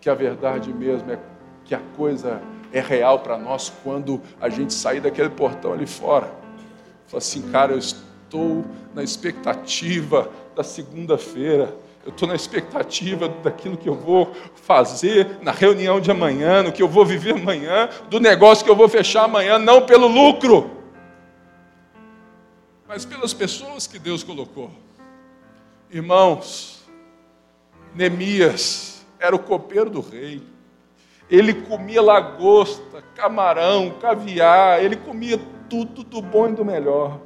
que 0.00 0.08
a 0.08 0.14
verdade 0.14 0.72
mesmo 0.72 1.12
é 1.12 1.18
que 1.64 1.74
a 1.74 1.80
coisa 1.96 2.40
é 2.72 2.80
real 2.80 3.20
para 3.20 3.36
nós 3.36 3.72
quando 3.82 4.20
a 4.40 4.48
gente 4.48 4.72
sair 4.72 5.00
daquele 5.00 5.30
portão 5.30 5.72
ali 5.72 5.86
fora. 5.86 6.26
Fala 7.06 7.18
assim, 7.18 7.42
cara, 7.50 7.72
eu 7.72 7.78
estou 7.78 8.64
na 8.94 9.02
expectativa 9.02 10.30
da 10.56 10.64
segunda-feira 10.64 11.76
eu 12.04 12.10
estou 12.10 12.28
na 12.28 12.34
expectativa 12.34 13.28
daquilo 13.28 13.78
que 13.78 13.88
eu 13.88 13.94
vou 13.94 14.34
fazer 14.54 15.38
na 15.40 15.52
reunião 15.52 15.98
de 16.00 16.10
amanhã, 16.10 16.62
no 16.62 16.70
que 16.70 16.82
eu 16.82 16.88
vou 16.88 17.04
viver 17.04 17.34
amanhã, 17.34 17.88
do 18.10 18.20
negócio 18.20 18.62
que 18.62 18.70
eu 18.70 18.76
vou 18.76 18.88
fechar 18.88 19.24
amanhã, 19.24 19.58
não 19.58 19.86
pelo 19.86 20.06
lucro, 20.06 20.70
mas 22.86 23.06
pelas 23.06 23.32
pessoas 23.32 23.86
que 23.86 23.98
Deus 23.98 24.22
colocou. 24.22 24.70
Irmãos, 25.90 26.84
Neemias 27.94 29.04
era 29.18 29.34
o 29.34 29.38
copeiro 29.38 29.88
do 29.88 30.00
rei. 30.00 30.42
Ele 31.30 31.54
comia 31.54 32.02
lagosta, 32.02 33.02
camarão, 33.14 33.94
caviar, 33.98 34.84
ele 34.84 34.96
comia 34.96 35.40
tudo 35.70 36.04
do 36.04 36.20
bom 36.20 36.48
e 36.48 36.52
do 36.52 36.64
melhor. 36.64 37.18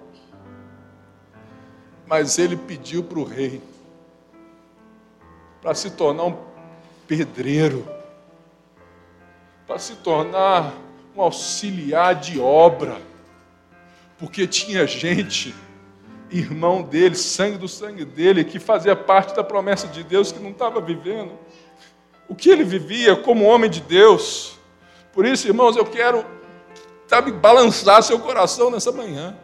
Mas 2.06 2.38
ele 2.38 2.56
pediu 2.56 3.02
para 3.02 3.18
o 3.18 3.24
rei 3.24 3.60
para 5.60 5.74
se 5.74 5.90
tornar 5.90 6.24
um 6.24 6.36
pedreiro, 7.06 7.86
para 9.66 9.78
se 9.78 9.96
tornar 9.96 10.72
um 11.16 11.20
auxiliar 11.20 12.14
de 12.14 12.38
obra, 12.38 13.00
porque 14.18 14.46
tinha 14.46 14.86
gente, 14.86 15.54
irmão 16.30 16.82
dele, 16.82 17.14
sangue 17.14 17.58
do 17.58 17.68
sangue 17.68 18.04
dele, 18.04 18.44
que 18.44 18.58
fazia 18.58 18.94
parte 18.94 19.34
da 19.34 19.42
promessa 19.42 19.86
de 19.88 20.02
Deus 20.02 20.30
que 20.32 20.38
não 20.38 20.50
estava 20.50 20.80
vivendo. 20.80 21.32
O 22.28 22.34
que 22.34 22.50
ele 22.50 22.64
vivia 22.64 23.16
como 23.16 23.44
homem 23.44 23.70
de 23.70 23.80
Deus. 23.80 24.58
Por 25.12 25.24
isso, 25.24 25.46
irmãos, 25.46 25.76
eu 25.76 25.86
quero 25.86 26.24
sabe, 27.06 27.32
balançar 27.32 28.02
seu 28.02 28.18
coração 28.20 28.70
nessa 28.70 28.92
manhã. 28.92 29.34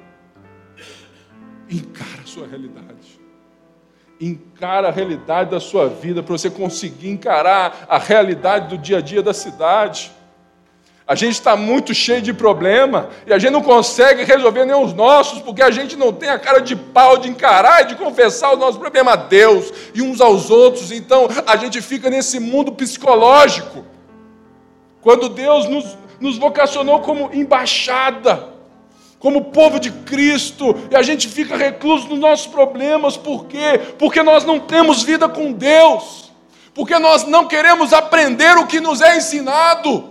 Encara 1.68 2.20
a 2.22 2.26
sua 2.26 2.46
realidade 2.46 3.23
encara 4.20 4.88
a 4.88 4.90
realidade 4.90 5.50
da 5.50 5.60
sua 5.60 5.88
vida, 5.88 6.22
para 6.22 6.32
você 6.32 6.48
conseguir 6.48 7.10
encarar 7.10 7.86
a 7.88 7.98
realidade 7.98 8.68
do 8.68 8.78
dia 8.78 8.98
a 8.98 9.00
dia 9.00 9.22
da 9.22 9.34
cidade. 9.34 10.12
A 11.06 11.14
gente 11.14 11.34
está 11.34 11.54
muito 11.54 11.92
cheio 11.92 12.22
de 12.22 12.32
problema 12.32 13.10
e 13.26 13.32
a 13.32 13.38
gente 13.38 13.52
não 13.52 13.60
consegue 13.60 14.24
resolver 14.24 14.64
nem 14.64 14.74
os 14.74 14.94
nossos, 14.94 15.42
porque 15.42 15.62
a 15.62 15.70
gente 15.70 15.96
não 15.96 16.12
tem 16.14 16.30
a 16.30 16.38
cara 16.38 16.60
de 16.60 16.74
pau 16.74 17.18
de 17.18 17.28
encarar 17.28 17.82
e 17.82 17.88
de 17.88 17.94
confessar 17.96 18.54
o 18.54 18.56
nosso 18.56 18.78
problema 18.78 19.12
a 19.12 19.16
Deus 19.16 19.70
e 19.94 20.00
uns 20.00 20.20
aos 20.22 20.48
outros. 20.48 20.90
Então 20.90 21.28
a 21.46 21.56
gente 21.56 21.82
fica 21.82 22.08
nesse 22.08 22.40
mundo 22.40 22.72
psicológico. 22.72 23.84
Quando 25.02 25.28
Deus 25.28 25.68
nos, 25.68 25.98
nos 26.18 26.38
vocacionou 26.38 27.00
como 27.00 27.28
embaixada, 27.34 28.53
como 29.24 29.46
povo 29.46 29.80
de 29.80 29.90
Cristo, 29.90 30.74
e 30.90 30.94
a 30.94 31.00
gente 31.00 31.28
fica 31.28 31.56
recluso 31.56 32.08
nos 32.08 32.18
nossos 32.18 32.46
problemas, 32.46 33.16
por 33.16 33.46
quê? 33.46 33.80
Porque 33.98 34.22
nós 34.22 34.44
não 34.44 34.60
temos 34.60 35.02
vida 35.02 35.26
com 35.26 35.50
Deus, 35.50 36.30
porque 36.74 36.98
nós 36.98 37.24
não 37.24 37.48
queremos 37.48 37.94
aprender 37.94 38.54
o 38.58 38.66
que 38.66 38.80
nos 38.80 39.00
é 39.00 39.16
ensinado. 39.16 40.10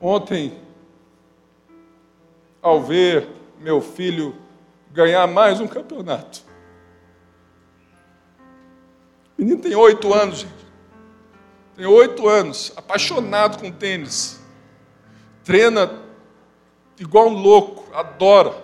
Ontem, 0.00 0.58
ao 2.62 2.80
ver 2.80 3.28
meu 3.60 3.82
filho 3.82 4.34
ganhar 4.90 5.26
mais 5.26 5.60
um 5.60 5.66
campeonato, 5.66 6.45
menino 9.36 9.60
tem 9.60 9.74
oito 9.74 10.12
anos, 10.12 10.40
gente. 10.40 10.66
Tem 11.76 11.84
oito 11.84 12.26
anos, 12.26 12.72
apaixonado 12.74 13.58
com 13.58 13.70
tênis. 13.70 14.40
Treina 15.44 16.02
igual 16.98 17.28
um 17.28 17.34
louco, 17.34 17.94
adora. 17.94 18.54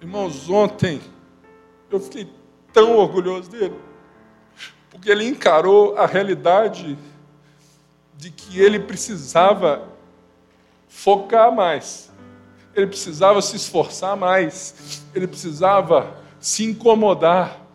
Irmãos, 0.00 0.48
ontem 0.48 1.00
eu 1.90 2.00
fiquei 2.00 2.30
tão 2.72 2.96
orgulhoso 2.96 3.50
dele, 3.50 3.78
porque 4.90 5.10
ele 5.10 5.26
encarou 5.26 5.96
a 5.96 6.06
realidade 6.06 6.96
de 8.14 8.30
que 8.30 8.58
ele 8.58 8.80
precisava 8.80 9.86
focar 10.88 11.52
mais, 11.52 12.10
ele 12.74 12.86
precisava 12.86 13.42
se 13.42 13.56
esforçar 13.56 14.16
mais, 14.16 15.02
ele 15.14 15.26
precisava 15.26 16.16
se 16.40 16.64
incomodar 16.64 17.65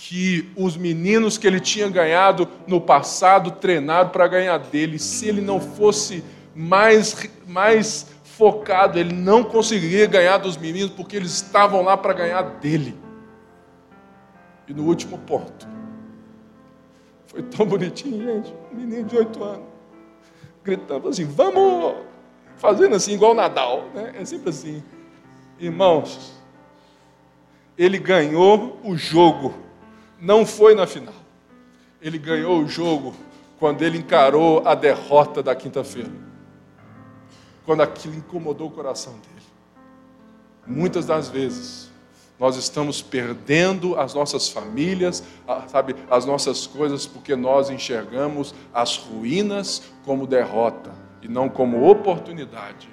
que 0.00 0.48
os 0.54 0.76
meninos 0.76 1.36
que 1.36 1.44
ele 1.44 1.58
tinha 1.58 1.88
ganhado 1.88 2.48
no 2.68 2.80
passado 2.80 3.50
treinaram 3.50 4.10
para 4.10 4.28
ganhar 4.28 4.56
dele, 4.56 4.96
se 4.96 5.26
ele 5.26 5.40
não 5.40 5.60
fosse 5.60 6.22
mais, 6.54 7.28
mais 7.48 8.06
focado, 8.22 8.96
ele 8.96 9.12
não 9.12 9.42
conseguiria 9.42 10.06
ganhar 10.06 10.38
dos 10.38 10.56
meninos 10.56 10.92
porque 10.92 11.16
eles 11.16 11.32
estavam 11.32 11.82
lá 11.82 11.96
para 11.96 12.12
ganhar 12.12 12.42
dele. 12.42 12.96
E 14.68 14.72
no 14.72 14.84
último 14.84 15.18
ponto, 15.18 15.66
foi 17.26 17.42
tão 17.42 17.66
bonitinho, 17.66 18.22
gente, 18.22 18.54
um 18.72 18.76
menino 18.76 19.04
de 19.04 19.16
oito 19.16 19.42
anos, 19.42 19.66
gritando 20.62 21.08
assim: 21.08 21.24
vamos! 21.24 22.06
Fazendo 22.56 22.94
assim, 22.94 23.14
igual 23.14 23.34
Nadal, 23.34 23.88
né? 23.92 24.14
É 24.16 24.24
sempre 24.24 24.50
assim. 24.50 24.82
Irmãos, 25.58 26.40
ele 27.76 27.98
ganhou 27.98 28.78
o 28.84 28.96
jogo, 28.96 29.54
não 30.20 30.44
foi 30.44 30.74
na 30.74 30.86
final. 30.86 31.14
Ele 32.00 32.18
ganhou 32.18 32.62
o 32.62 32.68
jogo 32.68 33.14
quando 33.58 33.82
ele 33.82 33.98
encarou 33.98 34.66
a 34.66 34.74
derrota 34.74 35.42
da 35.42 35.54
quinta-feira. 35.54 36.10
Quando 37.64 37.82
aquilo 37.82 38.14
incomodou 38.14 38.68
o 38.68 38.70
coração 38.70 39.12
dele. 39.14 39.46
Muitas 40.66 41.06
das 41.06 41.28
vezes, 41.28 41.90
nós 42.38 42.56
estamos 42.56 43.02
perdendo 43.02 43.98
as 43.98 44.14
nossas 44.14 44.48
famílias, 44.48 45.24
sabe, 45.66 45.96
as 46.08 46.24
nossas 46.24 46.66
coisas, 46.66 47.06
porque 47.06 47.34
nós 47.34 47.68
enxergamos 47.68 48.54
as 48.72 48.96
ruínas 48.96 49.82
como 50.04 50.26
derrota 50.26 50.92
e 51.20 51.26
não 51.26 51.48
como 51.48 51.88
oportunidade 51.90 52.88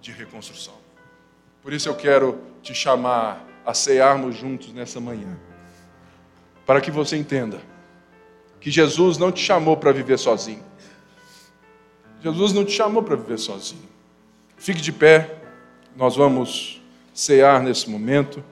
de 0.00 0.10
reconstrução. 0.10 0.74
Por 1.62 1.72
isso 1.72 1.88
eu 1.88 1.94
quero 1.94 2.40
te 2.62 2.74
chamar 2.74 3.46
a 3.64 3.72
cearmos 3.72 4.34
juntos 4.34 4.72
nessa 4.72 5.00
manhã, 5.00 5.38
para 6.68 6.82
que 6.82 6.90
você 6.90 7.16
entenda 7.16 7.62
que 8.60 8.70
Jesus 8.70 9.16
não 9.16 9.32
te 9.32 9.42
chamou 9.42 9.74
para 9.74 9.90
viver 9.90 10.18
sozinho. 10.18 10.62
Jesus 12.22 12.52
não 12.52 12.62
te 12.62 12.72
chamou 12.72 13.02
para 13.02 13.16
viver 13.16 13.38
sozinho. 13.38 13.88
Fique 14.58 14.82
de 14.82 14.92
pé, 14.92 15.38
nós 15.96 16.14
vamos 16.14 16.82
cear 17.14 17.62
nesse 17.62 17.88
momento. 17.88 18.44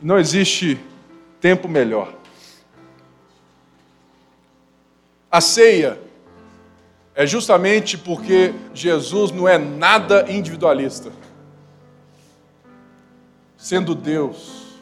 Não 0.00 0.18
existe 0.18 0.80
tempo 1.42 1.68
melhor. 1.68 2.10
A 5.30 5.42
ceia 5.42 6.00
é 7.14 7.26
justamente 7.26 7.98
porque 7.98 8.54
Jesus 8.72 9.30
não 9.30 9.46
é 9.46 9.58
nada 9.58 10.24
individualista. 10.32 11.12
Sendo 13.58 13.94
Deus, 13.94 14.80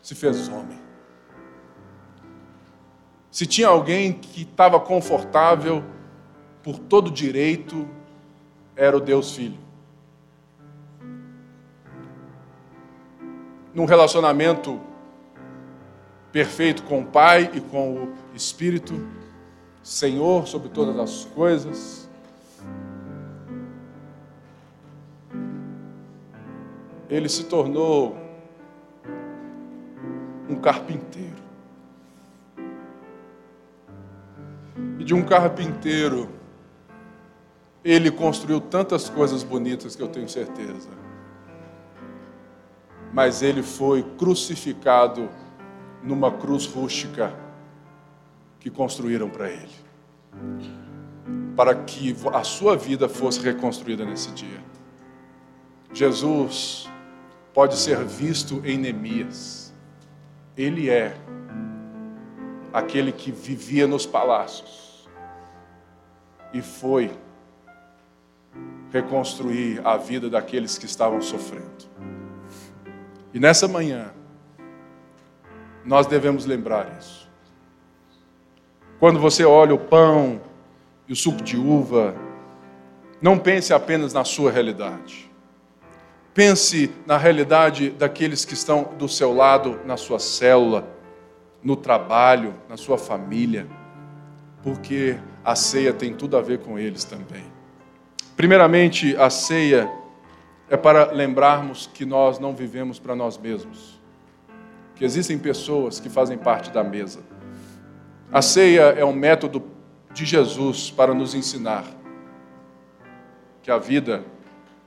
se 0.00 0.14
fez 0.14 0.48
homem. 0.48 0.85
Se 3.36 3.44
tinha 3.44 3.68
alguém 3.68 4.14
que 4.14 4.44
estava 4.44 4.80
confortável 4.80 5.84
por 6.62 6.78
todo 6.78 7.10
direito, 7.10 7.86
era 8.74 8.96
o 8.96 8.98
Deus 8.98 9.36
Filho. 9.36 9.58
Num 13.74 13.84
relacionamento 13.84 14.80
perfeito 16.32 16.82
com 16.84 17.02
o 17.02 17.04
Pai 17.04 17.50
e 17.52 17.60
com 17.60 18.04
o 18.04 18.14
Espírito, 18.34 19.06
Senhor 19.82 20.46
sobre 20.46 20.70
todas 20.70 20.98
as 20.98 21.26
coisas. 21.26 22.08
Ele 27.10 27.28
se 27.28 27.44
tornou 27.44 28.16
um 30.48 30.54
carpinteiro. 30.54 31.25
De 34.98 35.14
um 35.14 35.22
carpinteiro, 35.22 36.28
ele 37.84 38.10
construiu 38.10 38.60
tantas 38.60 39.08
coisas 39.08 39.42
bonitas 39.42 39.94
que 39.94 40.02
eu 40.02 40.08
tenho 40.08 40.28
certeza. 40.28 40.90
Mas 43.12 43.42
ele 43.42 43.62
foi 43.62 44.02
crucificado 44.18 45.30
numa 46.02 46.30
cruz 46.30 46.66
rústica 46.66 47.34
que 48.58 48.70
construíram 48.70 49.30
para 49.30 49.48
ele. 49.48 49.74
Para 51.54 51.74
que 51.74 52.14
a 52.32 52.42
sua 52.42 52.76
vida 52.76 53.08
fosse 53.08 53.40
reconstruída 53.40 54.04
nesse 54.04 54.30
dia. 54.32 54.60
Jesus 55.92 56.90
pode 57.54 57.76
ser 57.76 58.04
visto 58.04 58.60
em 58.64 58.76
Neemias. 58.76 59.72
Ele 60.56 60.90
é 60.90 61.16
aquele 62.76 63.10
que 63.10 63.32
vivia 63.32 63.86
nos 63.86 64.04
palácios 64.04 65.08
e 66.52 66.60
foi 66.60 67.10
reconstruir 68.92 69.80
a 69.82 69.96
vida 69.96 70.28
daqueles 70.28 70.76
que 70.76 70.84
estavam 70.84 71.22
sofrendo. 71.22 71.86
E 73.32 73.40
nessa 73.40 73.66
manhã, 73.66 74.12
nós 75.86 76.06
devemos 76.06 76.44
lembrar 76.44 76.94
isso. 77.00 77.26
Quando 79.00 79.18
você 79.18 79.42
olha 79.42 79.74
o 79.74 79.78
pão 79.78 80.38
e 81.08 81.14
o 81.14 81.16
suco 81.16 81.42
de 81.42 81.56
uva, 81.56 82.14
não 83.22 83.38
pense 83.38 83.72
apenas 83.72 84.12
na 84.12 84.22
sua 84.22 84.50
realidade. 84.50 85.30
Pense 86.34 86.92
na 87.06 87.16
realidade 87.16 87.88
daqueles 87.88 88.44
que 88.44 88.52
estão 88.52 88.92
do 88.98 89.08
seu 89.08 89.34
lado, 89.34 89.80
na 89.86 89.96
sua 89.96 90.18
célula, 90.18 90.94
no 91.66 91.74
trabalho, 91.74 92.54
na 92.68 92.76
sua 92.76 92.96
família 92.96 93.66
porque 94.66 95.16
a 95.44 95.54
ceia 95.54 95.92
tem 95.92 96.12
tudo 96.12 96.36
a 96.36 96.42
ver 96.42 96.58
com 96.58 96.76
eles 96.76 97.04
também. 97.04 97.44
Primeiramente, 98.36 99.16
a 99.16 99.30
ceia 99.30 99.88
é 100.68 100.76
para 100.76 101.12
lembrarmos 101.12 101.88
que 101.94 102.04
nós 102.04 102.40
não 102.40 102.52
vivemos 102.52 102.98
para 102.98 103.14
nós 103.14 103.38
mesmos, 103.38 104.00
que 104.96 105.04
existem 105.04 105.38
pessoas 105.38 106.00
que 106.00 106.08
fazem 106.08 106.36
parte 106.36 106.72
da 106.72 106.82
mesa. 106.82 107.20
A 108.32 108.42
ceia 108.42 108.92
é 108.98 109.04
um 109.04 109.12
método 109.12 109.62
de 110.12 110.24
Jesus 110.24 110.90
para 110.90 111.14
nos 111.14 111.32
ensinar 111.32 111.84
que 113.62 113.70
a 113.70 113.78
vida 113.78 114.24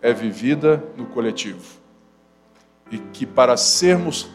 é 0.02 0.12
vivida 0.12 0.84
no 0.98 1.06
coletivo 1.06 1.80
e 2.92 2.98
que 2.98 3.26
para 3.26 3.56
sermos 3.56 4.30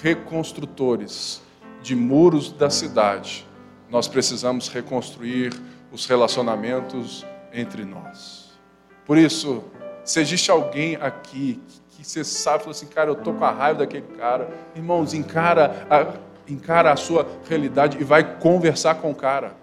reconstrutores 0.00 1.43
de 1.84 1.94
muros 1.94 2.50
da 2.50 2.70
cidade, 2.70 3.46
nós 3.90 4.08
precisamos 4.08 4.68
reconstruir 4.68 5.52
os 5.92 6.06
relacionamentos 6.06 7.26
entre 7.52 7.84
nós. 7.84 8.58
Por 9.04 9.18
isso, 9.18 9.62
se 10.02 10.18
existe 10.18 10.50
alguém 10.50 10.96
aqui 10.96 11.60
que 11.90 12.02
você 12.02 12.24
sabe, 12.24 12.70
assim, 12.70 12.86
cara, 12.86 13.10
eu 13.10 13.14
estou 13.14 13.34
com 13.34 13.44
a 13.44 13.50
raiva 13.50 13.80
daquele 13.80 14.06
cara, 14.16 14.48
irmãos, 14.74 15.12
encara 15.12 15.86
a, 15.90 16.14
encara 16.50 16.90
a 16.90 16.96
sua 16.96 17.28
realidade 17.46 17.98
e 18.00 18.04
vai 18.04 18.38
conversar 18.38 18.94
com 18.94 19.10
o 19.10 19.14
cara. 19.14 19.54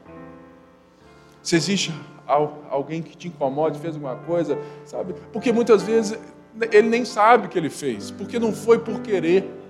Se 1.42 1.56
existe 1.56 1.92
alguém 2.70 3.02
que 3.02 3.18
te 3.18 3.30
incomoda, 3.30 3.80
fez 3.80 3.96
alguma 3.96 4.16
coisa, 4.16 4.60
sabe? 4.86 5.16
Porque 5.34 5.52
muitas 5.52 5.82
vezes 5.82 6.20
ele 6.72 6.88
nem 6.88 7.04
sabe 7.04 7.48
o 7.48 7.50
que 7.50 7.58
ele 7.58 7.72
fez, 7.72 8.12
porque 8.12 8.38
não 8.38 8.54
foi 8.54 8.78
por 8.78 9.02
querer. 9.02 9.61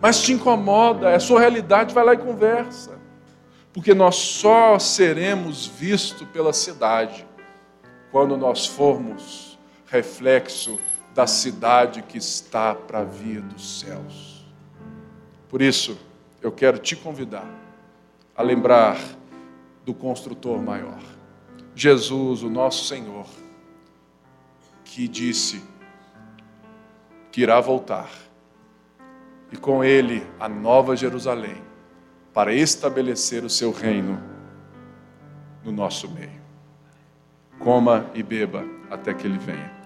Mas 0.00 0.22
te 0.22 0.32
incomoda, 0.32 1.10
é 1.10 1.16
a 1.16 1.20
sua 1.20 1.40
realidade, 1.40 1.94
vai 1.94 2.04
lá 2.04 2.14
e 2.14 2.18
conversa 2.18 3.00
porque 3.72 3.94
nós 3.94 4.16
só 4.16 4.78
seremos 4.78 5.66
vistos 5.66 6.26
pela 6.28 6.52
cidade 6.52 7.26
quando 8.10 8.36
nós 8.36 8.66
formos 8.66 9.58
reflexo 9.86 10.78
da 11.14 11.26
cidade 11.26 12.02
que 12.02 12.18
está 12.18 12.74
para 12.74 13.04
vir 13.04 13.40
dos 13.40 13.80
céus. 13.80 14.44
Por 15.48 15.62
isso, 15.62 15.98
eu 16.42 16.50
quero 16.50 16.78
te 16.78 16.96
convidar 16.96 17.48
a 18.36 18.42
lembrar 18.42 18.98
do 19.84 19.94
construtor 19.94 20.60
maior, 20.60 21.00
Jesus, 21.74 22.42
o 22.42 22.50
nosso 22.50 22.84
Senhor, 22.84 23.26
que 24.84 25.06
disse 25.06 25.62
que 27.30 27.42
irá 27.42 27.60
voltar 27.60 28.10
e 29.52 29.56
com 29.56 29.82
ele 29.82 30.26
a 30.38 30.48
nova 30.48 30.96
Jerusalém 30.96 31.62
para 32.32 32.52
estabelecer 32.52 33.44
o 33.44 33.50
seu 33.50 33.72
reino 33.72 34.22
no 35.64 35.72
nosso 35.72 36.08
meio. 36.08 36.40
Coma 37.58 38.06
e 38.14 38.22
beba 38.22 38.64
até 38.90 39.12
que 39.12 39.26
ele 39.26 39.38
venha. 39.38 39.79